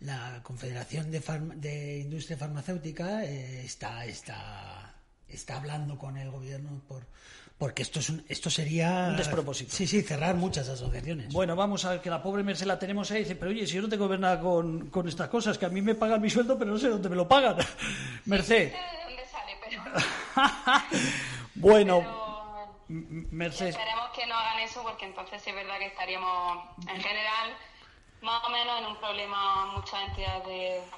la, 0.00 0.42
Confederación 0.42 1.12
de, 1.12 1.20
de 1.54 1.98
Industria 2.00 2.36
Farmacéutica 2.36 3.24
eh, 3.24 3.64
está, 3.64 4.04
está, 4.04 4.96
está 5.28 5.58
hablando 5.58 5.96
con 5.96 6.16
el 6.16 6.28
gobierno 6.32 6.82
por 6.88 7.06
porque 7.60 7.82
esto, 7.82 8.00
es 8.00 8.10
esto 8.26 8.48
sería... 8.48 9.08
Un 9.10 9.18
despropósito. 9.18 9.70
Sí, 9.70 9.86
sí, 9.86 10.00
cerrar 10.00 10.34
muchas 10.34 10.66
asociaciones. 10.66 11.30
Bueno, 11.30 11.54
vamos 11.54 11.84
a 11.84 11.90
ver 11.90 12.00
que 12.00 12.08
la 12.08 12.22
pobre 12.22 12.42
Merced 12.42 12.64
la 12.64 12.78
tenemos 12.78 13.10
ahí 13.10 13.18
y 13.18 13.24
dice, 13.24 13.36
pero 13.36 13.50
oye, 13.50 13.66
si 13.66 13.74
yo 13.74 13.82
no 13.82 13.88
tengo 13.90 14.06
que 14.06 14.12
ver 14.12 14.20
nada 14.20 14.40
con, 14.40 14.88
con 14.88 15.06
estas 15.06 15.28
cosas, 15.28 15.58
que 15.58 15.66
a 15.66 15.68
mí 15.68 15.82
me 15.82 15.94
pagan 15.94 16.22
mi 16.22 16.30
sueldo, 16.30 16.58
pero 16.58 16.70
no 16.70 16.78
sé 16.78 16.88
dónde 16.88 17.10
me 17.10 17.16
lo 17.16 17.28
pagan. 17.28 17.56
Merced. 18.24 18.72
dónde 18.72 19.26
sale, 19.26 19.58
pero... 19.62 19.82
bueno, 21.56 22.72
Merced... 22.88 23.66
Esperemos 23.66 24.08
que 24.16 24.26
no 24.26 24.36
hagan 24.36 24.60
eso 24.60 24.82
porque 24.82 25.04
entonces 25.04 25.46
es 25.46 25.54
verdad 25.54 25.78
que 25.78 25.86
estaríamos, 25.86 26.64
en 26.88 27.02
general 27.02 27.50
más 28.22 28.42
o 28.44 28.50
menos 28.50 28.78
en 28.78 28.86
un 28.86 28.96
problema 28.96 29.66
muchas 29.74 30.08
entidades 30.08 30.46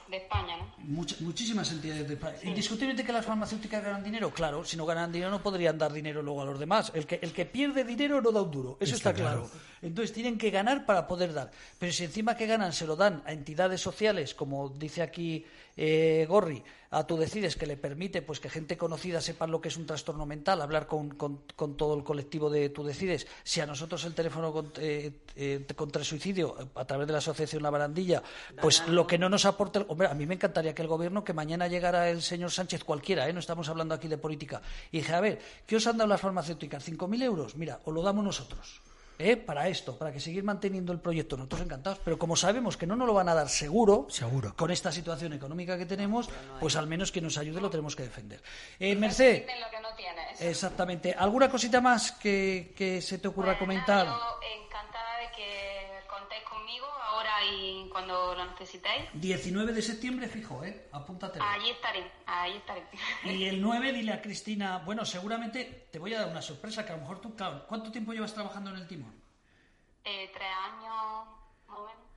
de, 0.08 0.16
España, 0.16 0.56
¿no? 0.56 1.04
muchísimas 1.20 1.70
entidades 1.70 2.08
de 2.08 2.14
España. 2.14 2.36
Indiscutiblemente 2.42 3.04
que 3.04 3.12
las 3.12 3.24
farmacéuticas 3.24 3.82
ganan 3.82 4.02
dinero, 4.02 4.30
claro, 4.30 4.64
si 4.64 4.76
no 4.76 4.84
ganan 4.84 5.12
dinero 5.12 5.30
no 5.30 5.42
podrían 5.42 5.78
dar 5.78 5.92
dinero 5.92 6.22
luego 6.22 6.42
a 6.42 6.44
los 6.44 6.58
demás. 6.58 6.90
El 6.94 7.06
que, 7.06 7.20
el 7.22 7.32
que 7.32 7.46
pierde 7.46 7.84
dinero 7.84 8.20
no 8.20 8.32
da 8.32 8.42
un 8.42 8.50
duro, 8.50 8.76
eso 8.80 8.94
está, 8.94 9.14
claro. 9.14 9.48
Entonces 9.80 10.12
tienen 10.12 10.38
que 10.38 10.50
ganar 10.50 10.84
para 10.86 11.06
poder 11.06 11.32
dar. 11.32 11.50
Pero 11.78 11.92
si 11.92 12.04
encima 12.04 12.36
que 12.36 12.46
ganan 12.46 12.72
se 12.72 12.86
lo 12.86 12.96
dan 12.96 13.22
a 13.26 13.32
entidades 13.32 13.80
sociales, 13.80 14.34
como 14.34 14.68
dice 14.68 15.02
aquí 15.02 15.44
eh, 15.76 16.26
Gorri, 16.28 16.62
a 16.92 17.06
tú 17.06 17.16
decides 17.16 17.56
que 17.56 17.66
le 17.66 17.76
permite 17.76 18.22
pues 18.22 18.38
que 18.38 18.48
gente 18.48 18.76
conocida 18.76 19.20
sepa 19.20 19.46
lo 19.46 19.60
que 19.60 19.68
es 19.68 19.76
un 19.76 19.86
trastorno 19.86 20.26
mental, 20.26 20.60
hablar 20.60 20.86
con, 20.86 21.10
con, 21.10 21.76
todo 21.76 21.94
el 21.96 22.04
colectivo 22.04 22.50
de 22.50 22.68
tú 22.68 22.84
decides. 22.84 23.26
Si 23.42 23.60
a 23.60 23.66
nosotros 23.66 24.04
el 24.04 24.14
teléfono 24.14 24.52
eh, 24.78 25.10
eh, 25.34 25.66
contra 25.74 26.00
el 26.00 26.06
suicidio 26.06 26.54
a 26.74 26.84
través 26.84 27.06
de 27.06 27.12
la 27.12 27.18
asociación 27.18 27.62
La 27.62 27.70
Barandilla, 27.70 28.22
pues 28.60 28.86
lo 28.88 29.06
que 29.06 29.18
no 29.18 29.28
nos 29.28 29.46
aporte, 29.46 29.84
hombre, 29.88 30.06
a 30.06 30.14
mí 30.14 30.26
me 30.26 30.34
encantaría 30.34 30.74
que 30.74 30.82
el 30.82 30.88
gobierno 30.88 31.24
que 31.24 31.32
mañana 31.32 31.66
llegara 31.66 32.10
el 32.10 32.20
señor 32.20 32.50
Sánchez 32.50 32.84
cualquiera, 32.84 33.28
¿eh? 33.28 33.32
no 33.32 33.40
estamos 33.40 33.68
hablando 33.68 33.94
aquí 33.94 34.06
de 34.06 34.18
política, 34.18 34.60
y 34.90 34.98
dije 34.98 35.14
a 35.14 35.20
ver, 35.20 35.40
¿qué 35.66 35.76
os 35.76 35.86
han 35.86 35.96
dado 35.96 36.08
las 36.08 36.20
farmacéuticas? 36.20 36.84
¿Cinco 36.84 37.08
mil 37.08 37.22
euros? 37.22 37.56
Mira, 37.56 37.80
os 37.84 37.94
lo 37.94 38.02
damos 38.02 38.24
nosotros. 38.24 38.82
¿Eh? 39.22 39.36
para 39.36 39.68
esto, 39.68 39.96
para 39.96 40.12
que 40.12 40.20
seguir 40.20 40.44
manteniendo 40.44 40.92
el 40.92 41.00
proyecto. 41.00 41.36
Nosotros 41.36 41.62
encantados, 41.62 42.00
pero 42.04 42.18
como 42.18 42.36
sabemos 42.36 42.76
que 42.76 42.86
no 42.86 42.96
nos 42.96 43.06
lo 43.06 43.14
van 43.14 43.28
a 43.28 43.34
dar 43.34 43.48
seguro, 43.48 44.06
seguro. 44.10 44.54
con 44.56 44.70
esta 44.70 44.92
situación 44.92 45.32
económica 45.32 45.78
que 45.78 45.86
tenemos, 45.86 46.28
pues 46.60 46.76
al 46.76 46.86
menos 46.86 47.12
que 47.12 47.20
nos 47.20 47.38
ayude 47.38 47.60
lo 47.60 47.70
tenemos 47.70 47.96
que 47.96 48.04
defender. 48.04 48.42
Eh, 48.78 48.94
Merced, 48.96 49.44
exactamente. 50.40 51.14
¿Alguna 51.14 51.48
cosita 51.48 51.80
más 51.80 52.12
que, 52.12 52.72
que 52.76 53.00
se 53.00 53.18
te 53.18 53.28
ocurra 53.28 53.58
comentar? 53.58 54.06
encantada 54.06 55.18
de 55.18 55.36
que 55.36 55.81
conmigo 56.72 56.86
ahora 57.08 57.32
y 57.44 57.88
cuando 57.90 58.34
lo 58.34 58.46
necesitéis. 58.46 59.04
19 59.14 59.72
de 59.72 59.82
septiembre 59.82 60.28
fijo, 60.28 60.64
¿eh? 60.64 60.88
Apúntate. 60.92 61.38
Allí 61.40 61.70
estaré, 61.70 62.10
ahí 62.26 62.56
estaré. 62.56 62.86
Y 63.24 63.44
el 63.44 63.60
9 63.60 63.92
dile 63.92 64.12
a 64.12 64.22
Cristina, 64.22 64.78
bueno, 64.78 65.04
seguramente 65.04 65.88
te 65.90 65.98
voy 65.98 66.14
a 66.14 66.20
dar 66.20 66.28
una 66.30 66.42
sorpresa, 66.42 66.84
que 66.84 66.92
a 66.92 66.96
lo 66.96 67.02
mejor 67.02 67.20
tú, 67.20 67.34
claro, 67.34 67.66
¿cuánto 67.66 67.90
tiempo 67.90 68.12
llevas 68.12 68.32
trabajando 68.34 68.70
en 68.70 68.76
el 68.76 68.86
timón? 68.86 69.14
Eh, 70.04 70.30
tres 70.32 70.48
años, 70.64 71.28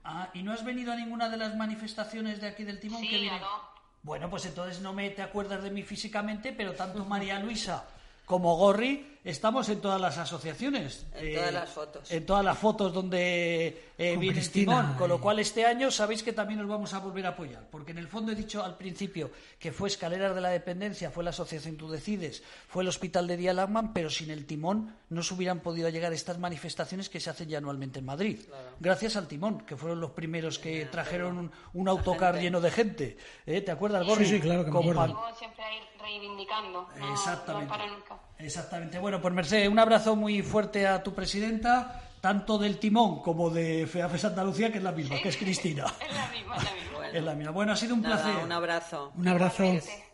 Ah, 0.08 0.30
¿y 0.34 0.42
no 0.44 0.52
has 0.52 0.64
venido 0.64 0.92
a 0.92 0.96
ninguna 0.96 1.28
de 1.28 1.36
las 1.36 1.56
manifestaciones 1.56 2.40
de 2.40 2.46
aquí 2.46 2.62
del 2.62 2.78
timón? 2.78 3.00
Sí, 3.00 3.08
que 3.08 3.26
no. 3.28 3.76
Bueno, 4.04 4.30
pues 4.30 4.46
entonces 4.46 4.80
no 4.80 4.92
me 4.92 5.10
te 5.10 5.20
acuerdas 5.20 5.64
de 5.64 5.72
mí 5.72 5.82
físicamente, 5.82 6.52
pero 6.52 6.74
tanto 6.74 7.04
María 7.06 7.40
Luisa 7.40 7.88
como 8.24 8.56
Gorri 8.56 9.15
estamos 9.26 9.68
en 9.68 9.80
todas 9.80 10.00
las 10.00 10.16
asociaciones. 10.18 11.06
En 11.14 11.34
todas 11.34 11.52
las 11.52 11.70
fotos. 11.70 12.10
En 12.10 12.26
todas 12.26 12.44
las 12.44 12.58
fotos 12.58 12.92
donde 12.92 13.66
eh, 13.98 14.10
Con 14.12 14.20
viene 14.20 14.38
el 14.38 14.42
Cristina, 14.42 14.80
timón. 14.82 14.96
Con 14.96 15.08
lo 15.08 15.16
eh. 15.16 15.20
cual 15.20 15.38
este 15.40 15.66
año 15.66 15.90
sabéis 15.90 16.22
que 16.22 16.32
también 16.32 16.60
nos 16.60 16.68
vamos 16.68 16.94
a 16.94 17.00
volver 17.00 17.26
a 17.26 17.30
apoyar. 17.30 17.66
Porque 17.70 17.90
en 17.90 17.98
el 17.98 18.08
fondo 18.08 18.32
he 18.32 18.34
dicho 18.34 18.64
al 18.64 18.76
principio 18.76 19.30
que 19.58 19.72
fue 19.72 19.88
Escaleras 19.88 20.34
de 20.34 20.40
la 20.40 20.48
Dependencia, 20.50 21.10
fue 21.10 21.24
la 21.24 21.30
Asociación 21.30 21.76
Tú 21.76 21.90
Decides, 21.90 22.42
fue 22.68 22.82
el 22.82 22.88
Hospital 22.88 23.26
de 23.26 23.36
Día 23.36 23.52
Lagman, 23.52 23.92
pero 23.92 24.10
sin 24.10 24.30
el 24.30 24.46
timón 24.46 24.94
no 25.08 25.22
se 25.22 25.34
hubieran 25.34 25.60
podido 25.60 25.88
llegar 25.88 26.12
estas 26.12 26.38
manifestaciones 26.38 27.08
que 27.08 27.20
se 27.20 27.30
hacen 27.30 27.48
ya 27.48 27.58
anualmente 27.58 27.98
en 27.98 28.04
Madrid. 28.04 28.38
Gracias 28.80 29.16
al 29.16 29.26
timón, 29.26 29.62
que 29.62 29.76
fueron 29.76 30.00
los 30.00 30.12
primeros 30.12 30.58
que 30.58 30.86
trajeron 30.86 31.38
un, 31.38 31.50
un 31.74 31.88
autocar 31.88 32.34
gente. 32.34 32.44
lleno 32.44 32.60
de 32.60 32.70
gente. 32.70 33.16
¿Eh? 33.44 33.60
¿Te 33.60 33.72
acuerdas, 33.72 34.06
Gorri? 34.06 34.26
sí, 34.26 34.40
claro 34.40 34.64
que 34.64 34.70
me 34.70 34.78
acuerdo. 34.78 35.20
siempre 35.38 35.64
reivindicando. 36.06 36.88
No, 36.98 37.12
Exactamente. 37.12 37.66
no 37.66 37.70
para 37.78 37.86
nunca. 37.86 38.18
Exactamente. 38.38 38.98
Bueno, 38.98 39.20
pues 39.20 39.34
Mercedes, 39.34 39.68
un 39.68 39.78
abrazo 39.78 40.14
muy 40.16 40.42
fuerte 40.42 40.86
a 40.86 41.02
tu 41.02 41.12
presidenta, 41.14 42.02
tanto 42.20 42.58
del 42.58 42.78
timón 42.78 43.20
como 43.22 43.50
de 43.50 43.86
FEAFES 43.86 44.26
Andalucía, 44.26 44.70
que 44.70 44.78
es 44.78 44.84
la 44.84 44.92
misma, 44.92 45.16
que 45.22 45.28
es 45.28 45.36
Cristina. 45.36 45.84
Es 46.00 46.14
la 46.14 46.26
misma, 46.28 46.56
es 46.56 46.64
la 46.64 46.70
misma. 46.72 46.86
Es 47.12 47.22
la 47.22 47.34
misma. 47.34 47.52
Bueno, 47.52 47.72
ha 47.72 47.76
sido 47.76 47.94
un 47.94 48.02
Nada, 48.02 48.16
placer. 48.22 48.44
un 48.44 48.52
abrazo. 48.52 49.12
Un 49.16 49.28
abrazo. 49.28 49.64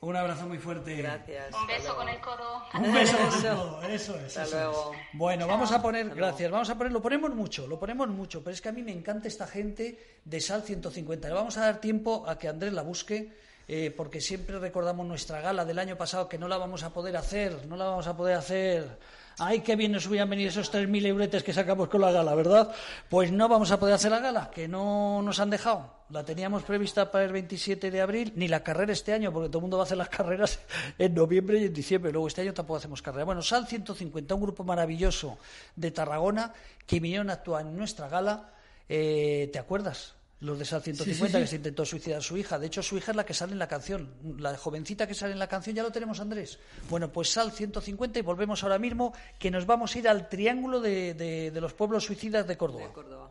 Un 0.02 0.14
abrazo 0.16 0.46
muy 0.46 0.58
fuerte. 0.58 0.94
Gracias. 0.96 1.52
Un 1.54 1.66
beso 1.66 1.78
Hasta 1.88 1.94
con 1.96 2.04
luego. 2.06 2.18
el 2.18 2.24
codo. 2.24 2.62
Un 2.86 2.92
beso 2.94 3.16
con 3.16 3.28
Eso. 3.28 3.40
todo, 3.56 3.82
eso 3.82 4.16
es. 4.18 4.24
Hasta 4.36 4.42
eso 4.44 4.56
luego. 4.56 4.92
es. 4.92 5.00
Bueno, 5.14 5.46
vamos 5.48 5.72
a 5.72 5.82
poner, 5.82 6.02
Hasta 6.02 6.14
luego. 6.14 6.28
gracias, 6.28 6.50
vamos 6.52 6.70
a 6.70 6.76
poner, 6.78 6.92
lo 6.92 7.02
ponemos 7.02 7.34
mucho, 7.34 7.66
lo 7.66 7.80
ponemos 7.80 8.08
mucho, 8.08 8.44
pero 8.44 8.54
es 8.54 8.60
que 8.60 8.68
a 8.68 8.72
mí 8.72 8.82
me 8.82 8.92
encanta 8.92 9.26
esta 9.26 9.46
gente 9.48 9.98
de 10.24 10.40
Sal 10.40 10.62
150. 10.62 11.26
Le 11.28 11.34
vamos 11.34 11.56
a 11.56 11.62
dar 11.62 11.80
tiempo 11.80 12.24
a 12.28 12.38
que 12.38 12.46
Andrés 12.48 12.72
la 12.74 12.82
busque, 12.82 13.32
eh, 13.68 13.92
porque 13.96 14.20
siempre 14.20 14.58
recordamos 14.58 15.06
nuestra 15.06 15.40
gala 15.40 15.64
del 15.64 15.78
año 15.78 15.96
pasado 15.96 16.28
que 16.28 16.38
no 16.38 16.48
la 16.48 16.58
vamos 16.58 16.82
a 16.82 16.92
poder 16.92 17.16
hacer, 17.16 17.66
no 17.66 17.76
la 17.76 17.84
vamos 17.86 18.06
a 18.06 18.16
poder 18.16 18.36
hacer. 18.36 18.98
Ay, 19.38 19.60
qué 19.60 19.76
bien 19.76 19.92
nos 19.92 20.06
hubieran 20.06 20.28
venido 20.28 20.50
esos 20.50 20.72
3.000 20.72 21.06
euretes 21.06 21.42
que 21.42 21.52
sacamos 21.52 21.88
con 21.88 22.00
la 22.00 22.12
gala, 22.12 22.34
¿verdad? 22.34 22.70
Pues 23.08 23.32
no 23.32 23.48
vamos 23.48 23.70
a 23.70 23.80
poder 23.80 23.94
hacer 23.94 24.10
la 24.10 24.20
gala, 24.20 24.50
que 24.50 24.68
no 24.68 25.22
nos 25.22 25.40
han 25.40 25.50
dejado. 25.50 26.02
La 26.10 26.24
teníamos 26.24 26.62
prevista 26.64 27.10
para 27.10 27.24
el 27.24 27.32
27 27.32 27.90
de 27.90 28.00
abril, 28.02 28.32
ni 28.36 28.46
la 28.46 28.62
carrera 28.62 28.92
este 28.92 29.14
año, 29.14 29.32
porque 29.32 29.48
todo 29.48 29.58
el 29.58 29.62
mundo 29.62 29.78
va 29.78 29.84
a 29.84 29.86
hacer 29.86 29.96
las 29.96 30.10
carreras 30.10 30.60
en 30.98 31.14
noviembre 31.14 31.58
y 31.60 31.64
en 31.64 31.72
diciembre. 31.72 32.12
Luego 32.12 32.28
este 32.28 32.42
año 32.42 32.52
tampoco 32.52 32.76
hacemos 32.76 33.00
carrera. 33.00 33.24
Bueno, 33.24 33.40
Sal 33.40 33.66
150, 33.66 34.34
un 34.34 34.42
grupo 34.42 34.64
maravilloso 34.64 35.38
de 35.76 35.90
Tarragona 35.90 36.52
que 36.86 37.00
vinieron 37.00 37.30
a 37.30 37.34
actuar 37.34 37.64
en 37.64 37.76
nuestra 37.76 38.08
gala. 38.08 38.50
Eh, 38.88 39.48
¿Te 39.52 39.58
acuerdas? 39.58 40.14
Los 40.42 40.58
de 40.58 40.64
Sal 40.64 40.82
150 40.82 41.38
que 41.40 41.46
se 41.46 41.56
intentó 41.56 41.84
suicidar 41.86 42.18
a 42.18 42.22
su 42.22 42.36
hija. 42.36 42.58
De 42.58 42.66
hecho, 42.66 42.82
su 42.82 42.96
hija 42.98 43.12
es 43.12 43.16
la 43.16 43.24
que 43.24 43.32
sale 43.32 43.52
en 43.52 43.60
la 43.60 43.68
canción. 43.68 44.12
La 44.38 44.56
jovencita 44.56 45.06
que 45.06 45.14
sale 45.14 45.32
en 45.32 45.38
la 45.38 45.46
canción 45.46 45.76
ya 45.76 45.84
lo 45.84 45.92
tenemos, 45.92 46.18
Andrés. 46.18 46.58
Bueno, 46.90 47.12
pues 47.12 47.30
Sal 47.30 47.52
150 47.52 48.18
y 48.18 48.22
volvemos 48.22 48.62
ahora 48.64 48.78
mismo 48.80 49.14
que 49.38 49.50
nos 49.52 49.66
vamos 49.66 49.94
a 49.94 49.98
ir 50.00 50.08
al 50.08 50.28
triángulo 50.28 50.80
de, 50.80 51.14
de- 51.14 51.50
de 51.52 51.60
los 51.60 51.72
pueblos 51.74 52.04
suicidas 52.04 52.46
de 52.48 52.56
Córdoba. 52.56 52.86
De 52.88 52.92
Córdoba. 52.92 53.30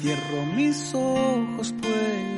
Cierro 0.00 0.44
mis 0.56 0.94
ojos, 0.94 1.72
puedo 1.80 2.31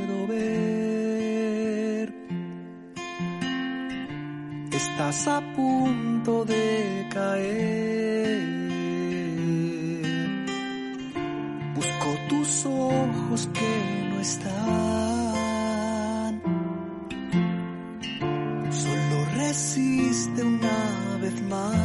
Estás 4.72 5.28
a 5.28 5.40
punto 5.54 6.44
de 6.44 7.06
caer. 7.12 8.40
Busco 11.74 12.16
tus 12.28 12.66
ojos 12.66 13.48
que 13.52 14.08
no 14.10 14.20
están. 14.20 14.52
Solo 18.70 19.24
resiste 19.36 20.42
una 20.42 21.18
vez 21.20 21.42
más. 21.42 21.83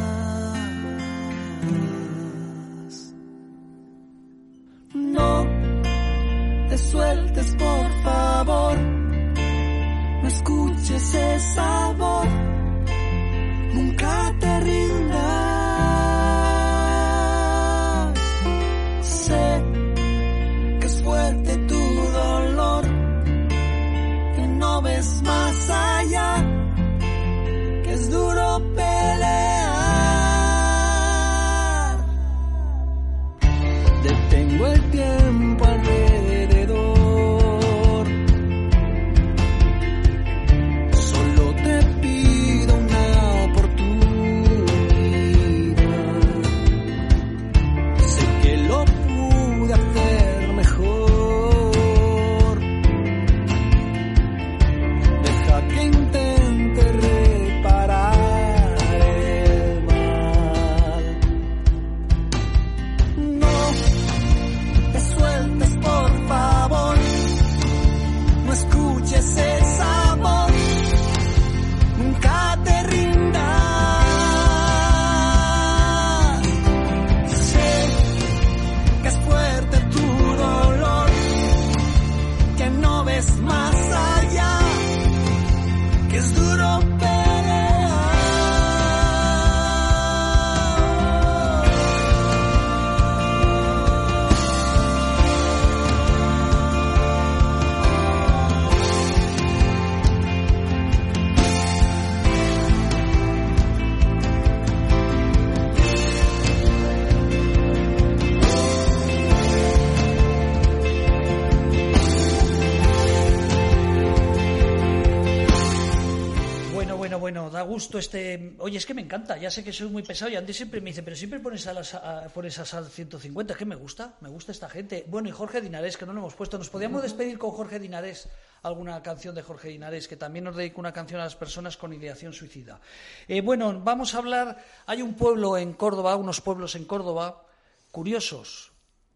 Da 117.60 117.66
gusto 117.66 117.98
este. 117.98 118.56
Oye, 118.58 118.78
es 118.78 118.86
que 118.86 118.94
me 118.94 119.02
encanta, 119.02 119.36
ya 119.36 119.50
sé 119.50 119.62
que 119.62 119.72
soy 119.72 119.88
muy 119.88 120.02
pesado 120.02 120.30
y 120.30 120.36
Andy 120.36 120.52
siempre 120.52 120.80
me 120.80 120.90
dice, 120.90 121.02
pero 121.02 121.14
siempre 121.14 121.38
pones 121.40 121.66
a, 121.66 121.72
las, 121.74 121.94
a- 121.94 122.28
pones 122.32 122.58
a 122.58 122.64
Sal 122.64 122.86
150, 122.88 123.54
que 123.54 123.64
me 123.66 123.76
gusta, 123.76 124.16
me 124.20 124.28
gusta 124.28 124.52
esta 124.52 124.68
gente. 124.68 125.04
Bueno, 125.06 125.28
y 125.28 125.32
Jorge 125.32 125.60
Dinarés, 125.60 125.96
que 125.96 126.06
no 126.06 126.12
lo 126.12 126.20
hemos 126.20 126.34
puesto, 126.34 126.56
¿nos 126.58 126.70
podíamos 126.70 127.02
despedir 127.02 127.38
con 127.38 127.50
Jorge 127.50 127.78
Dinarés? 127.78 128.28
Alguna 128.62 129.02
canción 129.02 129.34
de 129.34 129.42
Jorge 129.42 129.68
Dinarés, 129.68 130.08
que 130.08 130.16
también 130.16 130.44
nos 130.44 130.56
dedica 130.56 130.80
una 130.80 130.92
canción 130.92 131.20
a 131.20 131.24
las 131.24 131.36
personas 131.36 131.76
con 131.76 131.92
ideación 131.92 132.32
suicida. 132.32 132.80
Eh, 133.28 133.40
bueno, 133.42 133.78
vamos 133.80 134.14
a 134.14 134.18
hablar. 134.18 134.64
Hay 134.86 135.00
un 135.02 135.14
pueblo 135.14 135.56
en 135.56 135.72
Córdoba, 135.74 136.16
unos 136.16 136.40
pueblos 136.40 136.74
en 136.74 136.84
Córdoba, 136.84 137.44
curiosos, 137.90 138.72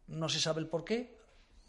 no 0.09 0.29
se 0.29 0.41
sabe 0.41 0.61
el 0.61 0.67
por 0.67 0.85
qué, 0.85 1.17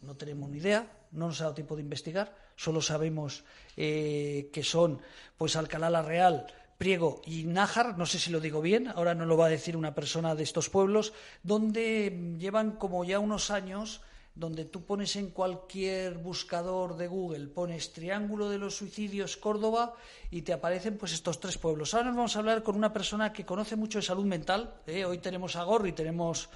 no 0.02 0.16
tenemos 0.16 0.50
ni 0.50 0.58
idea, 0.58 0.92
no 1.12 1.28
nos 1.28 1.40
ha 1.40 1.46
dado 1.46 1.56
tiempo 1.56 1.76
de 1.76 1.82
investigar, 1.82 2.36
solo 2.56 2.82
sabemos 2.82 3.44
eh, 3.78 4.50
que 4.52 4.64
son 4.64 5.00
pues 5.38 5.56
Alcalá 5.56 5.90
la 5.90 6.02
Real, 6.02 6.48
Priego 6.78 7.22
y 7.26 7.46
Nájar, 7.46 7.98
no 7.98 8.06
sé 8.06 8.20
si 8.20 8.32
lo 8.32 8.40
digo 8.40 8.62
bien, 8.62 8.88
ahora 8.90 9.16
no 9.16 9.26
lo 9.26 9.38
va 9.38 9.46
a 9.46 9.50
decir 9.50 9.78
una 9.78 9.96
persona 9.96 10.36
de 10.36 10.44
estos 10.44 10.70
pueblos, 10.70 11.14
donde 11.44 12.36
llevan 12.38 12.74
como 12.74 13.04
ya 13.06 13.20
unos 13.20 13.50
años 13.50 14.02
donde 14.36 14.66
tú 14.66 14.84
pones 14.84 15.16
en 15.16 15.30
cualquier 15.30 16.18
buscador 16.18 16.98
de 16.98 17.08
Google, 17.08 17.48
pones 17.48 17.94
Triángulo 17.94 18.50
de 18.50 18.58
los 18.58 18.76
Suicidios 18.76 19.38
Córdoba 19.38 19.96
y 20.30 20.42
te 20.42 20.52
aparecen 20.52 20.98
pues 20.98 21.14
estos 21.14 21.40
tres 21.40 21.58
pueblos. 21.58 21.94
Ahora 21.94 22.08
nos 22.08 22.18
vamos 22.18 22.36
a 22.36 22.40
hablar 22.40 22.62
con 22.62 22.76
una 22.76 22.92
persona 22.92 23.32
que 23.32 23.46
conoce 23.46 23.78
mucho 23.78 24.00
de 24.00 24.04
salud 24.04 24.26
mental. 24.26 24.76
¿eh? 24.88 25.06
Hoy 25.06 25.20
tenemos 25.20 25.56
a 25.56 25.64
Gorri, 25.64 25.94
tenemos 25.94 26.50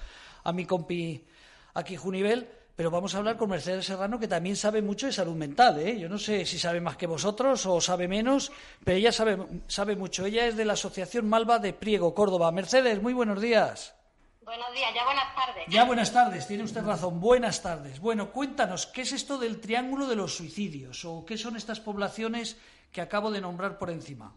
a 0.44 0.52
mi 0.52 0.66
compi 0.66 1.24
aquí 1.72 1.96
Junivel, 1.96 2.46
pero 2.80 2.90
vamos 2.90 3.14
a 3.14 3.18
hablar 3.18 3.36
con 3.36 3.50
Mercedes 3.50 3.84
Serrano, 3.84 4.18
que 4.18 4.26
también 4.26 4.56
sabe 4.56 4.80
mucho 4.80 5.04
de 5.04 5.12
salud 5.12 5.36
mental. 5.36 5.78
¿eh? 5.80 5.98
Yo 5.98 6.08
no 6.08 6.16
sé 6.16 6.46
si 6.46 6.58
sabe 6.58 6.80
más 6.80 6.96
que 6.96 7.06
vosotros 7.06 7.66
o 7.66 7.78
sabe 7.78 8.08
menos, 8.08 8.50
pero 8.82 8.96
ella 8.96 9.12
sabe, 9.12 9.36
sabe 9.68 9.96
mucho. 9.96 10.24
Ella 10.24 10.46
es 10.46 10.56
de 10.56 10.64
la 10.64 10.72
Asociación 10.72 11.28
Malva 11.28 11.58
de 11.58 11.74
Priego, 11.74 12.14
Córdoba. 12.14 12.50
Mercedes, 12.52 13.02
muy 13.02 13.12
buenos 13.12 13.38
días. 13.42 13.94
Buenos 14.40 14.72
días, 14.72 14.94
ya 14.94 15.04
buenas 15.04 15.34
tardes. 15.34 15.64
Ya 15.68 15.84
buenas 15.84 16.10
tardes, 16.10 16.46
tiene 16.48 16.64
usted 16.64 16.82
razón, 16.82 17.20
buenas 17.20 17.60
tardes. 17.60 18.00
Bueno, 18.00 18.30
cuéntanos, 18.30 18.86
¿qué 18.86 19.02
es 19.02 19.12
esto 19.12 19.36
del 19.36 19.60
Triángulo 19.60 20.06
de 20.06 20.16
los 20.16 20.34
Suicidios 20.34 21.04
o 21.04 21.26
qué 21.26 21.36
son 21.36 21.56
estas 21.58 21.80
poblaciones 21.80 22.56
que 22.90 23.02
acabo 23.02 23.30
de 23.30 23.42
nombrar 23.42 23.76
por 23.76 23.90
encima? 23.90 24.32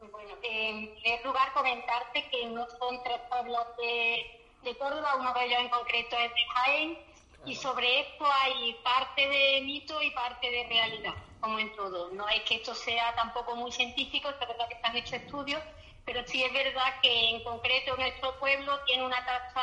Bueno, 0.00 0.36
en 0.42 0.94
primer 0.94 1.22
lugar 1.22 1.52
comentarte 1.52 2.30
que 2.30 2.46
no 2.46 2.66
son 2.78 3.02
tres 3.04 3.20
pueblos 3.28 3.66
de, 3.76 4.70
de 4.70 4.78
Córdoba, 4.78 5.16
uno 5.20 5.34
de 5.34 5.44
ellos 5.44 5.60
en 5.60 5.68
concreto 5.68 6.16
es 6.16 6.30
de 6.30 6.40
Jaén, 6.54 7.15
y 7.46 7.54
sobre 7.54 8.00
esto 8.00 8.26
hay 8.42 8.74
parte 8.82 9.28
de 9.28 9.60
mito 9.62 10.02
y 10.02 10.10
parte 10.10 10.50
de 10.50 10.66
realidad, 10.68 11.14
como 11.40 11.58
en 11.58 11.74
todo. 11.76 12.10
No 12.12 12.28
es 12.28 12.42
que 12.42 12.56
esto 12.56 12.74
sea 12.74 13.14
tampoco 13.14 13.54
muy 13.54 13.70
científico, 13.70 14.28
es 14.28 14.38
verdad 14.40 14.68
que 14.68 14.74
están 14.74 14.96
hechos 14.96 15.14
estudios, 15.14 15.62
pero 16.04 16.24
sí 16.26 16.42
es 16.42 16.52
verdad 16.52 17.00
que 17.00 17.30
en 17.30 17.42
concreto 17.44 17.96
nuestro 17.96 18.38
pueblo 18.38 18.78
tiene 18.84 19.04
una 19.04 19.24
tasa 19.24 19.62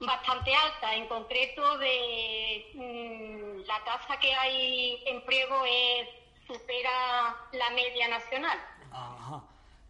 bastante 0.00 0.54
alta. 0.54 0.94
En 0.94 1.06
concreto, 1.06 1.78
de 1.78 2.70
mm, 2.74 3.66
la 3.66 3.84
tasa 3.84 4.18
que 4.18 4.34
hay 4.34 5.02
en 5.06 5.24
Priego 5.24 5.64
es, 5.66 6.08
supera 6.46 7.36
la 7.52 7.70
media 7.70 8.08
nacional. 8.08 8.58
Ajá. 8.90 9.42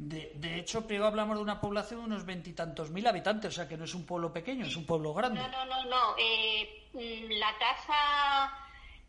De, 0.03 0.33
de, 0.37 0.59
hecho, 0.59 0.87
Priego 0.87 1.05
hablamos 1.05 1.37
de 1.37 1.43
una 1.43 1.61
población 1.61 2.01
de 2.01 2.07
unos 2.07 2.25
veintitantos 2.25 2.89
mil 2.89 3.07
habitantes, 3.07 3.53
o 3.53 3.55
sea 3.55 3.69
que 3.69 3.77
no 3.77 3.85
es 3.85 3.95
un 3.95 4.07
pueblo 4.07 4.33
pequeño, 4.33 4.65
es 4.65 4.75
un 4.75 4.87
pueblo 4.87 5.13
grande. 5.13 5.39
No, 5.39 5.49
no, 5.49 5.67
no, 5.67 5.85
no. 5.85 6.15
Eh, 6.17 6.89
mm, 6.95 7.33
la 7.33 7.53
tasa 7.59 8.51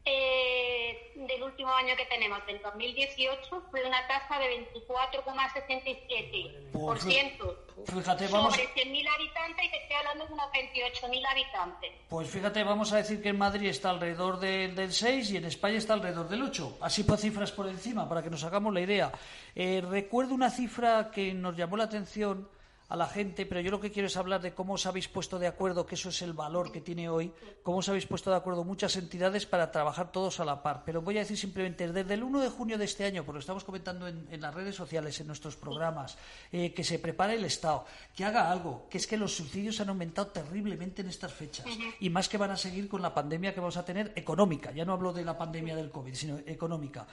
eh, 0.04 1.14
del 1.16 1.44
último 1.44 1.74
año 1.74 1.96
que 1.96 2.06
tenemos, 2.08 2.46
del 2.46 2.62
2018, 2.62 3.64
fue 3.72 3.86
una 3.86 4.06
tasa 4.06 4.38
de 4.38 4.68
24,77%. 4.74 7.56
Fíjate, 7.86 8.28
vamos... 8.28 8.54
Sobre 8.54 8.68
100.000 8.70 9.08
habitantes 9.16 9.66
y 9.66 9.72
te 9.72 9.78
estoy 9.78 9.96
hablando 9.98 10.26
de 10.28 10.34
unos 10.34 10.46
28.000 10.48 11.32
habitantes. 11.32 11.92
Pues 12.10 12.30
fíjate, 12.30 12.64
vamos 12.64 12.92
a 12.94 12.98
decir 12.98 13.22
que 13.22 13.30
en 13.30 13.38
Madrid 13.38 13.70
está 13.70 13.90
alrededor 13.90 14.40
de, 14.40 14.70
del 14.70 14.92
6 14.92 15.32
y 15.32 15.38
en 15.38 15.46
España 15.46 15.78
está 15.78 15.94
alrededor 15.94 16.30
del 16.30 16.44
8. 16.44 16.78
Así 16.82 17.04
por 17.04 17.18
cifras 17.18 17.52
por 17.52 17.68
encima, 17.68 18.08
para 18.08 18.22
que 18.22 18.30
nos 18.30 18.44
hagamos 18.44 18.74
la 18.74 18.82
idea. 18.82 19.12
Eh, 19.56 19.82
recuerdo 19.88 20.34
una 20.34 20.50
cifra 20.50 21.12
que 21.12 21.34
nos 21.34 21.56
llamó 21.56 21.78
la 21.78 21.86
atención 21.86 22.48
a 22.92 22.98
la 22.98 23.08
gente, 23.08 23.46
pero 23.46 23.62
yo 23.62 23.72
lo 23.72 23.80
que 23.80 23.90
quiero 23.90 24.08
es 24.08 24.18
hablar 24.18 24.42
de 24.42 24.54
cómo 24.54 24.74
os 24.74 24.86
habéis 24.86 25.08
puesto 25.08 25.40
de 25.40 25.48
acuerdo, 25.48 25.86
que 25.86 25.96
eso 25.96 26.10
es 26.10 26.22
el 26.24 26.34
valor 26.34 26.74
que 26.74 26.82
tiene 26.82 27.08
hoy, 27.08 27.32
cómo 27.64 27.78
os 27.78 27.88
habéis 27.88 28.06
puesto 28.06 28.30
de 28.30 28.36
acuerdo 28.36 28.66
muchas 28.66 28.98
entidades 28.98 29.46
para 29.46 29.72
trabajar 29.72 30.12
todos 30.12 30.42
a 30.42 30.46
la 30.46 30.62
par. 30.62 30.84
Pero 30.86 31.02
voy 31.02 31.16
a 31.16 31.22
decir 31.22 31.38
simplemente, 31.38 31.90
desde 31.90 32.14
el 32.14 32.22
1 32.22 32.42
de 32.42 32.50
junio 32.50 32.78
de 32.78 32.84
este 32.84 33.06
año, 33.06 33.24
porque 33.24 33.38
lo 33.38 33.40
estamos 33.40 33.64
comentando 33.64 34.10
en, 34.10 34.28
en 34.30 34.42
las 34.42 34.54
redes 34.54 34.76
sociales, 34.76 35.18
en 35.22 35.28
nuestros 35.28 35.56
programas, 35.56 36.18
eh, 36.52 36.74
que 36.74 36.84
se 36.84 37.00
prepare 37.00 37.36
el 37.36 37.46
Estado, 37.46 37.86
que 38.14 38.26
haga 38.26 38.52
algo, 38.52 38.90
que 38.90 38.98
es 38.98 39.08
que 39.08 39.16
los 39.16 39.38
suicidios 39.38 39.80
han 39.80 39.88
aumentado 39.88 40.28
terriblemente 40.28 41.02
en 41.02 41.08
estas 41.08 41.32
fechas, 41.32 41.68
y 41.98 42.10
más 42.10 42.28
que 42.28 42.38
van 42.38 42.52
a 42.52 42.58
seguir 42.58 42.90
con 42.90 43.02
la 43.02 43.14
pandemia 43.14 43.54
que 43.54 43.62
vamos 43.62 43.78
a 43.78 43.86
tener 43.86 44.12
económica, 44.18 44.74
ya 44.74 44.84
no 44.84 44.92
hablo 44.92 45.14
de 45.14 45.24
la 45.24 45.38
pandemia 45.38 45.78
del 45.78 45.92
COVID, 45.92 46.14
sino 46.14 46.40
económica. 46.40 47.08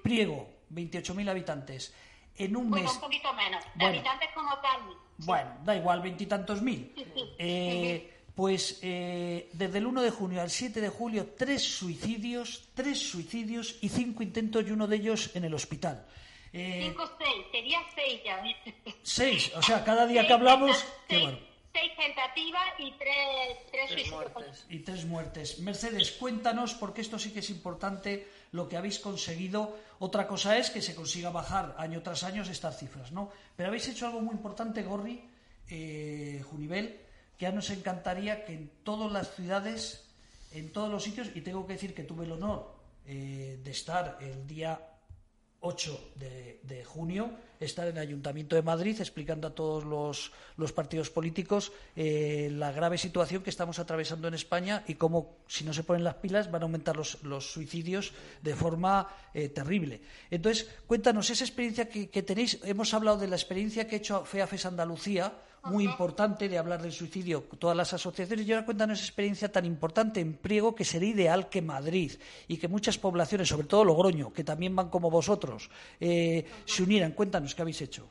Priego, 0.00 0.46
28.000 0.72 1.28
habitantes. 1.28 1.92
En 2.36 2.56
un 2.56 2.70
bueno, 2.70 2.84
mes. 2.86 2.94
un 2.94 3.00
poquito 3.00 3.32
menos. 3.34 3.62
De 3.64 3.70
Bueno. 3.76 3.94
habitantes 3.98 4.28
como 4.34 4.58
tal. 4.58 4.80
Bueno, 5.18 5.50
da 5.64 5.76
igual, 5.76 6.00
veintitantos 6.02 6.60
mil. 6.62 6.92
Sí, 6.96 7.04
sí. 7.14 7.22
Eh, 7.38 8.10
pues 8.34 8.80
eh, 8.82 9.48
desde 9.52 9.78
el 9.78 9.86
1 9.86 10.02
de 10.02 10.10
junio 10.10 10.40
al 10.42 10.50
7 10.50 10.80
de 10.80 10.88
julio, 10.88 11.34
tres 11.38 11.62
suicidios, 11.62 12.68
tres 12.74 12.98
suicidios 12.98 13.76
y 13.80 13.88
cinco 13.88 14.22
intentos 14.24 14.66
y 14.66 14.72
uno 14.72 14.88
de 14.88 14.96
ellos 14.96 15.30
en 15.34 15.44
el 15.44 15.54
hospital. 15.54 16.04
Eh, 16.52 16.80
Cinco, 16.88 17.08
seis. 17.18 17.46
Sería 17.52 17.78
seis 17.94 18.20
ya. 18.24 18.42
seis, 19.02 19.52
o 19.56 19.62
sea, 19.62 19.84
cada 19.84 20.06
día 20.06 20.22
Seis 20.22 20.28
que 20.28 20.32
hablamos, 20.34 20.84
qué 21.08 21.14
seis, 21.16 21.22
bueno. 21.22 21.38
seis 21.72 21.92
tentativas 21.96 22.66
y 22.78 22.92
tres, 22.92 23.58
tres, 23.72 23.90
suicidios. 23.90 24.66
y 24.68 24.78
tres 24.80 25.04
muertes. 25.04 25.58
Mercedes, 25.60 26.12
cuéntanos, 26.12 26.74
porque 26.74 27.00
esto 27.02 27.18
sí 27.18 27.32
que 27.32 27.40
es 27.40 27.50
importante, 27.50 28.28
lo 28.54 28.68
que 28.68 28.76
habéis 28.76 29.00
conseguido. 29.00 29.76
Otra 29.98 30.28
cosa 30.28 30.56
es 30.56 30.70
que 30.70 30.80
se 30.80 30.94
consiga 30.94 31.30
bajar 31.30 31.74
año 31.76 32.02
tras 32.02 32.22
año 32.22 32.42
estas 32.42 32.78
cifras, 32.78 33.10
¿no? 33.10 33.30
Pero 33.56 33.68
habéis 33.68 33.88
hecho 33.88 34.06
algo 34.06 34.20
muy 34.20 34.32
importante, 34.32 34.82
Gorri, 34.84 35.28
eh, 35.68 36.40
Junivel, 36.48 37.00
que 37.36 37.46
ya 37.46 37.52
nos 37.52 37.70
encantaría 37.70 38.44
que 38.44 38.54
en 38.54 38.70
todas 38.84 39.10
las 39.10 39.34
ciudades, 39.34 40.06
en 40.52 40.72
todos 40.72 40.88
los 40.88 41.02
sitios, 41.02 41.30
y 41.34 41.40
tengo 41.40 41.66
que 41.66 41.72
decir 41.72 41.94
que 41.94 42.04
tuve 42.04 42.26
el 42.26 42.32
honor 42.32 42.76
eh, 43.06 43.58
de 43.62 43.70
estar 43.72 44.18
el 44.20 44.46
día 44.46 44.80
8 45.64 46.12
de, 46.16 46.60
de 46.62 46.84
junio, 46.84 47.32
estar 47.58 47.88
en 47.88 47.96
el 47.96 48.02
Ayuntamiento 48.02 48.54
de 48.54 48.62
Madrid 48.62 49.00
explicando 49.00 49.48
a 49.48 49.54
todos 49.54 49.84
los, 49.84 50.30
los 50.56 50.72
partidos 50.72 51.08
políticos 51.08 51.72
eh, 51.96 52.50
la 52.52 52.70
grave 52.70 52.98
situación 52.98 53.42
que 53.42 53.50
estamos 53.50 53.78
atravesando 53.78 54.28
en 54.28 54.34
España 54.34 54.84
y 54.86 54.94
cómo, 54.94 55.38
si 55.46 55.64
no 55.64 55.72
se 55.72 55.82
ponen 55.82 56.04
las 56.04 56.16
pilas, 56.16 56.50
van 56.50 56.62
a 56.62 56.64
aumentar 56.66 56.96
los, 56.96 57.22
los 57.22 57.50
suicidios 57.50 58.12
de 58.42 58.54
forma 58.54 59.08
eh, 59.32 59.48
terrible. 59.48 60.02
Entonces, 60.30 60.68
cuéntanos 60.86 61.30
esa 61.30 61.44
experiencia 61.44 61.88
que, 61.88 62.08
que 62.10 62.22
tenéis. 62.22 62.60
Hemos 62.64 62.92
hablado 62.92 63.16
de 63.16 63.28
la 63.28 63.36
experiencia 63.36 63.88
que 63.88 63.96
ha 63.96 63.98
hecho 63.98 64.24
FEAFES 64.24 64.66
Andalucía, 64.66 65.32
muy 65.64 65.84
importante 65.84 66.48
de 66.48 66.58
hablar 66.58 66.82
del 66.82 66.92
suicidio, 66.92 67.44
todas 67.58 67.76
las 67.76 67.92
asociaciones, 67.92 68.46
y 68.46 68.52
ahora 68.52 68.64
cuéntanos 68.64 68.98
esa 68.98 69.06
experiencia 69.06 69.50
tan 69.50 69.64
importante 69.64 70.20
en 70.20 70.36
Priego 70.36 70.74
que 70.74 70.84
sería 70.84 71.10
ideal 71.10 71.48
que 71.48 71.62
Madrid 71.62 72.12
y 72.48 72.58
que 72.58 72.68
muchas 72.68 72.98
poblaciones, 72.98 73.48
sobre 73.48 73.66
todo 73.66 73.84
Logroño, 73.84 74.32
que 74.32 74.44
también 74.44 74.76
van 74.76 74.90
como 74.90 75.10
vosotros, 75.10 75.70
eh, 76.00 76.44
se 76.64 76.82
unieran. 76.82 77.12
Cuéntanos 77.12 77.54
qué 77.54 77.62
habéis 77.62 77.80
hecho. 77.80 78.06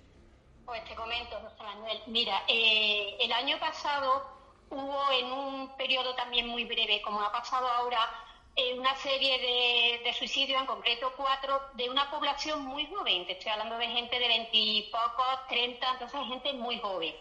Pues 0.66 0.84
te 0.86 0.96
comento, 0.96 1.36
José 1.42 1.64
Manuel. 1.64 1.98
Mira, 2.08 2.44
eh, 2.48 3.16
el 3.22 3.32
año 3.32 3.60
pasado 3.60 4.24
hubo 4.70 5.12
en 5.12 5.32
un 5.32 5.78
periodo 5.78 6.16
también 6.16 6.48
muy 6.48 6.66
breve, 6.66 7.02
como 7.04 7.22
ha 7.22 7.32
pasado 7.32 7.68
ahora, 7.68 8.00
eh, 8.56 8.78
una 8.78 8.96
serie 8.98 10.02
de, 10.04 10.14
suicidios, 10.14 10.62
en 10.62 10.68
concreto 10.68 11.12
cuatro, 11.18 11.60
de 11.74 11.90
una 11.90 12.10
población 12.12 12.64
muy 12.66 12.86
joven. 12.88 13.26
Te 13.26 13.34
estoy 13.34 13.52
hablando 13.52 13.78
de 13.78 13.88
gente 13.88 14.20
de 14.20 14.28
veintipocos, 14.28 15.48
treinta, 15.50 15.92
entonces 15.92 16.20
gente 16.28 16.54
muy 16.54 16.78
joven. 16.80 17.16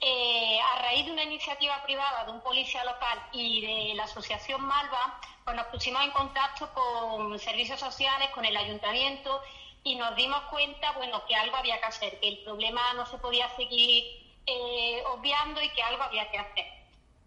Eh, 0.00 0.60
a 0.60 0.82
raíz 0.82 1.06
de 1.06 1.12
una 1.12 1.22
iniciativa 1.22 1.82
privada 1.84 2.24
de 2.24 2.32
un 2.32 2.40
policía 2.40 2.84
local 2.84 3.22
y 3.32 3.60
de 3.60 3.94
la 3.94 4.04
asociación 4.04 4.60
Malva, 4.60 5.20
pues 5.44 5.56
nos 5.56 5.66
pusimos 5.66 6.02
en 6.02 6.10
contacto 6.10 6.68
con 6.74 7.38
servicios 7.38 7.80
sociales, 7.80 8.28
con 8.30 8.44
el 8.44 8.56
ayuntamiento 8.56 9.40
y 9.84 9.94
nos 9.94 10.14
dimos 10.16 10.42
cuenta, 10.50 10.92
bueno, 10.92 11.24
que 11.26 11.34
algo 11.34 11.56
había 11.56 11.78
que 11.78 11.86
hacer, 11.86 12.20
que 12.20 12.28
el 12.28 12.38
problema 12.38 12.92
no 12.94 13.06
se 13.06 13.16
podía 13.18 13.48
seguir 13.56 14.04
eh, 14.46 15.02
obviando 15.06 15.62
y 15.62 15.68
que 15.70 15.82
algo 15.82 16.02
había 16.02 16.30
que 16.30 16.38
hacer. 16.38 16.81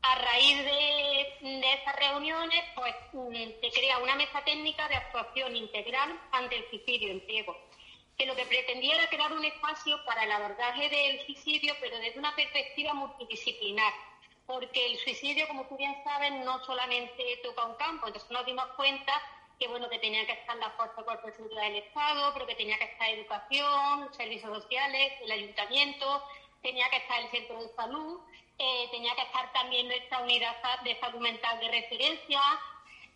A 0.08 0.16
raíz 0.16 0.58
de, 0.58 1.38
de 1.42 1.74
esas 1.74 1.96
reuniones, 1.96 2.64
pues 2.76 2.96
mm, 3.14 3.34
se 3.62 3.72
crea 3.72 3.98
una 4.00 4.16
mesa 4.16 4.44
técnica 4.44 4.88
de 4.88 4.96
actuación 4.96 5.56
integral 5.56 6.20
ante 6.32 6.58
el 6.58 6.70
suicidio 6.70 7.12
en 7.12 7.22
Priego 7.22 7.56
que 8.18 8.26
lo 8.26 8.36
que 8.36 8.46
pretendía 8.46 8.96
era 8.96 9.10
crear 9.10 9.34
un 9.34 9.44
espacio 9.44 10.04
para 10.06 10.24
el 10.24 10.32
abordaje 10.32 10.90
del 10.90 11.26
suicidio, 11.26 11.76
pero 11.82 11.98
desde 12.00 12.20
una 12.20 12.36
perspectiva 12.36 12.94
multidisciplinar, 12.94 13.94
porque 14.46 14.86
el 14.86 14.98
suicidio, 15.00 15.48
como 15.48 15.66
tú 15.66 15.76
bien 15.76 15.96
sabes, 16.04 16.32
no 16.32 16.64
solamente 16.64 17.24
toca 17.44 17.66
un 17.66 17.76
campo, 17.76 18.08
entonces 18.08 18.32
nos 18.32 18.46
dimos 18.46 18.66
cuenta 18.78 19.22
que 19.60 19.68
bueno 19.68 19.90
que 19.90 20.00
tenía 20.00 20.26
que 20.26 20.34
estar 20.34 20.56
la 20.58 20.70
fuerza 20.72 21.04
cuerpo 21.04 21.28
del 21.28 21.76
Estado, 21.76 22.34
pero 22.34 22.46
que 22.46 22.56
tenía 22.56 22.78
que 22.78 22.86
estar 22.86 23.10
educación, 23.10 24.14
servicios 24.14 24.64
sociales, 24.64 25.14
el 25.22 25.32
ayuntamiento, 25.32 26.24
tenía 26.62 26.90
que 26.90 26.98
estar 26.98 27.22
el 27.22 27.30
centro 27.32 27.62
de 27.62 27.70
salud, 27.70 28.20
eh, 28.58 28.88
tenía 28.92 29.16
que 29.16 29.22
estar 29.24 29.52
también 29.54 29.88
nuestra 29.88 30.20
unidad 30.20 30.56
de 30.84 31.00
salud 31.00 31.22
de 31.22 31.72
referencia, 31.72 32.42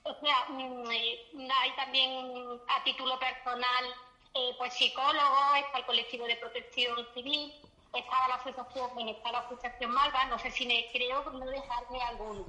o 0.03 0.13
sea, 0.19 0.45
mm, 0.49 0.91
eh, 0.91 1.19
hay 1.61 1.71
también 1.75 2.59
a 2.67 2.83
título 2.83 3.19
personal 3.19 3.85
eh, 4.33 4.53
pues 4.57 4.73
psicólogos, 4.73 5.57
está 5.57 5.79
el 5.79 5.85
colectivo 5.85 6.25
de 6.25 6.35
protección 6.37 7.07
civil, 7.13 7.53
estaba 7.93 8.27
la 8.27 8.35
asociación, 8.35 9.07
está 9.07 9.31
la 9.31 9.39
asociación 9.39 9.91
Malva, 9.91 10.25
no 10.25 10.37
sé 10.37 10.51
si 10.51 10.65
me 10.67 10.87
creo 10.91 11.23
no 11.31 11.45
dejarme 11.45 12.01
alguno. 12.01 12.45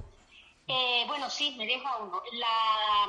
Eh, 0.67 1.03
bueno, 1.07 1.29
sí, 1.29 1.55
me 1.57 1.65
dejo 1.65 1.87
a 1.87 1.97
uno. 1.97 2.21
La, 2.33 3.07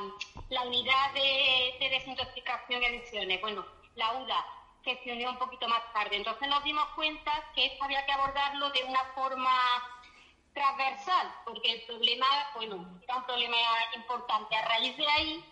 la 0.49 0.61
unidad 0.63 1.13
de, 1.13 1.75
de 1.79 1.89
desintoxicación 1.89 2.81
y 2.81 2.85
adicciones, 2.85 3.39
bueno, 3.41 3.65
la 3.95 4.13
UDA, 4.13 4.45
que 4.83 5.01
se 5.03 5.11
unió 5.13 5.31
un 5.31 5.37
poquito 5.37 5.67
más 5.67 5.81
tarde. 5.93 6.17
Entonces 6.17 6.47
nos 6.47 6.63
dimos 6.63 6.85
cuenta 6.95 7.31
que 7.55 7.65
esto 7.65 7.83
había 7.83 8.05
que 8.05 8.11
abordarlo 8.11 8.69
de 8.71 8.83
una 8.83 9.03
forma 9.15 9.53
transversal, 10.53 11.33
porque 11.45 11.71
el 11.71 11.81
problema, 11.83 12.27
bueno, 12.55 12.99
era 13.01 13.17
un 13.17 13.25
problema 13.25 13.57
importante. 13.95 14.55
A 14.55 14.65
raíz 14.65 14.95
de 14.97 15.07
ahí, 15.07 15.45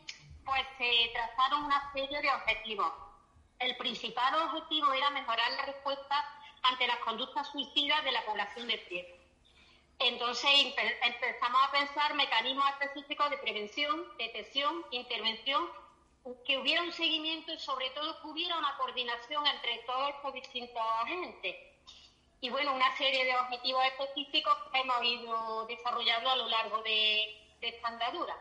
pues 0.46 0.62
se 0.78 1.12
trazaron 1.14 1.64
una 1.66 1.92
serie 1.94 2.22
de 2.22 2.30
objetivos. 2.30 2.92
El 3.60 3.76
principal 3.78 4.36
objetivo 4.36 4.94
era 4.94 5.10
mejorar 5.12 5.52
la 5.52 5.66
respuesta 5.66 6.26
ante 6.64 6.88
las 6.88 6.98
conductas 6.98 7.48
suicidas 7.52 8.04
de 8.04 8.12
la 8.12 8.26
población 8.26 8.68
de 8.68 8.78
pie. 8.78 9.18
Entonces 10.00 10.50
empezamos 11.04 11.62
a 11.64 11.72
pensar 11.72 12.14
mecanismos 12.16 12.66
específicos 12.72 13.30
de 13.30 13.38
prevención, 13.38 14.04
detección, 14.18 14.84
intervención, 14.90 15.70
que 16.46 16.58
hubiera 16.58 16.84
un 16.84 16.92
seguimiento 16.92 17.54
y 17.54 17.60
sobre 17.60 17.90
todo 17.92 18.22
que 18.22 18.28
hubiera 18.28 18.58
una 18.58 18.76
coordinación 18.78 19.46
entre 19.48 19.80
todos 19.86 20.10
estos 20.16 20.34
distintos 20.34 20.82
agentes. 21.04 21.56
Y 22.42 22.50
bueno, 22.50 22.76
una 22.76 22.96
serie 22.98 23.26
de 23.26 23.36
objetivos 23.36 23.84
específicos 23.86 24.54
que 24.72 24.80
hemos 24.80 25.04
ido 25.04 25.66
desarrollando 25.68 26.30
a 26.30 26.36
lo 26.36 26.48
largo 26.48 26.82
de, 26.84 27.38
esta 27.62 27.88
andadura. 27.88 28.36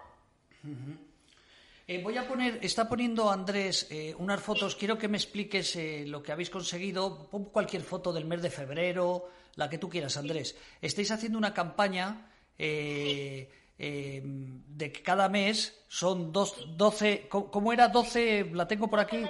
Eh, 1.86 2.02
voy 2.02 2.16
a 2.16 2.26
poner, 2.26 2.58
está 2.62 2.88
poniendo 2.88 3.30
Andrés 3.30 3.88
eh, 3.90 4.14
unas 4.16 4.40
fotos, 4.40 4.76
quiero 4.76 4.96
que 4.96 5.08
me 5.08 5.18
expliques 5.18 5.76
eh, 5.76 6.04
lo 6.06 6.22
que 6.22 6.32
habéis 6.32 6.48
conseguido. 6.48 7.28
Pon 7.28 7.46
cualquier 7.46 7.82
foto 7.82 8.12
del 8.12 8.24
mes 8.24 8.40
de 8.40 8.50
febrero, 8.50 9.28
la 9.56 9.68
que 9.68 9.76
tú 9.76 9.90
quieras, 9.90 10.16
Andrés. 10.16 10.56
Estáis 10.80 11.10
haciendo 11.10 11.36
una 11.36 11.52
campaña 11.52 12.30
de 13.80 14.92
que 14.92 15.02
cada 15.02 15.28
mes 15.28 15.84
son 15.88 16.32
dos, 16.32 16.76
12, 16.76 17.28
¿cómo 17.28 17.72
era? 17.72 17.88
12, 17.88 18.50
la 18.52 18.68
tengo 18.68 18.88
por 18.88 19.00
aquí. 19.00 19.24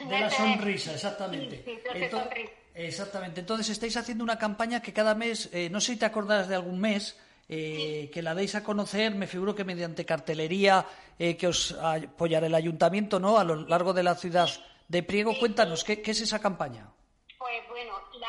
De 0.00 0.20
la 0.20 0.30
sonrisa, 0.30 0.94
exactamente. 0.94 1.64
Entonces, 1.94 2.50
exactamente. 2.74 3.40
Entonces 3.40 3.68
estáis 3.68 3.96
haciendo 3.96 4.24
una 4.24 4.38
campaña 4.38 4.82
que 4.82 4.92
cada 4.92 5.14
mes, 5.14 5.50
no 5.70 5.80
sé 5.80 5.92
si 5.92 5.98
te 5.98 6.06
acordarás 6.06 6.48
de 6.48 6.56
algún 6.56 6.80
mes, 6.80 7.16
eh, 7.50 8.10
que 8.12 8.20
la 8.20 8.34
deis 8.34 8.54
a 8.56 8.62
conocer, 8.62 9.14
me 9.14 9.26
figuro 9.26 9.54
que 9.54 9.64
mediante 9.64 10.04
cartelería 10.04 10.84
eh, 11.18 11.34
que 11.34 11.48
os 11.48 11.72
apoyará 11.72 12.46
el 12.46 12.54
ayuntamiento 12.54 13.18
¿no? 13.18 13.38
a 13.38 13.44
lo 13.44 13.64
largo 13.64 13.94
de 13.94 14.02
la 14.02 14.16
ciudad 14.16 14.50
de 14.86 15.02
Priego. 15.02 15.32
Cuéntanos, 15.38 15.82
¿qué, 15.82 16.02
es 16.04 16.20
esa 16.20 16.40
campaña? 16.40 16.92
Pues 17.38 17.66
bueno, 17.70 17.94
la, 18.20 18.28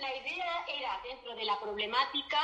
la 0.00 0.16
idea 0.16 0.66
era 0.66 0.99
dentro 1.10 1.34
de 1.34 1.44
la 1.44 1.58
problemática 1.58 2.38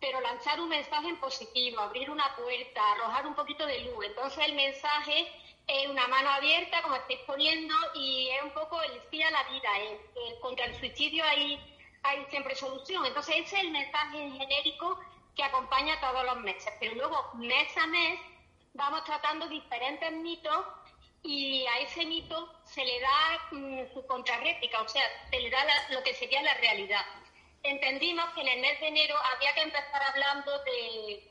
pero 0.00 0.20
lanzar 0.20 0.60
un 0.60 0.68
mensaje 0.68 1.08
en 1.08 1.18
positivo, 1.18 1.80
abrir 1.80 2.10
una 2.10 2.34
puerta, 2.36 2.92
arrojar 2.92 3.26
un 3.26 3.34
poquito 3.34 3.64
de 3.66 3.80
luz. 3.80 4.04
Entonces 4.04 4.44
el 4.46 4.54
mensaje 4.54 5.26
es 5.66 5.88
una 5.88 6.06
mano 6.06 6.30
abierta, 6.30 6.82
como 6.82 6.96
estáis 6.96 7.20
poniendo, 7.20 7.74
y 7.94 8.28
es 8.28 8.42
un 8.42 8.50
poco 8.50 8.80
el 8.82 9.00
sí 9.10 9.22
a 9.22 9.30
la 9.30 9.42
vida. 9.44 9.70
contra 10.40 10.66
el 10.66 10.74
suicidio 10.74 11.24
hay, 11.24 11.58
hay 12.02 12.24
siempre 12.26 12.54
solución. 12.54 13.06
Entonces 13.06 13.36
ese 13.36 13.56
es 13.56 13.64
el 13.64 13.70
mensaje 13.70 14.30
genérico 14.30 15.00
que 15.34 15.42
acompaña 15.42 16.00
todos 16.00 16.24
los 16.24 16.36
meses. 16.38 16.72
Pero 16.78 16.94
luego, 16.94 17.30
mes 17.34 17.76
a 17.76 17.86
mes, 17.86 18.20
vamos 18.74 19.02
tratando 19.04 19.48
diferentes 19.48 20.12
mitos 20.12 20.64
y 21.22 21.66
a 21.66 21.80
ese 21.80 22.04
mito 22.06 22.48
se 22.64 22.84
le 22.84 23.00
da 23.00 23.48
mm, 23.50 23.94
su 23.94 24.06
contrarréplica, 24.06 24.82
o 24.82 24.88
sea, 24.88 25.02
se 25.30 25.40
le 25.40 25.50
da 25.50 25.64
lo 25.90 26.02
que 26.02 26.14
sería 26.14 26.42
la 26.42 26.54
realidad. 26.54 27.04
Entendimos 27.62 28.26
que 28.34 28.42
en 28.42 28.48
el 28.48 28.60
mes 28.60 28.80
de 28.80 28.88
enero 28.88 29.16
había 29.34 29.54
que 29.54 29.62
empezar 29.62 30.02
hablando 30.02 30.58
de, 30.64 31.30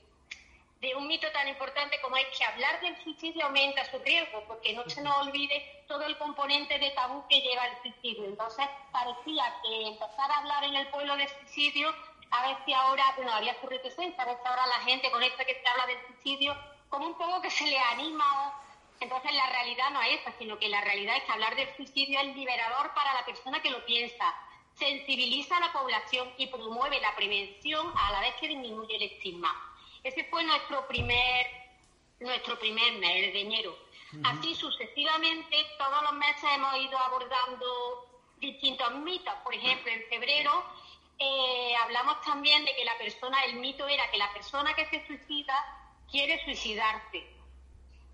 de 0.82 0.96
un 0.96 1.08
mito 1.08 1.32
tan 1.32 1.48
importante 1.48 2.00
como 2.02 2.18
es 2.18 2.28
que 2.38 2.44
hablar 2.44 2.80
del 2.82 3.02
suicidio 3.04 3.46
aumenta 3.46 3.86
su 3.86 3.98
riesgo, 4.00 4.44
porque 4.48 4.74
no 4.74 4.88
se 4.90 5.02
nos 5.02 5.28
olvide 5.28 5.84
todo 5.88 6.04
el 6.04 6.18
componente 6.18 6.78
de 6.78 6.92
tabú 6.92 7.26
que 7.28 7.42
lleva 7.42 7.68
el 7.68 7.82
suicidio. 7.82 8.26
Entonces, 8.26 8.68
parecía 8.92 9.44
que 9.64 9.88
empezar 9.88 10.32
a 10.32 10.38
hablar 10.40 10.64
en 10.66 10.76
el 10.76 10.88
pueblo 10.88 11.16
de 11.16 11.28
suicidio 11.28 11.94
a 12.32 12.48
ver 12.48 12.58
si 12.66 12.74
ahora, 12.74 13.04
bueno, 13.16 13.32
había 13.32 13.60
su 13.60 13.68
reticencia, 13.68 14.24
a 14.24 14.26
ver 14.26 14.38
si 14.42 14.48
ahora 14.48 14.66
la 14.68 14.84
gente 14.86 15.10
con 15.12 15.24
esto 15.24 15.46
que 15.46 15.56
se 15.56 15.68
habla 15.68 15.86
del 15.88 16.06
suicidio, 16.08 16.56
como 16.90 17.08
un 17.08 17.18
poco 17.18 17.42
que 17.42 17.50
se 17.50 17.66
le 17.66 17.80
anima. 17.80 18.62
Entonces 19.00 19.34
la 19.34 19.48
realidad 19.48 19.90
no 19.92 20.02
es 20.02 20.22
esa, 20.22 20.34
sino 20.38 20.58
que 20.58 20.70
la 20.70 20.82
realidad 20.82 21.18
es 21.18 21.24
que 21.24 21.32
hablar 21.32 21.56
del 21.56 21.76
suicidio 21.76 22.20
es 22.20 22.36
liberador 22.36 22.94
para 22.94 23.14
la 23.14 23.26
persona 23.26 23.62
que 23.62 23.70
lo 23.70 23.86
piensa, 23.86 24.34
sensibiliza 24.78 25.58
a 25.58 25.62
la 25.62 25.74
población 25.74 26.32
y 26.38 26.48
promueve 26.48 27.00
la 27.00 27.16
prevención 27.16 27.92
a 27.96 28.12
la 28.12 28.22
vez 28.22 28.36
que 28.40 28.48
disminuye 28.48 28.96
el 28.96 29.04
estigma. 29.04 29.54
Ese 30.04 30.24
fue 30.26 30.44
nuestro 30.44 30.88
primer, 30.88 31.48
nuestro 32.20 32.60
primer 32.60 32.94
mes, 32.94 33.34
de 33.34 33.42
enero. 33.42 33.78
Así 34.24 34.56
sucesivamente, 34.56 35.58
todos 35.78 36.04
los 36.04 36.14
meses 36.14 36.44
hemos 36.54 36.78
ido 36.78 36.98
abordando 36.98 38.06
distintos 38.38 38.94
mitos. 38.96 39.34
Por 39.44 39.54
ejemplo, 39.54 39.92
en 39.92 40.04
febrero 40.10 40.64
eh, 41.18 41.76
hablamos 41.84 42.22
también 42.22 42.64
de 42.66 42.76
que 42.76 42.86
la 42.86 42.98
persona, 42.98 43.44
el 43.46 43.56
mito 43.56 43.88
era 43.88 44.10
que 44.12 44.18
la 44.18 44.32
persona 44.34 44.74
que 44.74 44.86
se 44.86 45.06
suicida 45.08 45.56
quiere 46.10 46.44
suicidarse. 46.46 47.26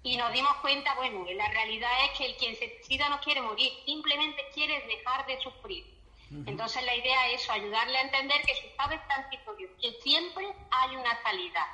Y 0.03 0.17
nos 0.17 0.31
dimos 0.33 0.53
cuenta, 0.61 0.95
bueno, 0.95 1.25
la 1.33 1.47
realidad 1.49 1.91
es 2.05 2.17
que 2.17 2.25
el 2.25 2.35
quien 2.37 2.55
se 2.55 2.69
suicida 2.77 3.09
no 3.09 3.19
quiere 3.21 3.41
morir, 3.41 3.71
simplemente 3.85 4.43
quiere 4.53 4.81
dejar 4.87 5.25
de 5.27 5.39
sufrir. 5.41 6.00
Entonces 6.45 6.81
la 6.83 6.95
idea 6.95 7.27
es 7.27 7.41
eso, 7.41 7.51
ayudarle 7.51 7.97
a 7.97 8.01
entender 8.01 8.41
que 8.43 8.55
su 8.55 8.67
estado 8.67 8.93
es 8.93 9.05
transitorio, 9.05 9.69
que 9.81 9.91
siempre 10.01 10.47
hay 10.71 10.95
una 10.95 11.21
salida. 11.23 11.67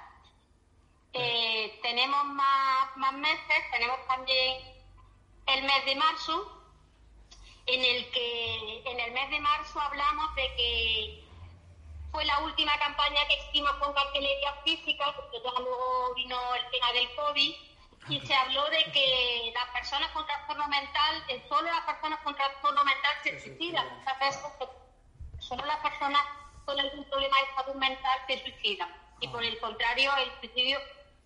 Eh, 1.14 1.80
tenemos 1.84 2.26
más, 2.26 2.97
más 2.97 3.14
meses, 3.14 3.72
tenemos 3.72 3.97
también 4.08 4.58
el 5.45 5.64
mes 5.64 5.86
de 5.86 5.95
marzo, 5.95 6.58
en 7.68 7.84
el 7.84 8.12
que 8.12 8.84
en 8.86 8.99
el 8.99 9.12
mes 9.12 9.30
de 9.30 9.39
marzo 9.39 9.80
hablamos 9.80 10.34
de 10.36 10.55
que 10.55 11.24
fue 12.12 12.26
la 12.26 12.39
última 12.39 12.78
campaña 12.80 13.28
que 13.28 13.38
hicimos 13.49 13.74
con 13.74 13.93
cartelería 13.93 14.53
física, 14.64 15.14
porque 15.16 15.38
ya 15.43 15.51
luego 15.60 16.16
vino 16.16 16.55
el 16.55 16.72
tema 16.72 16.91
del 16.93 17.14
COVID, 17.16 17.55
y 18.10 18.20
se 18.22 18.34
habló 18.34 18.64
de 18.70 18.84
que 18.91 19.51
las 19.53 19.66
personas 19.72 20.10
con 20.12 20.26
trastorno 20.26 20.68
mental, 20.68 21.24
eh, 21.28 21.43
solo 21.49 21.64
las 21.64 21.86
personas 21.86 22.20
con 22.20 22.36
trastorno 22.36 22.84
mental 22.84 23.12
se 23.24 23.39
suicidan. 23.39 23.86
Muchas 23.97 24.20
veces 24.20 24.41
solo 25.39 25.66
las 25.66 25.78
personas 25.78 26.22
con 26.66 26.80
algún 26.80 27.03
problema 27.05 27.38
de 27.41 27.55
salud 27.55 27.76
mental 27.76 28.20
se 28.28 28.39
suicidan. 28.39 28.89
Y 29.20 29.28
por 29.28 29.43
el 29.43 29.60
contrario, 29.60 30.12
el 30.18 30.32
suicidio 30.39 30.80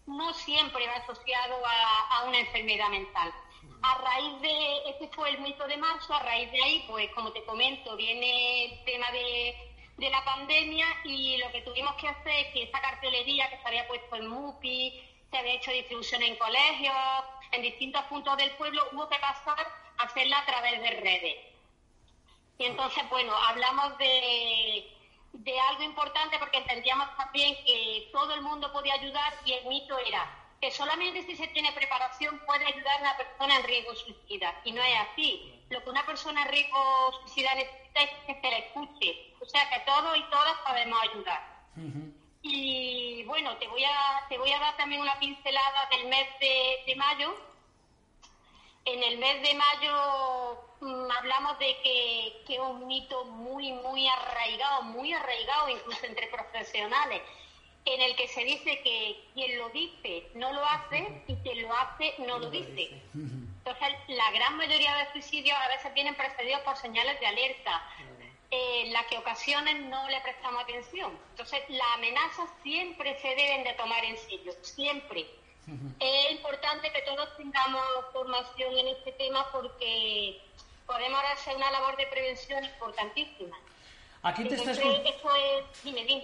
no 0.07 0.33
siempre 0.33 0.87
va 0.87 0.95
asociado 0.95 1.65
a, 1.65 2.17
a 2.17 2.23
una 2.25 2.39
enfermedad 2.39 2.89
mental. 2.89 3.31
A 3.83 3.97
raíz 3.97 4.41
de, 4.41 4.89
este 4.89 5.07
fue 5.09 5.29
el 5.29 5.39
mito 5.39 5.67
de 5.67 5.77
marzo, 5.77 6.13
a 6.13 6.19
raíz 6.19 6.51
de 6.51 6.63
ahí, 6.63 6.85
pues 6.87 7.09
como 7.13 7.31
te 7.31 7.43
comento, 7.45 7.95
viene 7.95 8.65
el 8.65 8.83
tema 8.85 9.11
de, 9.11 9.71
de 9.97 10.09
la 10.09 10.23
pandemia 10.23 10.85
y 11.03 11.37
lo 11.37 11.51
que 11.51 11.61
tuvimos 11.61 11.95
que 11.95 12.07
hacer 12.07 12.45
es 12.45 12.53
que 12.53 12.63
esa 12.63 12.81
cartelería 12.81 13.49
que 13.49 13.57
se 13.57 13.67
había 13.67 13.87
puesto 13.87 14.15
en 14.15 14.27
MUPI, 14.27 15.10
se 15.31 15.37
había 15.37 15.53
hecho 15.53 15.71
distribución 15.71 16.21
en 16.23 16.35
colegios, 16.35 16.95
en 17.51 17.61
distintos 17.61 18.03
puntos 18.03 18.37
del 18.37 18.51
pueblo, 18.51 18.83
hubo 18.91 19.07
que 19.09 19.17
pasar 19.19 19.65
a 19.97 20.03
hacerla 20.03 20.39
a 20.39 20.45
través 20.45 20.81
de 20.81 20.89
redes. 20.89 21.37
Y 22.57 22.65
entonces, 22.65 23.03
bueno, 23.09 23.33
hablamos 23.47 23.97
de, 23.97 24.91
de 25.33 25.59
algo 25.59 25.83
importante 25.83 26.37
porque 26.37 26.57
entendíamos 26.57 27.15
también 27.17 27.55
que 27.65 28.09
todo 28.11 28.33
el 28.33 28.41
mundo 28.41 28.71
podía 28.71 28.93
ayudar 28.95 29.33
y 29.45 29.53
el 29.53 29.65
mito 29.65 29.97
era 29.99 30.37
que 30.61 30.69
solamente 30.69 31.23
si 31.23 31.35
se 31.35 31.47
tiene 31.47 31.71
preparación 31.71 32.39
puede 32.45 32.65
ayudar 32.67 32.97
a 32.97 33.01
una 33.01 33.17
persona 33.17 33.57
en 33.57 33.63
riesgo 33.63 33.95
suicida. 33.95 34.61
Y 34.63 34.71
no 34.71 34.83
es 34.83 34.95
así. 35.11 35.63
Lo 35.69 35.83
que 35.83 35.89
una 35.89 36.05
persona 36.05 36.43
en 36.43 36.49
riesgo 36.49 37.11
suicida 37.21 37.55
necesita 37.55 38.01
es 38.03 38.11
que 38.27 38.41
se 38.41 38.51
la 38.51 38.57
escuche. 38.57 39.33
O 39.41 39.45
sea 39.45 39.67
que 39.69 39.79
todos 39.79 40.15
y 40.17 40.23
todas 40.29 40.53
podemos 40.67 41.01
ayudar. 41.01 41.51
Y 42.43 43.23
bueno, 43.25 43.55
te 43.57 43.67
voy, 43.67 43.83
a, 43.83 44.25
te 44.29 44.37
voy 44.37 44.51
a 44.51 44.59
dar 44.59 44.75
también 44.77 45.01
una 45.01 45.19
pincelada 45.19 45.87
del 45.91 46.07
mes 46.07 46.27
de, 46.39 46.95
mayo. 46.95 47.35
En 48.85 49.03
el 49.03 49.17
mes 49.19 49.41
de 49.43 49.53
mayo 49.53 50.63
mm, 50.81 51.11
hablamos 51.11 51.59
de 51.59 51.77
que, 51.83 52.43
que 52.47 52.55
es 52.55 52.59
un 52.59 52.87
mito 52.87 53.25
muy, 53.25 53.71
muy 53.73 54.07
arraigado, 54.07 54.83
muy 54.83 55.13
arraigado 55.13 55.69
incluso 55.69 56.05
entre 56.05 56.27
profesionales 56.27 57.21
en 57.85 58.01
el 58.01 58.15
que 58.15 58.27
se 58.27 58.43
dice 58.43 58.79
que 58.83 59.23
quien 59.33 59.57
lo 59.57 59.69
dice 59.69 60.27
no 60.35 60.53
lo 60.53 60.63
hace 60.65 61.23
y 61.27 61.35
quien 61.37 61.63
lo 61.63 61.73
hace 61.73 62.13
no 62.19 62.39
lo 62.39 62.49
dice. 62.49 63.01
Entonces, 63.13 63.89
la 64.07 64.31
gran 64.31 64.57
mayoría 64.57 64.95
de 64.95 65.11
suicidios 65.11 65.57
a 65.57 65.67
veces 65.67 65.93
vienen 65.93 66.15
precedidos 66.15 66.61
por 66.61 66.75
señales 66.77 67.19
de 67.19 67.27
alerta, 67.27 67.87
eh, 68.51 68.89
las 68.91 69.05
que 69.07 69.17
ocasiones 69.17 69.79
no 69.85 70.09
le 70.09 70.19
prestamos 70.21 70.63
atención. 70.63 71.17
Entonces, 71.31 71.61
las 71.69 71.87
amenazas 71.95 72.49
siempre 72.63 73.17
se 73.21 73.29
deben 73.29 73.63
de 73.63 73.73
tomar 73.73 74.03
en 74.03 74.17
serio, 74.17 74.53
siempre. 74.61 75.25
Es 75.99 76.31
importante 76.31 76.91
que 76.91 77.01
todos 77.03 77.37
tengamos 77.37 77.81
formación 78.11 78.77
en 78.77 78.87
este 78.89 79.13
tema 79.13 79.49
porque 79.53 80.41
podemos 80.85 81.21
hacer 81.31 81.55
una 81.55 81.71
labor 81.71 81.95
de 81.95 82.07
prevención 82.07 82.65
importantísima. 82.65 83.57
Aquí 84.23 84.43
te, 84.43 84.55
está, 84.55 84.71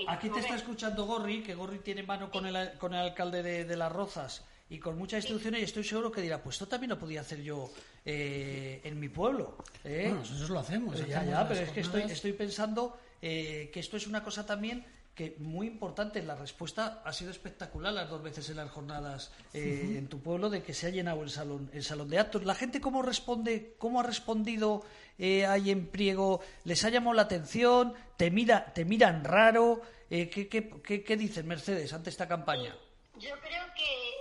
Aquí 0.07 0.29
te 0.29 0.39
está 0.39 0.55
escuchando 0.55 1.05
Gorri, 1.05 1.43
que 1.43 1.55
Gorri 1.55 1.79
tiene 1.79 2.03
mano 2.03 2.29
con 2.29 2.45
el, 2.45 2.77
con 2.77 2.93
el 2.93 2.99
alcalde 2.99 3.41
de, 3.41 3.77
Las 3.77 3.91
Rozas 3.91 4.45
y 4.69 4.79
con 4.79 4.97
muchas 4.97 5.23
instrucciones 5.23 5.61
y 5.61 5.63
estoy 5.63 5.83
seguro 5.83 6.11
que 6.11 6.21
dirá, 6.21 6.41
pues 6.41 6.55
esto 6.55 6.67
también 6.67 6.89
lo 6.89 6.99
podía 6.99 7.21
hacer 7.21 7.41
yo 7.41 7.71
eh, 8.05 8.81
en 8.83 8.99
mi 8.99 9.09
pueblo. 9.09 9.57
¿eh? 9.83 10.05
Bueno, 10.07 10.19
nosotros 10.19 10.49
lo 10.49 10.59
hacemos. 10.59 11.07
ya, 11.07 11.23
ya, 11.23 11.47
pero 11.47 11.61
es 11.61 11.71
que 11.71 11.81
estoy, 11.81 12.03
estoy 12.03 12.33
pensando 12.33 12.97
eh, 13.21 13.69
que 13.73 13.79
esto 13.79 13.97
es 13.97 14.07
una 14.07 14.23
cosa 14.23 14.45
también 14.45 14.85
que 15.17 15.35
muy 15.39 15.65
importante, 15.65 16.21
la 16.21 16.35
respuesta 16.35 17.01
ha 17.03 17.11
sido 17.11 17.31
espectacular 17.31 17.91
las 17.91 18.07
dos 18.07 18.21
veces 18.21 18.51
en 18.51 18.57
las 18.57 18.69
jornadas 18.69 19.31
eh, 19.51 19.95
en 19.97 20.07
tu 20.09 20.19
pueblo 20.19 20.51
de 20.51 20.61
que 20.61 20.75
se 20.75 20.85
ha 20.85 20.89
llenado 20.91 21.23
el 21.23 21.31
salón, 21.31 21.71
el 21.73 21.83
salón 21.83 22.07
de 22.07 22.19
actos. 22.19 22.45
La 22.45 22.53
gente 22.53 22.79
cómo 22.79 23.01
responde, 23.01 23.73
cómo 23.79 23.99
ha 23.99 24.03
respondido 24.03 24.85
eh, 25.17 25.47
ahí 25.47 25.71
en 25.71 25.87
Priego, 25.87 26.41
les 26.65 26.85
ha 26.85 26.91
llamado 26.91 27.15
la 27.15 27.23
atención, 27.23 27.95
te 28.15 28.29
mira, 28.29 28.71
te 28.75 28.85
miran 28.85 29.23
raro, 29.23 29.81
eh, 30.11 30.29
¿qué, 30.29 30.47
qué, 30.47 30.69
qué, 30.83 31.03
qué 31.03 31.17
dices 31.17 31.43
Mercedes 31.43 31.93
ante 31.93 32.11
esta 32.11 32.27
campaña? 32.27 32.75
Yo 33.15 33.31
creo 33.41 33.65
que 33.75 34.16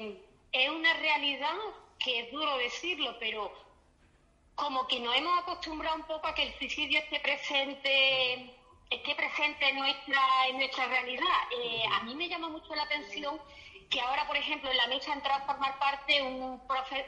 eh, 0.00 0.22
es 0.52 0.70
una 0.70 0.92
realidad 0.94 1.54
que 1.98 2.20
es 2.20 2.32
duro 2.32 2.56
decirlo, 2.58 3.16
pero 3.18 3.52
como 4.54 4.86
que 4.86 5.00
nos 5.00 5.16
hemos 5.16 5.38
acostumbrado 5.40 5.96
un 5.96 6.06
poco 6.06 6.26
a 6.26 6.34
que 6.34 6.44
el 6.44 6.58
suicidio 6.58 7.00
esté 7.00 7.20
presente 7.20 8.54
esté 8.90 9.14
presente 9.14 9.68
en 9.68 9.76
nuestra 9.76 10.20
en 10.48 10.58
nuestra 10.58 10.86
realidad. 10.86 11.24
Eh, 11.58 11.82
a 11.92 12.02
mí 12.04 12.14
me 12.14 12.28
llama 12.28 12.48
mucho 12.48 12.74
la 12.74 12.82
atención 12.82 13.40
que 13.90 14.00
ahora, 14.00 14.26
por 14.26 14.36
ejemplo, 14.36 14.70
en 14.70 14.76
la 14.76 14.86
mesa 14.86 15.12
entra 15.12 15.36
a 15.36 15.46
formar 15.46 15.78
parte 15.78 16.22
un 16.22 16.60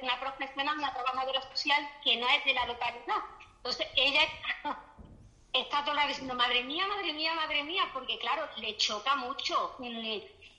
una 0.02 0.20
profesional, 0.20 0.78
una 0.78 0.92
trabajadora 0.92 1.42
social 1.50 1.88
que 2.02 2.16
no 2.16 2.28
es 2.28 2.44
de 2.44 2.54
la 2.54 2.66
localidad. 2.66 3.22
Entonces, 3.56 3.86
ella 3.96 4.22
está, 4.22 4.84
está 5.52 5.84
toda 5.84 5.94
la 5.94 6.06
diciendo, 6.06 6.34
madre 6.34 6.64
mía, 6.64 6.86
madre 6.86 7.12
mía, 7.12 7.34
madre 7.34 7.64
mía, 7.64 7.88
porque 7.92 8.18
claro, 8.18 8.48
le 8.56 8.76
choca 8.76 9.16
mucho. 9.16 9.76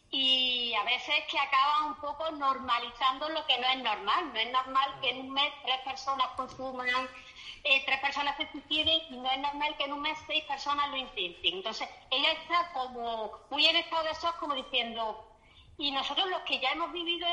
Y 0.10 0.74
a 0.74 0.84
veces 0.84 1.16
es 1.20 1.26
que 1.32 1.39
acaba 1.39 1.88
un 1.88 1.95
poco 1.95 2.32
normalizando 2.32 3.28
lo 3.30 3.45
que 3.45 3.58
no 3.60 3.68
es 3.68 3.84
normal. 3.84 4.34
No 4.34 4.39
es 4.39 4.51
normal 4.51 4.99
que 5.01 5.10
en 5.10 5.20
un 5.20 5.32
mes 5.32 5.51
tres 5.64 5.80
personas 5.82 6.28
consuman, 6.36 6.88
eh, 7.64 7.84
tres 7.86 7.99
personas 7.99 8.38
se 8.38 8.49
suiciden 8.51 9.01
y 9.10 9.18
no 9.18 9.30
es 9.30 9.39
normal 9.39 9.76
que 9.78 9.84
en 9.84 9.93
un 9.93 10.01
mes 10.01 10.18
seis 10.26 10.43
personas 10.45 10.89
lo 10.89 10.97
intenten. 10.97 11.55
Entonces, 11.55 11.89
ella 12.10 12.32
está 12.32 12.72
como 12.74 13.32
muy 13.49 13.66
en 13.66 13.76
estado 13.76 14.03
de 14.03 14.14
shock, 14.14 14.38
como 14.39 14.55
diciendo, 14.55 15.28
y 15.78 15.91
nosotros 15.91 16.28
los 16.30 16.41
que 16.41 16.60
ya 16.60 16.72
hemos 16.72 16.91
vivido 16.91 17.28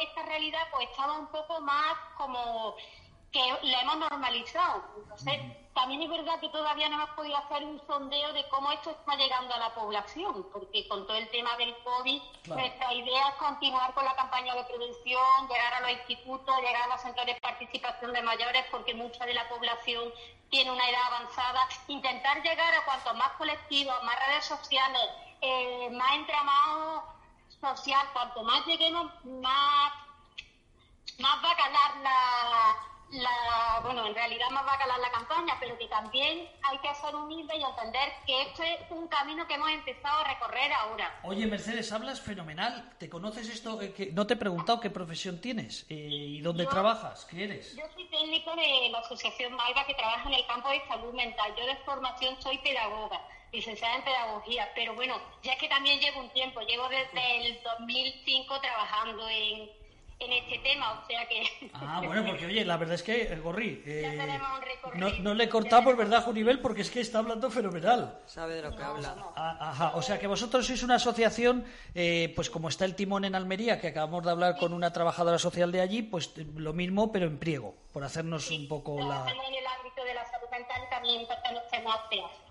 esta 0.00 0.22
realidad, 0.22 0.62
pues 0.72 0.88
estamos 0.90 1.18
un 1.18 1.28
poco 1.28 1.60
más 1.60 1.94
como 2.16 2.74
que 3.34 3.66
la 3.66 3.80
hemos 3.82 3.96
normalizado. 3.96 4.84
Entonces, 4.96 5.40
también 5.74 6.02
es 6.02 6.08
verdad 6.08 6.38
que 6.38 6.48
todavía 6.50 6.88
no 6.88 6.94
hemos 6.94 7.10
podido 7.10 7.36
hacer 7.36 7.64
un 7.64 7.84
sondeo 7.84 8.32
de 8.32 8.48
cómo 8.48 8.70
esto 8.70 8.90
está 8.92 9.16
llegando 9.16 9.52
a 9.54 9.58
la 9.58 9.74
población, 9.74 10.46
porque 10.52 10.86
con 10.86 11.04
todo 11.04 11.16
el 11.16 11.28
tema 11.30 11.56
del 11.56 11.74
COVID, 11.82 12.22
Claro. 12.44 12.60
nuestra 12.60 12.94
idea 12.94 13.28
es 13.30 13.34
continuar 13.34 13.92
con 13.92 14.04
la 14.04 14.14
campaña 14.14 14.54
de 14.54 14.62
prevención, 14.64 15.48
llegar 15.48 15.74
a 15.74 15.80
los 15.80 15.90
institutos, 15.90 16.56
llegar 16.60 16.82
a 16.82 16.86
los 16.86 17.00
centros 17.00 17.26
de 17.26 17.34
participación 17.40 18.12
de 18.12 18.22
mayores, 18.22 18.64
porque 18.70 18.94
mucha 18.94 19.26
de 19.26 19.34
la 19.34 19.48
población 19.48 20.12
tiene 20.50 20.70
una 20.70 20.88
edad 20.88 21.02
avanzada, 21.08 21.68
intentar 21.88 22.40
llegar 22.40 22.72
a 22.72 22.84
cuantos 22.84 23.16
más 23.16 23.32
colectivos, 23.32 24.00
más 24.04 24.16
redes 24.28 24.44
sociales, 24.44 25.02
eh, 25.40 25.90
más 25.90 26.12
entramado 26.12 27.02
social, 27.60 28.06
cuanto 28.12 28.44
más 28.44 28.64
lleguemos, 28.64 29.10
más 29.24 29.92
más 31.18 31.44
va 31.44 31.50
a 31.52 31.56
calar 31.56 31.96
la, 32.02 32.76
la- 33.10 33.80
bueno, 33.82 34.06
en 34.06 34.14
realidad 34.14 34.50
más 34.50 34.66
va 34.66 34.74
a 34.74 34.78
calar 34.78 34.98
la 34.98 35.10
campaña, 35.10 35.56
pero 35.60 35.78
que 35.78 35.86
también 35.88 36.48
hay 36.62 36.78
que 36.78 36.94
ser 36.94 37.14
humilde 37.14 37.56
y 37.56 37.62
entender 37.62 38.12
que 38.26 38.42
esto 38.42 38.62
es 38.62 38.80
un 38.90 39.06
camino 39.08 39.46
que 39.46 39.54
hemos 39.54 39.70
empezado 39.70 40.20
a 40.20 40.28
recorrer 40.34 40.72
ahora. 40.72 41.20
Oye, 41.22 41.46
Mercedes, 41.46 41.92
hablas 41.92 42.20
fenomenal. 42.20 42.90
¿Te 42.98 43.08
conoces 43.08 43.48
esto? 43.48 43.80
Eh, 43.80 43.92
que- 43.92 44.12
no 44.12 44.26
te 44.26 44.34
he 44.34 44.36
preguntado 44.36 44.80
qué 44.80 44.90
profesión 44.90 45.40
tienes 45.40 45.86
eh, 45.88 45.94
y 45.94 46.40
dónde 46.40 46.64
Yo- 46.64 46.70
trabajas. 46.70 47.24
¿Qué 47.26 47.44
eres? 47.44 47.76
Yo 47.76 47.84
soy 47.94 48.06
técnico 48.08 48.54
de 48.56 48.88
la 48.90 48.98
Asociación 48.98 49.52
Malva 49.54 49.84
que 49.86 49.94
trabaja 49.94 50.28
en 50.28 50.34
el 50.34 50.46
campo 50.46 50.68
de 50.70 50.84
salud 50.88 51.12
mental. 51.14 51.54
Yo 51.56 51.66
de 51.66 51.76
formación 51.84 52.40
soy 52.42 52.58
pedagoga, 52.58 53.20
licenciada 53.52 53.96
en 53.96 54.02
pedagogía, 54.04 54.68
pero 54.74 54.94
bueno, 54.94 55.20
ya 55.42 55.52
es 55.52 55.58
que 55.60 55.68
también 55.68 56.00
llevo 56.00 56.20
un 56.20 56.30
tiempo, 56.30 56.60
llevo 56.62 56.88
desde 56.88 57.36
el 57.48 57.62
2005 57.62 58.60
trabajando 58.60 59.28
en, 59.28 59.70
en 60.18 60.32
este 60.32 60.58
tema, 60.58 60.92
o 60.92 61.06
sea 61.06 61.26
que... 61.28 61.42
Ah, 61.74 62.02
bueno, 62.04 62.24
porque 62.26 62.46
oye, 62.46 62.64
la 62.64 62.76
verdad 62.76 62.94
es 62.94 63.02
que, 63.02 63.22
eh, 63.22 63.38
Gorri, 63.40 63.82
eh, 63.84 64.00
Ya 64.02 64.10
tenemos 64.24 64.48
un 64.56 64.62
recorrido. 64.62 65.10
no, 65.10 65.22
no 65.22 65.34
le 65.34 65.48
cortamos, 65.48 65.96
¿verdad, 65.96 66.24
Junivel? 66.24 66.60
Porque 66.60 66.82
es 66.82 66.90
que 66.90 67.00
está 67.00 67.18
hablando 67.18 67.50
fenomenal. 67.50 68.20
Sabe 68.26 68.54
de 68.54 68.62
lo 68.62 68.76
que 68.76 68.82
habla. 68.82 69.16
Ah, 69.36 69.56
Ajá, 69.70 69.92
o 69.96 70.02
sea 70.02 70.18
que 70.18 70.26
vosotros 70.26 70.66
sois 70.66 70.82
una 70.82 70.96
asociación, 70.96 71.64
eh, 71.94 72.32
pues 72.34 72.48
como 72.50 72.68
está 72.68 72.84
el 72.84 72.94
timón 72.94 73.24
en 73.24 73.34
Almería, 73.34 73.80
que 73.80 73.88
acabamos 73.88 74.24
de 74.24 74.30
hablar 74.30 74.56
con 74.56 74.72
una 74.72 74.92
trabajadora 74.92 75.38
social 75.38 75.72
de 75.72 75.80
allí, 75.80 76.02
pues 76.02 76.32
lo 76.36 76.72
mismo, 76.72 77.12
pero 77.12 77.26
en 77.26 77.38
priego, 77.38 77.74
por 77.92 78.04
hacernos 78.04 78.50
un 78.50 78.68
poco 78.68 78.98
la... 78.98 79.22
En 79.30 79.54
el 79.54 79.66
ámbito 79.66 80.04
de 80.04 80.14
la 80.14 80.24
salud 80.24 80.48
mental 80.50 80.82
también. 80.90 81.26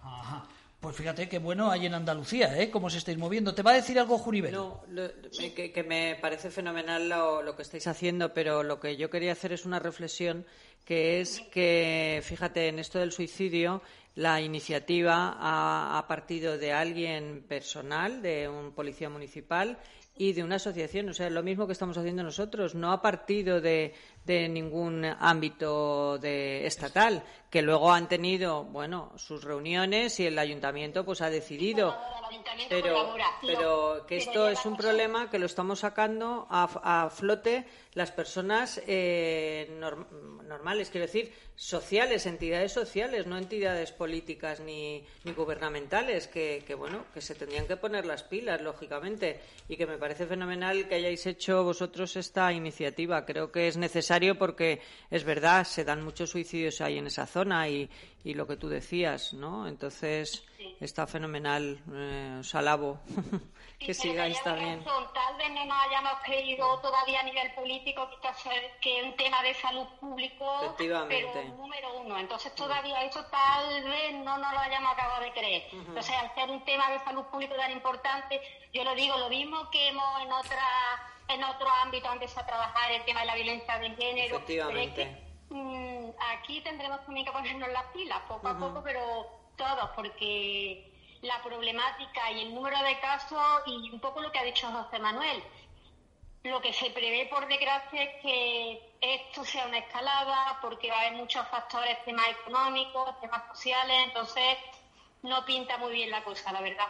Ajá. 0.03 0.43
Pues 0.83 0.97
fíjate 0.97 1.29
qué 1.29 1.37
bueno 1.39 1.71
hay 1.71 1.85
en 1.85 1.93
Andalucía, 1.93 2.59
¿eh? 2.61 2.69
Cómo 2.69 2.89
se 2.89 2.97
estáis 2.97 3.17
moviendo. 3.17 3.55
¿Te 3.55 3.61
va 3.61 3.71
a 3.71 3.75
decir 3.75 3.97
algo, 3.97 4.17
Junivel? 4.17 4.51
No, 4.51 4.83
lo- 4.89 5.09
que, 5.55 5.71
que 5.71 5.83
me 5.83 6.17
parece 6.21 6.49
fenomenal 6.51 7.07
lo, 7.07 7.55
que 7.55 7.61
estáis 7.61 7.87
haciendo, 7.87 8.33
pero 8.33 8.63
lo 8.63 8.81
que 8.81 8.97
yo 8.97 9.09
quería 9.09 9.31
hacer 9.31 9.53
es 9.53 9.65
una 9.65 9.79
reflexión 9.79 10.45
que 10.83 11.21
es 11.21 11.39
que, 11.53 12.21
fíjate, 12.25 12.67
en 12.67 12.79
esto 12.79 12.99
del 12.99 13.13
suicidio, 13.13 13.81
la 14.15 14.41
iniciativa 14.41 15.37
ha 15.39 16.05
partido 16.09 16.57
de 16.57 16.73
alguien 16.73 17.45
personal, 17.47 18.21
de 18.21 18.49
un 18.49 18.73
policía 18.73 19.07
municipal 19.09 19.77
y 20.15 20.33
de 20.33 20.43
una 20.43 20.55
asociación. 20.57 21.09
O 21.09 21.13
sea, 21.13 21.29
lo 21.29 21.41
mismo 21.43 21.65
que 21.65 21.73
estamos 21.73 21.97
haciendo 21.97 22.21
nosotros. 22.23 22.75
No 22.75 22.91
ha 22.91 23.01
partido 23.01 23.59
de, 23.61 23.93
de 24.25 24.47
ningún 24.47 25.03
ámbito 25.05 26.17
de 26.19 26.65
estatal, 26.67 27.23
que 27.49 27.61
luego 27.61 27.91
han 27.91 28.07
tenido, 28.07 28.63
bueno, 28.63 29.11
sus 29.17 29.43
reuniones 29.43 30.19
y 30.19 30.27
el 30.27 30.37
ayuntamiento 30.37 31.03
pues 31.03 31.21
ha 31.21 31.29
decidido. 31.29 31.95
Pero, 33.41 34.05
que 34.07 34.17
esto 34.17 34.47
es 34.49 34.65
un 34.65 34.77
problema 34.77 35.29
que 35.29 35.39
lo 35.39 35.45
estamos 35.45 35.79
sacando 35.79 36.47
a, 36.49 37.05
a 37.05 37.09
flote 37.09 37.65
las 37.93 38.11
personas 38.11 38.81
eh, 38.87 39.75
norm- 39.79 40.07
normales, 40.43 40.89
quiero 40.89 41.05
decir, 41.07 41.31
sociales, 41.55 42.25
entidades 42.25 42.71
sociales, 42.71 43.27
no 43.27 43.37
entidades 43.37 43.91
políticas 43.91 44.59
ni, 44.59 45.03
ni 45.23 45.33
gubernamentales, 45.33 46.27
que, 46.27 46.63
que, 46.65 46.75
bueno, 46.75 47.05
que 47.13 47.21
se 47.21 47.35
tendrían 47.35 47.67
que 47.67 47.77
poner 47.77 48.05
las 48.05 48.23
pilas, 48.23 48.61
lógicamente, 48.61 49.39
y 49.67 49.77
que 49.77 49.85
me 49.85 49.97
parece 49.97 50.25
fenomenal 50.25 50.87
que 50.87 50.95
hayáis 50.95 51.25
hecho 51.25 51.63
vosotros 51.63 52.15
esta 52.15 52.51
iniciativa. 52.51 53.25
Creo 53.25 53.51
que 53.51 53.67
es 53.67 53.77
necesario 53.77 54.37
porque 54.37 54.81
es 55.11 55.23
verdad, 55.23 55.63
se 55.65 55.83
dan 55.83 56.03
muchos 56.03 56.31
suicidios 56.31 56.81
ahí 56.81 56.97
en 56.97 57.07
esa 57.07 57.27
zona 57.27 57.69
y, 57.69 57.89
y 58.23 58.33
lo 58.33 58.47
que 58.47 58.57
tú 58.57 58.69
decías, 58.69 59.33
¿no? 59.33 59.67
Entonces 59.67 60.43
está 60.79 61.07
fenomenal, 61.07 61.79
eh, 61.93 62.37
os 62.39 62.55
alabo. 62.55 62.99
que 63.79 63.93
Sí, 63.93 64.09
pero 64.09 64.13
sigáis 64.13 64.43
también. 64.43 64.83
Tal 64.83 65.35
vez 65.37 65.49
no 65.51 65.65
nos 65.65 65.77
hayamos 65.85 66.13
creído 66.23 66.79
todavía 66.79 67.19
a 67.19 67.23
nivel 67.23 67.53
político 67.53 68.09
que 68.81 68.99
es 68.99 69.05
un 69.05 69.15
tema 69.15 69.41
de 69.41 69.53
salud 69.53 69.87
público, 69.99 70.75
pero 70.77 71.43
número 71.55 71.97
uno. 71.99 72.17
Entonces 72.17 72.53
todavía 72.55 73.03
eso 73.03 73.23
tal 73.25 73.83
vez 73.83 74.13
no 74.13 74.37
nos 74.37 74.53
lo 74.53 74.59
hayamos 74.59 74.93
acabado 74.93 75.23
de 75.23 75.31
creer. 75.31 75.63
Entonces 75.71 76.15
al 76.15 76.33
ser 76.33 76.49
un 76.49 76.63
tema 76.63 76.89
de 76.91 76.99
salud 76.99 77.23
público 77.25 77.55
tan 77.55 77.71
importante, 77.71 78.41
yo 78.73 78.83
lo 78.83 78.95
digo, 78.95 79.17
lo 79.17 79.29
mismo 79.29 79.69
que 79.69 79.89
hemos 79.89 80.21
en 80.21 80.31
otra 80.31 80.63
en 81.29 81.43
otro 81.43 81.67
ámbito 81.81 82.09
antes 82.09 82.37
a 82.37 82.45
trabajar 82.45 82.91
el 82.91 83.03
tema 83.05 83.21
de 83.21 83.25
la 83.27 83.35
violencia 83.35 83.79
de 83.79 83.89
género. 83.91 84.35
Efectivamente. 84.37 84.93
Pero 84.95 85.09
es 85.09 85.49
que, 85.49 85.55
mm, 85.55 86.11
aquí 86.33 86.61
tendremos 86.61 87.03
también 87.05 87.25
que 87.25 87.31
ponernos 87.31 87.69
las 87.69 87.85
pilas 87.85 88.19
poco 88.27 88.47
a 88.47 88.57
poco, 88.57 88.81
pero 88.83 89.42
todos, 89.55 89.89
porque 89.95 90.91
la 91.21 91.41
problemática 91.41 92.31
y 92.31 92.41
el 92.41 92.53
número 92.53 92.77
de 92.83 92.99
casos 92.99 93.41
y 93.65 93.89
un 93.91 93.99
poco 93.99 94.21
lo 94.21 94.31
que 94.31 94.39
ha 94.39 94.43
dicho 94.43 94.67
José 94.67 94.99
Manuel. 94.99 95.41
Lo 96.43 96.59
que 96.59 96.73
se 96.73 96.89
prevé, 96.89 97.27
por 97.27 97.47
desgracia, 97.47 98.03
es 98.03 98.21
que 98.21 98.91
esto 98.99 99.45
sea 99.45 99.65
una 99.65 99.77
escalada, 99.77 100.59
porque 100.61 100.89
va 100.89 100.97
a 100.97 101.01
haber 101.01 101.13
muchos 101.13 101.47
factores, 101.47 102.03
temas 102.03 102.25
económicos, 102.41 103.19
temas 103.21 103.43
sociales, 103.53 103.95
entonces 104.07 104.57
no 105.21 105.45
pinta 105.45 105.77
muy 105.77 105.93
bien 105.93 106.11
la 106.11 106.21
cosa, 106.23 106.51
la 106.51 106.59
verdad. 106.59 106.87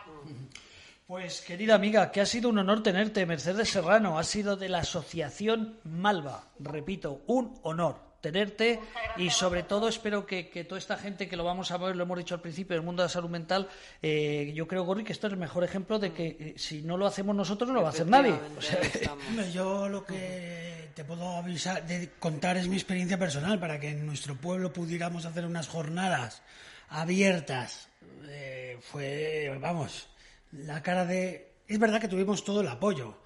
Pues 1.06 1.42
querida 1.42 1.76
amiga, 1.76 2.12
que 2.12 2.22
ha 2.22 2.26
sido 2.26 2.50
un 2.50 2.58
honor 2.58 2.82
tenerte, 2.82 3.28
Mercedes 3.28 3.70
Serrano, 3.70 4.18
ha 4.18 4.24
sido 4.24 4.56
de 4.56 4.70
la 4.70 4.80
Asociación 4.80 5.80
Malva, 5.84 6.46
repito, 6.58 7.22
un 7.28 7.60
honor 7.62 8.13
tenerte 8.24 8.80
y 9.18 9.30
sobre 9.32 9.64
todo 9.64 9.90
espero 9.90 10.26
que, 10.26 10.50
que 10.50 10.64
toda 10.64 10.80
esta 10.80 10.98
gente 10.98 11.28
que 11.28 11.36
lo 11.36 11.44
vamos 11.44 11.72
a 11.72 11.78
ver, 11.78 11.94
lo 11.98 12.04
hemos 12.04 12.18
dicho 12.18 12.34
al 12.34 12.42
principio, 12.42 12.74
del 12.78 12.86
mundo 12.86 13.04
de 13.04 13.08
la 13.08 13.10
salud 13.10 13.30
mental, 13.30 13.68
eh, 14.02 14.54
yo 14.56 14.66
creo, 14.66 14.86
Gorri, 14.86 15.04
que 15.04 15.12
esto 15.12 15.28
es 15.28 15.34
el 15.34 15.40
mejor 15.40 15.66
ejemplo 15.66 16.00
de 16.00 16.14
que 16.14 16.28
eh, 16.40 16.54
si 16.56 16.82
no 16.84 16.96
lo 16.96 17.06
hacemos 17.06 17.36
nosotros 17.36 17.68
no 17.68 17.76
lo 17.76 17.82
va 17.82 17.90
a 17.90 17.92
hacer 17.92 18.08
nadie. 18.08 18.34
O 18.58 18.62
sea, 18.62 18.80
Yo 19.54 19.90
lo 19.90 20.06
que 20.06 20.90
te 20.96 21.04
puedo 21.04 21.28
avisar, 21.36 21.86
de 21.86 22.12
contar 22.18 22.56
es 22.56 22.70
mi 22.70 22.78
experiencia 22.78 23.20
personal 23.20 23.60
para 23.60 23.78
que 23.78 23.90
en 23.90 24.06
nuestro 24.06 24.36
pueblo 24.36 24.72
pudiéramos 24.72 25.26
hacer 25.26 25.46
unas 25.46 25.68
jornadas 25.68 26.42
abiertas. 26.88 27.90
Eh, 28.30 28.80
fue, 28.82 29.56
vamos, 29.60 30.08
la 30.54 30.82
cara 30.82 31.06
de... 31.06 31.52
Es 31.68 31.78
verdad 31.78 32.00
que 32.00 32.08
tuvimos 32.08 32.46
todo 32.46 32.62
el 32.62 32.70
apoyo 32.70 33.18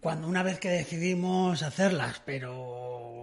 cuando 0.00 0.28
una 0.28 0.44
vez 0.44 0.60
que 0.60 0.68
decidimos 0.68 1.62
hacerlas, 1.62 2.22
pero 2.24 3.17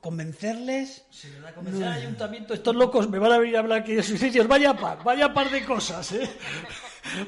convencerles. 0.00 1.04
Si 1.10 1.28
le 1.28 1.40
da 1.40 1.50
a 1.50 1.54
convencer 1.54 1.84
al 1.84 1.92
ayuntamiento, 1.92 2.54
estos 2.54 2.74
locos 2.74 3.08
me 3.08 3.18
van 3.18 3.32
a 3.32 3.38
venir 3.38 3.56
a 3.56 3.60
hablar 3.60 3.80
aquí 3.80 3.94
de 3.94 4.02
suicidios. 4.02 4.48
Vaya 4.48 4.74
par, 4.74 5.02
vaya 5.04 5.32
par 5.32 5.50
de 5.50 5.64
cosas, 5.64 6.12
¿eh? 6.12 6.30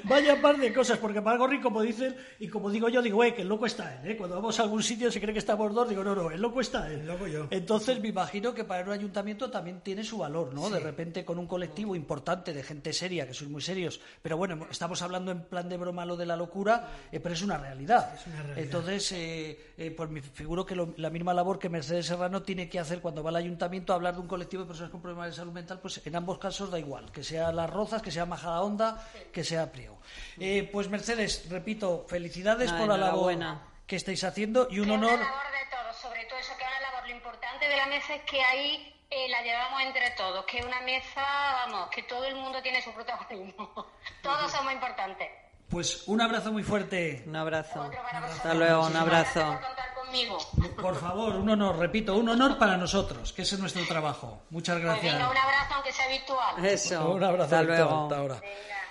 Vaya 0.04 0.40
par 0.40 0.58
de 0.58 0.72
cosas, 0.72 0.98
porque 0.98 1.20
para 1.22 1.34
algo 1.34 1.46
rico, 1.46 1.64
como 1.64 1.82
dicen, 1.82 2.14
y 2.38 2.48
como 2.48 2.70
digo 2.70 2.88
yo, 2.88 3.00
digo, 3.02 3.22
eh, 3.24 3.34
que 3.34 3.42
el 3.42 3.48
loco 3.48 3.66
está 3.66 4.00
él, 4.02 4.10
¿eh? 4.12 4.16
Cuando 4.16 4.36
vamos 4.36 4.58
a 4.60 4.64
algún 4.64 4.82
sitio 4.82 5.10
se 5.10 5.20
cree 5.20 5.32
que 5.32 5.38
estamos 5.38 5.72
dos, 5.74 5.88
digo, 5.88 6.04
no, 6.04 6.14
no, 6.14 6.30
el 6.30 6.40
loco 6.40 6.60
está 6.60 6.86
él. 6.88 7.00
El 7.00 7.06
loco 7.06 7.26
yo. 7.26 7.46
Entonces 7.50 8.00
me 8.00 8.08
imagino 8.08 8.52
que 8.54 8.64
para 8.64 8.84
un 8.84 8.90
ayuntamiento 8.92 9.50
también 9.50 9.80
tiene 9.80 10.04
su 10.04 10.18
valor, 10.18 10.52
¿no? 10.54 10.68
De 10.70 10.80
repente 10.80 11.24
con 11.24 11.38
un 11.38 11.46
colectivo 11.46 11.94
importante 11.96 12.52
de 12.52 12.62
gente 12.62 12.92
seria, 12.92 13.26
que 13.26 13.34
sois 13.34 13.50
muy 13.50 13.62
serios, 13.62 14.00
pero 14.20 14.36
bueno, 14.36 14.66
estamos 14.70 15.00
hablando 15.02 15.30
en 15.32 15.42
plan 15.44 15.68
de 15.68 15.76
broma 15.76 16.04
lo 16.04 16.16
de 16.16 16.26
la 16.26 16.36
locura, 16.36 16.88
eh, 17.10 17.20
pero 17.20 17.34
es 17.34 17.42
una 17.42 17.56
realidad. 17.58 18.14
una 18.26 18.42
realidad. 18.42 18.58
Entonces, 18.64 19.12
eh, 19.12 19.72
eh, 19.78 19.90
pues 19.96 20.10
me 20.10 20.20
figuro 20.20 20.66
que 20.66 20.74
lo- 20.76 20.92
la 20.96 21.10
misma 21.10 21.32
labor 21.34 21.58
que 21.58 21.68
Mercedes 21.68 22.06
Serrano 22.06 22.42
tiene 22.42 22.68
que 22.68 22.78
hacer 22.78 23.00
cuando 23.00 23.22
va 23.22 23.30
al 23.30 23.36
ayuntamiento 23.36 23.92
a 23.92 23.96
hablar 23.96 24.14
de 24.14 24.20
un 24.20 24.26
colectivo 24.28 24.62
de 24.64 24.68
personas 24.68 24.90
con 24.90 25.00
problemas 25.00 25.28
de 25.30 25.36
salud 25.36 25.52
mental, 25.52 25.78
pues 25.80 26.00
en 26.04 26.14
ambos 26.16 26.38
casos 26.38 26.70
da 26.70 26.78
igual, 26.78 27.10
que 27.10 27.22
sea 27.24 27.52
Las 27.52 27.70
Rozas, 27.70 28.02
que 28.02 28.10
sea 28.10 28.26
Majadahonda, 28.26 29.02
que 29.32 29.42
sea 29.44 29.61
Priego. 29.70 30.00
Eh, 30.40 30.68
pues 30.72 30.88
Mercedes, 30.88 31.46
repito, 31.50 32.06
felicidades 32.08 32.72
Ah, 32.72 32.78
por 32.78 32.88
la 32.88 32.96
labor 32.96 33.32
enhorabuena. 33.32 33.68
que 33.86 33.96
estáis 33.96 34.24
haciendo 34.24 34.66
y 34.70 34.80
un 34.80 34.88
Es 34.90 34.94
honor. 34.96 35.12
una 35.14 35.22
labor 35.24 35.42
de 35.52 35.76
todos, 35.76 35.96
sobre 35.96 36.24
todo 36.24 36.38
eso 36.38 36.56
que 36.56 36.64
es 36.64 36.70
una 36.70 36.80
labor. 36.80 37.08
Lo 37.08 37.14
importante 37.14 37.68
de 37.68 37.76
la 37.76 37.86
mesa 37.86 38.14
es 38.14 38.22
que 38.22 38.40
ahí 38.42 38.88
eh, 39.10 39.28
la 39.28 39.42
llevamos 39.42 39.82
entre 39.82 40.10
todos, 40.12 40.44
que 40.46 40.58
es 40.58 40.64
una 40.64 40.80
mesa, 40.80 41.20
vamos, 41.66 41.88
que 41.90 42.02
todo 42.04 42.24
el 42.24 42.34
mundo 42.34 42.62
tiene 42.62 42.80
su 42.82 42.92
protagonismo. 42.92 43.86
todos 44.22 44.50
somos 44.50 44.72
importantes. 44.72 45.28
Pues 45.68 46.06
un 46.06 46.20
abrazo 46.20 46.52
muy 46.52 46.62
fuerte. 46.62 47.22
Un 47.26 47.34
abrazo. 47.36 47.90
Hasta 48.12 48.52
luego, 48.54 48.86
un 48.86 48.94
abrazo. 48.96 49.40
gracias 49.40 49.58
por 49.58 49.66
contar 49.68 49.94
conmigo. 49.94 50.38
Por 50.82 50.96
favor, 51.00 51.36
un 51.36 51.48
honor, 51.48 51.78
repito, 51.78 52.14
un 52.14 52.28
honor 52.28 52.58
para 52.58 52.76
nosotros, 52.76 53.32
que 53.32 53.40
ese 53.42 53.54
es 53.54 53.60
nuestro 53.62 53.82
trabajo. 53.86 54.42
Muchas 54.50 54.74
Pues 54.74 54.84
gracias. 54.84 55.14
venga, 55.14 55.30
un 55.30 55.36
abrazo 55.36 55.74
aunque 55.74 55.92
sea 55.92 56.08
virtual. 56.08 56.64
Eso. 56.66 57.10
Un 57.12 57.24
abrazo, 57.24 57.44
Hasta 57.44 57.62
luego. 57.62 58.02
hasta 58.02 58.16
ahora. 58.18 58.34
Venga. 58.40 58.81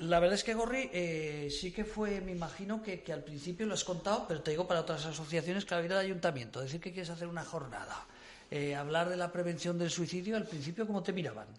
La 0.00 0.18
verdad 0.18 0.36
es 0.36 0.44
que 0.44 0.54
Gorri 0.54 0.88
eh, 0.94 1.48
sí 1.50 1.72
que 1.72 1.84
fue, 1.84 2.22
me 2.22 2.32
imagino 2.32 2.82
que, 2.82 3.04
al 3.12 3.22
principio 3.22 3.66
lo 3.66 3.74
has 3.74 3.84
contado, 3.84 4.24
pero 4.26 4.40
te 4.40 4.50
digo 4.50 4.66
para 4.66 4.80
otras 4.80 5.04
asociaciones 5.04 5.66
que 5.66 5.74
la 5.74 5.82
vida 5.82 5.98
del 5.98 6.06
ayuntamiento, 6.06 6.62
decir 6.62 6.80
que 6.80 6.90
quieres 6.90 7.10
hacer 7.10 7.28
una 7.28 7.44
jornada, 7.44 8.06
eh, 8.50 8.74
hablar 8.74 9.10
de 9.10 9.18
la 9.18 9.30
prevención 9.30 9.78
del 9.78 9.90
suicidio, 9.90 10.38
al 10.38 10.46
principio 10.46 10.86
cómo 10.86 11.02
te 11.02 11.12
miraban. 11.12 11.48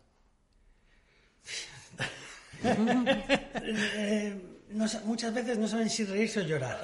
Eh, 2.63 4.39
muchas 5.05 5.33
veces 5.33 5.57
no 5.57 5.67
saben 5.67 5.89
si 5.89 6.05
reírse 6.05 6.41
o 6.41 6.43
llorar. 6.43 6.79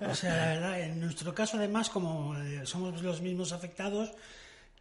o 0.00 0.14
sea, 0.14 0.34
la 0.34 0.46
verdad, 0.46 0.80
en 0.80 1.00
nuestro 1.00 1.34
caso, 1.34 1.56
además, 1.56 1.88
como 1.88 2.36
eh, 2.36 2.60
somos 2.64 3.02
los 3.02 3.22
mismos 3.22 3.52
afectados, 3.52 4.12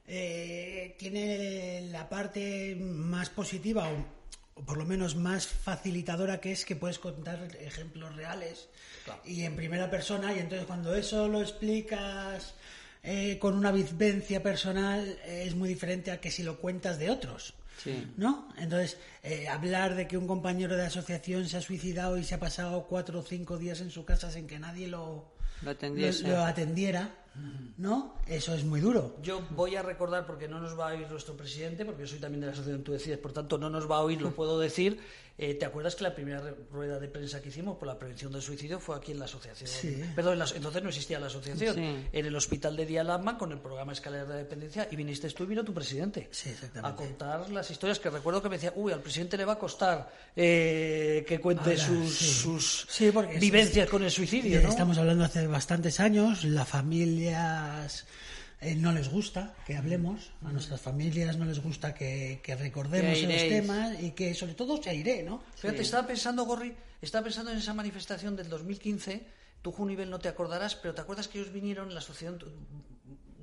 tiene 0.06 1.88
la 1.90 2.10
parte 2.10 2.76
más 2.76 3.30
positiva 3.30 3.90
o 4.62 4.66
por 4.66 4.78
lo 4.78 4.86
menos 4.86 5.16
más 5.16 5.48
facilitadora 5.48 6.40
que 6.40 6.52
es 6.52 6.66
que 6.66 6.76
puedes 6.76 7.00
contar 7.00 7.40
ejemplos 7.60 8.16
reales 8.16 8.68
y 9.26 9.42
en 9.44 9.56
primera 9.56 9.90
persona 9.90 10.34
y 10.34 10.40
entonces 10.40 10.68
cuando 10.68 10.94
eso 10.96 11.28
lo 11.28 11.42
explicas 11.42 12.54
eh, 13.04 13.38
con 13.40 13.56
una 13.56 13.72
vivencia 13.72 14.44
personal 14.44 15.18
eh, 15.26 15.44
es 15.48 15.56
muy 15.56 15.68
diferente 15.70 16.12
a 16.12 16.22
que 16.22 16.30
si 16.32 16.44
lo 16.44 16.60
cuentas 16.60 17.00
de 17.00 17.10
otros. 17.10 17.54
Sí. 17.84 18.14
¿No? 18.16 18.48
Entonces, 18.60 18.98
eh, 19.24 19.48
hablar 19.48 19.96
de 19.96 20.08
que 20.08 20.16
un 20.16 20.28
compañero 20.28 20.76
de 20.78 20.86
asociación 20.86 21.50
se 21.50 21.58
ha 21.58 21.62
suicidado 21.62 22.16
y 22.20 22.24
se 22.24 22.36
ha 22.36 22.40
pasado 22.40 22.86
cuatro 22.88 23.20
o 23.20 23.24
cinco 23.24 23.58
días 23.58 23.82
en 23.82 23.90
su 23.90 24.06
casa 24.06 24.30
sin 24.30 24.46
que 24.46 24.60
nadie 24.60 24.88
lo, 24.88 25.34
Lo 25.64 25.72
atendiese. 25.72 26.24
lo- 26.28 26.36
lo 26.36 26.44
atendiera, 26.46 27.10
¿no? 27.78 28.16
Eso 28.28 28.54
es 28.54 28.64
muy 28.64 28.82
duro. 28.82 29.16
Yo 29.22 29.42
voy 29.52 29.76
a 29.76 29.82
recordar, 29.82 30.26
porque 30.26 30.48
no 30.48 30.60
nos 30.60 30.78
va 30.78 30.90
a 30.90 30.94
oír 30.94 31.10
nuestro 31.10 31.36
presidente, 31.36 31.86
porque 31.86 32.02
yo 32.02 32.08
soy 32.08 32.20
también 32.20 32.42
de 32.42 32.48
la 32.48 32.54
asociación 32.54 32.84
Tú 32.84 32.92
Decides, 32.92 33.20
por 33.20 33.34
tanto 33.34 33.58
no 33.58 33.70
nos 33.70 33.90
va 33.90 33.98
a 33.98 34.02
oír, 34.02 34.22
lo 34.22 34.32
puedo 34.32 34.60
decir. 34.60 35.00
Eh, 35.38 35.56
¿Te 35.56 35.66
acuerdas 35.66 35.96
que 35.96 36.04
la 36.04 36.14
primera 36.14 36.42
rueda 36.72 37.00
de 37.00 37.08
prensa 37.08 37.42
que 37.42 37.50
hicimos 37.50 37.78
por 37.78 37.88
la 37.88 37.98
prevención 37.98 38.32
del 38.32 38.44
suicidio 38.44 38.80
fue 38.80 38.96
aquí 38.96 39.12
en 39.12 39.18
la 39.20 39.26
asociación? 39.26 39.68
Sí. 39.68 40.04
Perdón, 40.16 40.34
en 40.34 40.40
la- 40.40 40.46
entonces 40.56 40.84
no 40.84 40.90
existía 40.90 41.20
la 41.20 41.28
asociación. 41.28 41.74
Sí. 41.76 42.06
En 42.12 42.26
el 42.26 42.36
hospital 42.36 42.76
de 42.76 42.86
Día 42.86 43.04
Lama, 43.04 43.38
con 43.40 43.52
el 43.52 43.60
programa 43.60 43.92
Escaleras 43.94 44.28
de 44.28 44.36
Dependencia, 44.36 44.88
y 44.92 44.96
viniste 44.96 45.28
tú 45.32 45.44
y 45.46 45.48
vino 45.48 45.64
tu 45.64 45.74
presidente. 45.74 46.28
Sí, 46.32 46.50
exactamente. 46.50 46.88
A 46.88 46.96
contar 46.96 47.50
las 47.50 47.72
historias 47.72 47.98
que 48.00 48.10
recuerdo 48.12 48.42
que 48.44 48.50
me 48.50 48.58
decía, 48.58 48.74
uy, 48.76 48.92
al 48.94 49.02
presidente 49.02 49.36
le 49.38 49.46
va 49.46 49.54
a 49.54 49.60
costar 49.60 50.12
eh, 50.36 51.26
que 51.28 51.40
cuente 51.40 51.72
Ahora, 51.72 51.78
sus, 51.86 52.14
sí. 52.16 52.26
sus 52.26 52.86
Sí, 52.90 53.10
porque 53.12 53.36
es- 53.36 53.42
vivencias 53.42 53.90
con 53.90 54.04
el 54.04 54.12
suicidio, 54.12 54.62
¿no? 54.62 54.70
Estamos 54.70 54.98
hablando 55.00 55.24
hace 55.24 55.48
bastantes 55.48 56.00
años, 56.00 56.44
las 56.44 56.68
familias 56.68 58.06
eh, 58.62 58.76
no 58.76 58.92
les 58.92 59.10
gusta 59.10 59.54
que 59.66 59.76
hablemos, 59.76 60.32
a 60.46 60.52
nuestras 60.52 60.80
familias 60.80 61.38
no 61.38 61.46
les 61.46 61.60
gusta 61.62 61.94
que, 61.94 62.40
que 62.44 62.56
recordemos 62.56 63.18
Que 63.18 63.28
los 63.28 63.42
temas 63.50 64.02
y 64.02 64.12
que 64.12 64.34
sobre 64.36 64.54
todo 64.54 64.82
se 64.82 64.92
aire, 64.92 65.24
¿no? 65.24 65.42
Fíjate, 65.56 65.82
estaba 65.82 66.06
pensando, 66.08 66.46
Gorri, 66.46 66.74
estaba 67.02 67.24
pensando 67.24 67.52
en 67.52 67.58
esa 67.58 67.74
manifestación 67.74 68.36
del 68.36 68.50
2015. 68.50 69.24
Tú, 69.62 69.72
Junivel, 69.72 70.10
no 70.10 70.20
te 70.20 70.30
acordarás, 70.30 70.76
pero 70.76 70.94
¿te 70.94 71.02
acuerdas 71.02 71.28
que 71.28 71.40
ellos 71.40 71.52
vinieron 71.52 71.88
en 71.90 71.94
la 71.96 72.00
asociación? 72.00 72.40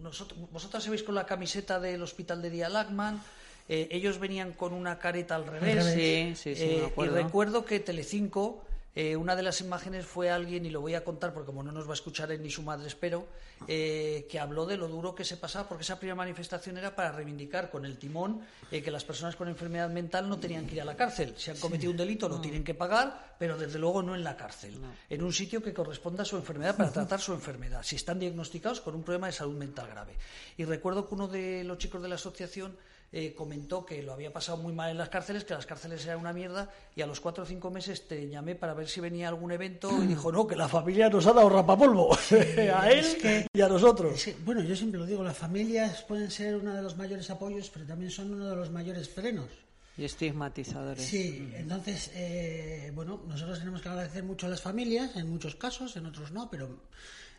Nosotros, 0.01 0.39
vosotras 0.53 0.85
se 0.85 0.91
veis 0.91 1.03
con 1.03 1.15
la 1.15 1.27
camiseta 1.27 1.81
del 1.81 2.03
hospital 2.03 2.41
de 2.41 2.51
Día 2.51 2.69
Lagman. 2.69 3.21
eh, 3.69 3.89
ellos 3.91 4.19
venían 4.19 4.53
con 4.53 4.73
una 4.73 4.99
careta 4.99 5.35
al 5.35 5.47
revés. 5.47 5.85
Sí, 5.85 6.33
sí, 6.37 6.55
sí, 6.55 6.65
me 6.65 6.87
Eh, 6.87 6.93
y 6.97 7.09
recuerdo 7.09 7.65
que 7.65 7.81
Telecinco, 7.81 8.65
eh, 9.01 9.15
una 9.15 9.37
de 9.37 9.45
las 9.45 9.61
imágenes 9.61 10.05
fue 10.07 10.29
alguien, 10.29 10.67
y 10.67 10.71
lo 10.71 10.81
voy 10.81 10.97
a 10.97 11.05
contar 11.05 11.33
porque 11.33 11.47
como 11.47 11.63
no 11.63 11.71
nos 11.71 11.87
va 11.87 11.91
a 11.91 11.95
escuchar 11.95 12.33
él 12.33 12.43
ni 12.43 12.51
su 12.51 12.65
madre, 12.65 12.89
espero, 12.89 13.29
eh, 13.69 14.27
que 14.29 14.41
habló 14.41 14.67
de 14.67 14.77
lo 14.77 14.89
duro 14.89 15.15
que 15.15 15.25
se 15.25 15.37
pasaba, 15.37 15.69
porque 15.69 15.83
esa 15.83 16.01
primera 16.01 16.17
manifestación 16.17 16.79
era 16.79 16.97
para 16.97 17.13
reivindicar 17.13 17.71
con 17.71 17.85
el 17.87 17.97
timón 17.97 18.41
eh, 18.73 18.83
que 18.83 18.91
las 18.91 19.05
personas 19.05 19.37
con 19.37 19.47
enfermedad 19.47 19.89
mental 19.89 20.29
no 20.29 20.41
tenían 20.41 20.67
que 20.67 20.75
ir 20.75 20.81
a 20.81 20.85
la 20.85 20.97
cárcel. 20.97 21.33
Si 21.37 21.49
han 21.49 21.59
cometido 21.59 21.93
un 21.93 21.97
delito 21.97 22.29
lo 22.29 22.41
tienen 22.41 22.65
que 22.65 22.75
pagar, 22.75 23.37
pero 23.39 23.57
desde 23.57 23.79
luego 23.79 24.03
no 24.03 24.17
en 24.17 24.25
la 24.25 24.37
cárcel, 24.37 24.81
en 25.09 25.23
un 25.23 25.33
sitio 25.33 25.63
que 25.63 25.73
corresponda 25.73 26.23
a 26.23 26.27
su 26.27 26.37
enfermedad 26.37 26.77
para 26.77 26.91
tratar 26.91 27.21
su 27.21 27.33
enfermedad, 27.33 27.85
si 27.85 27.95
están 27.95 28.19
diagnosticados 28.19 28.81
con 28.81 28.97
un 28.97 29.05
problema 29.05 29.29
de 29.29 29.33
salud 29.33 29.55
mental 29.55 29.87
grave. 29.87 30.17
Y 30.57 30.65
recuerdo 30.65 31.07
que 31.07 31.15
uno 31.15 31.29
de 31.29 31.63
los 31.63 31.79
chicos 31.79 32.03
de 32.03 32.09
la 32.09 32.17
asociación 32.17 32.77
eh, 33.13 33.35
comentó 33.35 33.87
que 33.87 34.03
lo 34.03 34.13
había 34.13 34.33
pasado 34.33 34.59
muy 34.59 34.73
mal 34.73 34.91
en 34.91 34.99
las 34.99 35.09
cárceles, 35.09 35.45
que 35.45 35.55
las 35.55 35.65
cárceles 35.67 36.05
eran 36.05 36.19
una 36.21 36.33
mierda, 36.33 36.71
y 36.95 37.01
a 37.03 37.07
los 37.07 37.21
cuatro 37.21 37.45
o 37.45 37.47
cinco 37.47 37.71
meses 37.71 38.07
te 38.07 38.29
llamé 38.29 38.55
para 38.55 38.75
ver 38.75 38.89
si 38.89 39.01
venía 39.01 39.29
algún 39.29 39.51
evento 39.53 39.91
y 40.03 40.07
dijo, 40.09 40.31
no, 40.31 40.47
que 40.47 40.57
la 40.57 40.69
familia 40.69 41.09
nos 41.09 41.27
ha 41.27 41.33
dado 41.33 41.49
rapapolvo, 41.49 42.13
a 42.75 42.91
él 42.91 42.99
es 42.99 43.15
que- 43.17 43.47
y 43.53 43.61
a 43.61 43.69
nosotros. 43.69 44.21
Sí, 44.21 44.37
bueno, 44.45 44.63
yo 44.63 44.77
siempre 44.77 45.01
lo 45.01 45.07
digo, 45.07 45.23
las 45.25 45.37
familias 45.37 46.03
pueden 46.03 46.31
ser 46.31 46.57
uno 46.57 46.75
de 46.75 46.83
los 46.83 46.97
mayores 46.97 47.29
apoyos, 47.31 47.71
pero 47.71 47.87
también 47.87 48.11
son 48.11 48.33
uno 48.35 48.49
de 48.51 48.57
los 48.57 48.71
mayores 48.71 49.09
frenos. 49.09 49.49
Y 49.97 50.05
estigmatizadores. 50.05 51.05
Sí, 51.05 51.51
entonces, 51.57 52.13
eh, 52.15 52.93
bueno, 52.95 53.21
nosotros 53.27 53.59
tenemos 53.59 53.83
que 53.83 53.89
agradecer 53.89 54.23
mucho 54.23 54.47
a 54.47 54.49
las 54.49 54.61
familias, 54.63 55.17
en 55.17 55.29
muchos 55.29 55.57
casos, 55.57 55.97
en 55.97 56.07
otros 56.07 56.31
no, 56.31 56.49
pero 56.49 56.69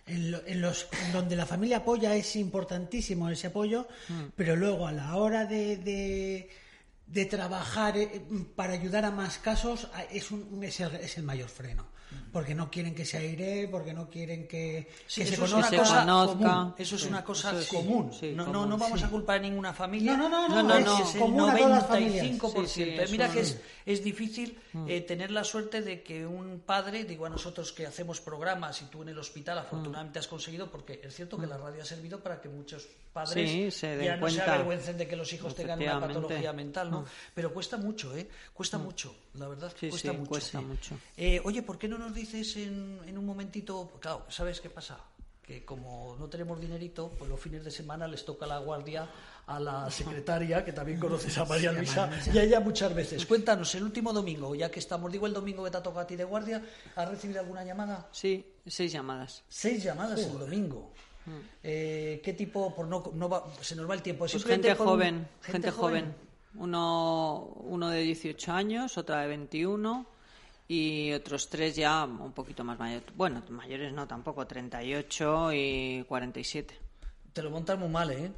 en, 0.09 0.31
lo- 0.31 0.45
en 0.45 0.61
los 0.61 0.87
en 1.05 1.13
donde 1.13 1.35
la 1.35 1.45
familia 1.45 1.77
apoya 1.77 2.15
es 2.15 2.35
importantísimo 2.35 3.29
ese 3.29 3.47
apoyo, 3.47 3.87
pero 4.35 4.55
luego 4.55 4.87
a 4.87 4.91
la 4.91 5.15
hora 5.15 5.45
de, 5.45 5.77
de, 5.77 6.49
de 7.07 7.25
trabajar 7.25 7.97
eh, 7.97 8.21
para 8.55 8.73
ayudar 8.73 9.05
a 9.05 9.11
más 9.11 9.37
casos 9.37 9.87
es, 10.11 10.31
un, 10.31 10.63
es, 10.63 10.79
el, 10.79 10.95
es 10.95 11.17
el 11.17 11.23
mayor 11.23 11.49
freno. 11.49 11.87
Porque 12.31 12.53
no 12.55 12.69
quieren 12.71 12.93
que 12.95 13.05
se 13.05 13.17
aire, 13.17 13.67
porque 13.69 13.93
no 13.93 14.09
quieren 14.09 14.47
que, 14.47 14.87
Sí, 15.07 15.21
que 15.21 15.27
se 15.27 15.33
eso 15.33 15.45
es 15.45 15.51
conozca. 15.51 15.69
una 15.75 15.79
cosa 15.83 15.99
conozca. 16.01 16.37
común. 16.37 16.75
Eso 16.77 16.95
es 16.95 17.01
Sí, 17.01 17.07
una 17.07 17.23
cosa 17.23 17.49
eso 17.51 17.59
es- 17.59 17.67
común. 17.67 18.13
sí, 18.13 18.31
no, 18.35 18.45
no, 18.45 18.51
común, 18.53 18.69
no 18.69 18.77
vamos 18.77 18.99
sí. 18.99 19.05
a 19.05 19.09
culpar 19.09 19.37
a 19.37 19.41
ninguna 19.41 19.73
familia. 19.73 20.15
No, 20.17 20.29
no, 20.29 20.47
no, 20.47 20.55
no, 20.55 20.63
no, 20.63 20.77
es 20.77 20.85
no, 20.85 20.97
el 21.13 21.19
común 21.19 21.47
las 21.69 21.87
familias. 21.87 22.25
95%. 22.25 22.67
Sí, 22.67 22.83
sí, 22.85 22.93
Pero 22.97 23.11
mira 23.11 23.31
que 23.31 23.39
es- 23.41 23.49
es, 23.51 23.61
es 23.85 24.03
difícil 24.03 24.59
eh, 24.87 25.01
tener 25.01 25.31
la 25.31 25.43
suerte 25.43 25.81
de 25.81 26.01
que 26.03 26.25
un 26.25 26.61
padre, 26.65 27.03
digo 27.03 27.25
a 27.25 27.29
nosotros 27.29 27.71
que 27.73 27.85
hacemos 27.85 28.21
programas 28.21 28.81
y 28.81 28.85
tú 28.85 29.01
en 29.03 29.09
el 29.09 29.17
hospital 29.19 29.57
afortunadamente 29.59 30.19
has 30.19 30.27
conseguido, 30.27 30.69
porque 30.71 31.01
es 31.03 31.15
cierto 31.15 31.37
que 31.37 31.45
la 31.47 31.57
radio 31.57 31.81
ha 31.81 31.85
servido 31.85 32.19
para 32.21 32.39
que 32.41 32.49
muchos 32.49 32.87
padres 33.13 33.73
se 33.75 33.87
den 33.97 34.05
ya 34.05 34.15
no 34.17 34.29
se 34.29 34.35
cuenta. 34.37 34.53
avergüencen 34.53 34.97
de 34.97 35.07
que 35.07 35.15
los 35.15 35.31
hijos 35.33 35.53
tengan 35.55 35.81
una 35.81 35.99
patología 35.99 36.53
mental, 36.53 36.89
¿no? 36.91 37.05
Pero 37.33 37.51
cuesta 37.53 37.77
mucho, 37.77 38.15
¿eh? 38.15 38.27
Cuesta 38.53 38.77
mucho, 38.77 39.15
la 39.33 39.47
verdad 39.47 39.73
cuesta 39.79 40.13
mucho. 40.13 40.29
cuesta 40.29 40.61
mucho. 40.61 40.97
Eh, 41.17 41.41
oye, 41.43 41.61
¿por 41.63 41.77
qué 41.77 41.87
no 41.87 41.97
nos 41.99 42.13
dices 42.13 42.55
en, 42.57 42.99
en 43.05 43.17
un 43.17 43.25
momentito? 43.25 43.91
Claro, 43.99 44.25
¿sabes 44.29 44.59
qué 44.61 44.69
pasa? 44.69 44.97
Que 45.43 45.65
como 45.65 46.15
no 46.19 46.27
tenemos 46.27 46.59
dinerito, 46.61 47.11
pues 47.17 47.29
los 47.29 47.39
fines 47.39 47.63
de 47.63 47.71
semana 47.71 48.07
les 48.07 48.23
toca 48.25 48.45
la 48.47 48.59
guardia 48.59 49.07
a 49.47 49.59
la 49.59 49.89
secretaria, 49.99 50.63
que 50.63 50.73
también 50.73 50.99
conoces 50.99 51.35
a 51.37 51.45
María 51.45 51.71
Luisa, 51.71 52.09
y 52.33 52.37
a 52.37 52.43
ella 52.43 52.59
muchas 52.59 52.93
veces. 52.93 53.25
Cuéntanos, 53.25 53.73
el 53.75 53.83
último 53.83 54.13
domingo, 54.13 54.53
ya 54.55 54.69
que 54.69 54.79
estamos, 54.79 55.11
digo 55.11 55.25
el 55.27 55.33
domingo 55.33 55.63
que 55.63 55.71
te 55.71 55.77
ha 55.77 55.83
tocado 55.83 56.01
a 56.01 56.07
ti 56.07 56.15
de 56.15 56.23
guardia, 56.23 56.63
¿has 56.95 57.09
recibido 57.09 57.39
alguna 57.39 57.63
llamada? 57.63 58.07
Sí, 58.11 58.45
seis 58.65 58.91
llamadas. 58.91 59.43
Seis 59.49 59.83
llamadas 59.83 60.19
el 60.21 60.37
domingo. 60.37 60.91
Eh, 61.63 62.21
¿Qué 62.23 62.33
tipo? 62.33 62.73
Por 62.75 62.87
no, 62.87 63.03
no 63.13 63.29
va- 63.29 63.45
se 63.61 63.75
nos 63.75 63.87
va 63.89 63.93
el 63.93 64.01
tiempo. 64.01 64.25
Pues 64.29 64.43
gente 64.43 64.75
por 64.75 64.85
un- 64.87 64.93
joven, 64.93 65.27
gente 65.41 65.69
joven. 65.71 66.15
Uno, 66.55 67.53
uno 67.61 67.89
de 67.89 68.01
18 68.01 68.51
años, 68.51 68.97
otra 68.97 69.21
de 69.21 69.27
21 69.27 70.07
y 70.71 71.11
otros 71.13 71.49
tres 71.49 71.75
ya 71.75 72.05
un 72.05 72.31
poquito 72.31 72.63
más 72.63 72.77
mayores. 72.77 73.09
Bueno, 73.17 73.41
mayores 73.49 73.91
no 73.91 74.07
tampoco, 74.07 74.45
38 74.45 75.51
y 75.51 76.05
47. 76.07 76.77
Te 77.33 77.41
lo 77.41 77.49
montas 77.49 77.77
muy 77.77 77.89
mal, 77.89 78.11
¿eh? 78.11 78.31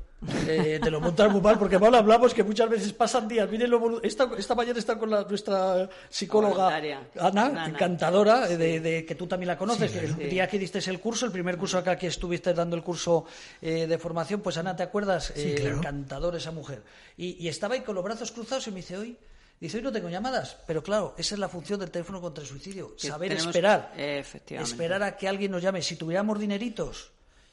Eh, 0.47 0.79
te 0.81 0.89
lo 0.91 1.01
montas 1.01 1.29
muy 1.31 1.41
mal 1.41 1.57
porque 1.59 1.77
mal 1.79 1.93
hablamos 1.95 2.33
que 2.33 2.43
muchas 2.43 2.69
veces 2.69 2.93
pasan 2.93 3.27
días. 3.27 3.49
Miren 3.49 3.69
lo 3.69 4.01
esta, 4.01 4.29
esta 4.37 4.55
mañana 4.55 4.79
está 4.79 4.97
con 4.97 5.09
la- 5.09 5.23
nuestra 5.23 5.89
psicóloga 6.09 6.55
Voluntaria. 6.65 7.09
Ana, 7.19 7.45
Ana. 7.47 7.67
encantadora, 7.67 8.49
eh, 8.49 8.55
de, 8.57 8.79
de- 8.79 9.05
que 9.05 9.15
tú 9.15 9.27
también 9.27 9.47
la 9.47 9.57
conoces. 9.57 9.93
el 9.95 10.15
sí. 10.15 10.23
día 10.25 10.47
que 10.47 10.57
diste 10.59 10.79
el 10.89 10.99
curso, 11.01 11.25
el 11.25 11.31
primer 11.33 11.57
curso 11.57 11.79
acá 11.79 11.97
que 11.97 12.07
estuviste 12.07 12.53
dando 12.53 12.77
el 12.77 12.83
curso 12.83 13.25
eh, 13.61 13.87
de 13.87 13.97
formación, 13.97 14.39
pues 14.41 14.55
Ana, 14.57 14.73
¿te 14.75 14.83
acuerdas? 14.83 15.33
Sí, 15.35 15.51
Eh, 15.51 15.55
claro. 15.55 15.77
Encantadora 15.77 16.37
esa 16.37 16.51
mujer. 16.51 16.81
Y, 17.17 17.43
y 17.43 17.49
estaba 17.49 17.73
ahí 17.73 17.81
con 17.81 17.95
los 17.95 18.03
brazos 18.05 18.31
cruzados 18.31 18.67
y 18.67 18.71
me 18.71 18.77
dice, 18.77 18.97
hoy. 18.97 19.17
Dice, 19.61 19.77
hoy 19.77 19.83
no 19.83 19.91
tengo 19.91 20.09
llamadas, 20.09 20.57
pero 20.65 20.81
claro, 20.81 21.13
esa 21.19 21.35
es 21.35 21.39
la 21.39 21.47
función 21.47 21.79
del 21.79 21.91
teléfono 21.91 22.19
contra 22.19 22.41
el 22.43 22.49
suicidio, 22.49 22.95
Que 22.95 23.07
saber 23.07 23.29
tenemos- 23.29 23.47
esperar, 23.55 23.93
efectivamente. 23.95 24.71
esperar 24.71 25.03
a 25.03 25.15
que 25.15 25.27
alguien 25.27 25.51
nos 25.51 25.61
llame. 25.61 25.83
Si 25.83 25.95
tuviéramos 25.95 26.39
dineritos 26.39 27.11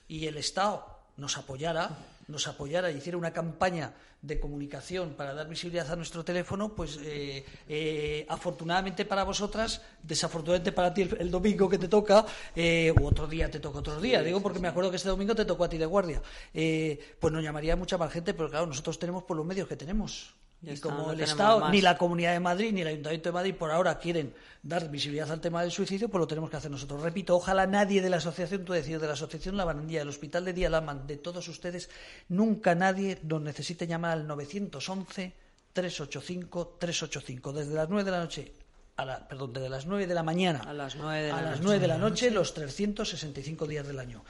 y 0.09 0.27
el 0.27 0.39
Estado 0.39 0.87
nos 1.19 1.37
apoyara, 1.37 1.91
nos 2.27 2.49
apoyara 2.49 2.91
y 2.91 2.97
hiciera 2.97 3.19
una 3.19 3.33
campaña 3.35 3.93
de 4.23 4.41
comunicación 4.41 5.11
para 5.19 5.35
dar 5.35 5.49
visibilidad 5.49 5.93
a 5.93 5.97
nuestro 5.97 6.25
teléfono, 6.25 6.75
pues 6.75 6.99
eh, 7.03 7.45
eh, 7.69 8.25
afortunadamente 8.31 9.05
para 9.05 9.23
vosotras, 9.25 9.83
desafortunadamente 10.03 10.73
para 10.73 10.95
ti 10.95 11.03
el, 11.03 11.17
el 11.21 11.31
domingo 11.31 11.69
que 11.69 11.77
te 11.79 11.89
toca, 11.89 12.25
eh, 12.57 12.91
u 12.99 13.07
otro 13.07 13.27
día 13.27 13.51
te 13.51 13.61
toca 13.61 13.81
otro 13.81 14.01
día, 14.01 14.23
digo 14.23 14.41
porque 14.41 14.59
me 14.61 14.69
acuerdo 14.69 14.89
que 14.91 14.97
este 14.97 15.11
domingo 15.11 15.35
te 15.35 15.45
tocó 15.45 15.65
a 15.65 15.69
ti 15.69 15.77
de 15.79 15.87
guardia, 15.87 16.23
eh, 16.55 17.17
pues 17.21 17.33
nos 17.35 17.43
llamaría 17.45 17.77
mucha 17.77 17.99
más 17.99 18.11
gente, 18.11 18.33
pero 18.33 18.49
claro, 18.49 18.67
nosotros 18.67 18.99
tenemos 18.99 19.25
por 19.25 19.37
los 19.37 19.45
medios 19.45 19.69
que 19.69 19.77
tenemos. 19.77 20.35
Y 20.61 20.77
como 20.79 20.99
no 20.99 21.13
el 21.13 21.21
Estado, 21.21 21.61
más. 21.61 21.71
ni 21.71 21.81
la 21.81 21.97
Comunidad 21.97 22.33
de 22.33 22.41
Madrid, 22.41 22.73
ni 22.73 22.81
el 22.81 22.89
Ayuntamiento 22.89 23.29
de 23.29 23.33
Madrid 23.33 23.55
por 23.55 23.71
ahora 23.71 23.99
quieren 23.99 24.35
dar 24.63 24.91
visibilidad 24.91 25.31
al 25.31 25.41
tema 25.41 25.63
del 25.63 25.71
suicidio, 25.71 26.09
pues 26.09 26.19
lo 26.19 26.27
tenemos 26.27 26.51
que 26.51 26.57
hacer 26.57 26.71
nosotros. 26.71 27.01
Repito, 27.01 27.37
ojalá 27.37 27.67
nadie 27.67 28.03
de 28.03 28.11
la 28.11 28.17
asociación, 28.17 28.65
tú 28.65 28.73
decir, 28.73 28.99
de 28.99 29.07
la 29.07 29.13
asociación 29.13 29.57
La 29.57 29.65
Barandilla, 29.65 30.01
del 30.01 30.09
Hospital 30.09 30.45
de 30.45 30.53
Día 30.53 30.69
Laman, 30.69 31.07
de 31.07 31.17
todos 31.17 31.47
ustedes, 31.47 31.91
nunca 32.29 32.75
nadie 32.75 33.19
nos 33.23 33.41
necesite 33.41 33.87
llamar 33.87 34.13
al 34.13 34.27
911 34.27 35.33
385 35.73 36.77
385 36.81 37.53
desde 37.53 37.75
las 37.75 37.89
9 37.89 38.05
de 38.05 38.11
la 38.11 38.19
noche 38.19 38.53
a 38.97 39.05
la, 39.05 39.29
perdón, 39.29 39.53
desde 39.53 39.69
las 39.69 39.87
9 39.87 40.09
de 40.09 40.15
la 40.15 40.25
mañana 40.25 40.59
A 40.67 40.73
las 40.73 40.97
9 40.97 41.23
de 41.23 41.29
la 41.29 41.39
a 41.39 41.43
las 41.43 41.51
noche. 41.53 41.63
9 41.63 41.79
de 41.79 41.87
la 41.87 41.99
noche, 41.99 42.31
los 42.33 42.53
365 42.53 43.67
días 43.69 43.87
del 43.87 44.01
año. 44.01 44.25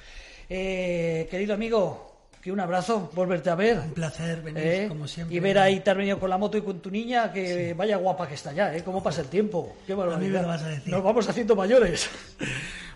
Eh, 0.51 1.27
querido 1.31 1.55
amigo, 1.55 2.18
que 2.43 2.53
un 2.53 2.61
abrazo, 2.61 3.11
volverte 3.15 3.51
a 3.51 3.55
ver. 3.55 3.79
Un 3.79 3.91
placer 3.93 4.41
venir, 4.43 4.63
¿Eh? 4.65 4.87
como 4.89 5.07
siempre. 5.09 5.37
Y 5.37 5.41
ver 5.41 5.59
ahí 5.59 5.81
te 5.81 5.91
has 5.91 5.97
venido 5.97 6.19
con 6.21 6.31
la 6.31 6.39
moto 6.39 6.57
y 6.59 6.63
con 6.63 6.81
tu 6.81 6.91
niña, 6.91 7.33
que 7.33 7.75
vaya 7.75 7.97
guapa 7.97 8.29
que 8.29 8.35
está 8.35 8.53
ya, 8.53 8.75
¿eh? 8.75 8.83
¿Cómo 8.85 9.03
pasa 9.03 9.21
el 9.23 9.29
tiempo? 9.29 9.77
Qué 9.87 9.95
barbaridad. 9.95 10.41
me 10.41 10.43
lo 10.43 10.49
vas 10.49 10.63
a 10.63 10.69
decir. 10.69 10.93
Nos 10.93 11.03
vamos 11.03 11.29
haciendo 11.29 11.57
mayores. 11.57 12.09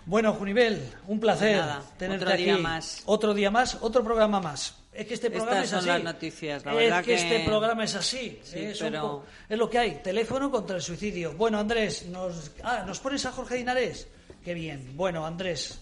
Bueno, 0.05 0.33
Junivel, 0.33 0.81
un 1.07 1.19
placer 1.19 1.55
Nada, 1.57 1.81
tenerte 1.97 2.25
otro 2.25 2.37
día 2.37 2.57
más. 2.57 3.03
Otro 3.05 3.33
día 3.33 3.49
más, 3.51 3.77
otro 3.81 4.03
programa 4.03 4.39
más. 4.41 4.75
Es 4.91 5.07
que 5.07 5.13
este 5.15 5.31
programa 5.31 5.63
Estas 5.63 5.65
es 5.65 5.69
son 5.71 5.79
así. 5.79 6.03
las 6.03 6.13
noticias, 6.13 6.65
la 6.65 6.71
es 6.71 6.77
verdad 6.77 6.99
que, 6.99 7.05
que- 7.05 7.13
este 7.15 7.39
programa 7.45 7.83
es 7.85 7.95
así. 7.95 8.39
Sí. 8.43 8.59
Es, 8.59 8.79
pero- 8.79 9.23
es 9.49 9.57
lo 9.57 9.69
que 9.69 9.79
hay. 9.79 9.91
Teléfono 10.03 10.51
contra 10.51 10.75
el 10.75 10.81
suicidio. 10.81 11.33
Bueno, 11.33 11.57
Andrés, 11.57 12.05
nos, 12.07 12.51
ah, 12.63 12.83
¿nos 12.85 12.99
pones 12.99 13.25
a 13.25 13.31
Jorge 13.31 13.55
Dinares? 13.55 14.07
Qué 14.43 14.53
bien. 14.53 14.91
Bueno, 14.95 15.25
Andrés, 15.25 15.79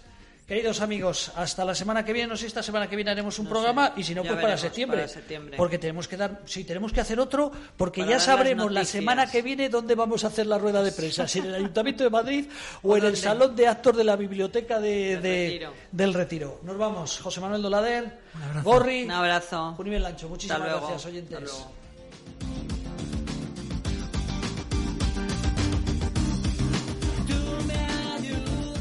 queridos 0.52 0.82
amigos, 0.82 1.32
hasta 1.38 1.64
la 1.64 1.74
semana 1.74 2.04
que 2.04 2.12
viene, 2.12 2.28
no 2.28 2.36
sé, 2.36 2.46
esta 2.46 2.62
semana 2.62 2.90
que 2.90 2.98
viene 2.98 3.10
haremos 3.12 3.40
un 3.40 3.48
programa 3.48 3.94
y 3.96 4.04
si 4.04 4.14
no, 4.14 4.22
ya 4.22 4.32
pues 4.32 4.42
para 4.42 4.58
septiembre. 4.58 4.98
para 4.98 5.08
septiembre. 5.08 5.56
Porque 5.56 5.78
tenemos 5.80 6.10
que 6.10 6.18
dar, 6.18 6.42
sí, 6.44 6.66
tenemos 6.66 6.92
que 6.92 7.00
hacer 7.00 7.22
otro, 7.22 7.54
porque 7.78 8.02
Para 8.02 8.12
ya 8.14 8.20
sabremos 8.20 8.70
la 8.70 8.84
semana 8.84 9.32
que 9.32 9.42
viene 9.42 9.70
dónde 9.70 9.96
vamos 9.96 10.26
a 10.26 10.28
hacer 10.28 10.48
la 10.48 10.58
rueda 10.58 10.84
de 10.84 10.92
prensa, 10.92 11.26
si 11.26 11.40
en 11.40 11.46
el 11.46 11.56
Ayuntamiento 11.56 12.04
de 12.04 12.10
Madrid 12.10 12.46
o, 12.84 12.90
¿O 12.92 12.98
en 12.98 13.06
el? 13.06 13.16
Salón 13.16 13.56
de 13.56 13.68
Actos 13.68 13.96
de 13.96 14.04
la 14.04 14.18
Biblioteca 14.18 14.82
de- 14.82 14.92
Del 14.92 15.22
de- 15.22 15.48
Retiro. 15.52 15.74
del 15.94 16.14
Retiro. 16.14 16.60
Nos 16.64 16.78
vamos. 16.78 17.18
José 17.20 17.40
Manuel 17.40 17.62
Dolader. 17.62 18.20
Gorri, 18.62 19.04
Un 19.06 19.12
abrazo. 19.12 19.74
Junivel 19.78 20.04
Lancho. 20.04 20.28
Muchísimas 20.28 20.60
gracias, 20.68 21.06
oyentes. 21.06 21.38
Hasta 21.38 21.46
luego. 21.50 22.81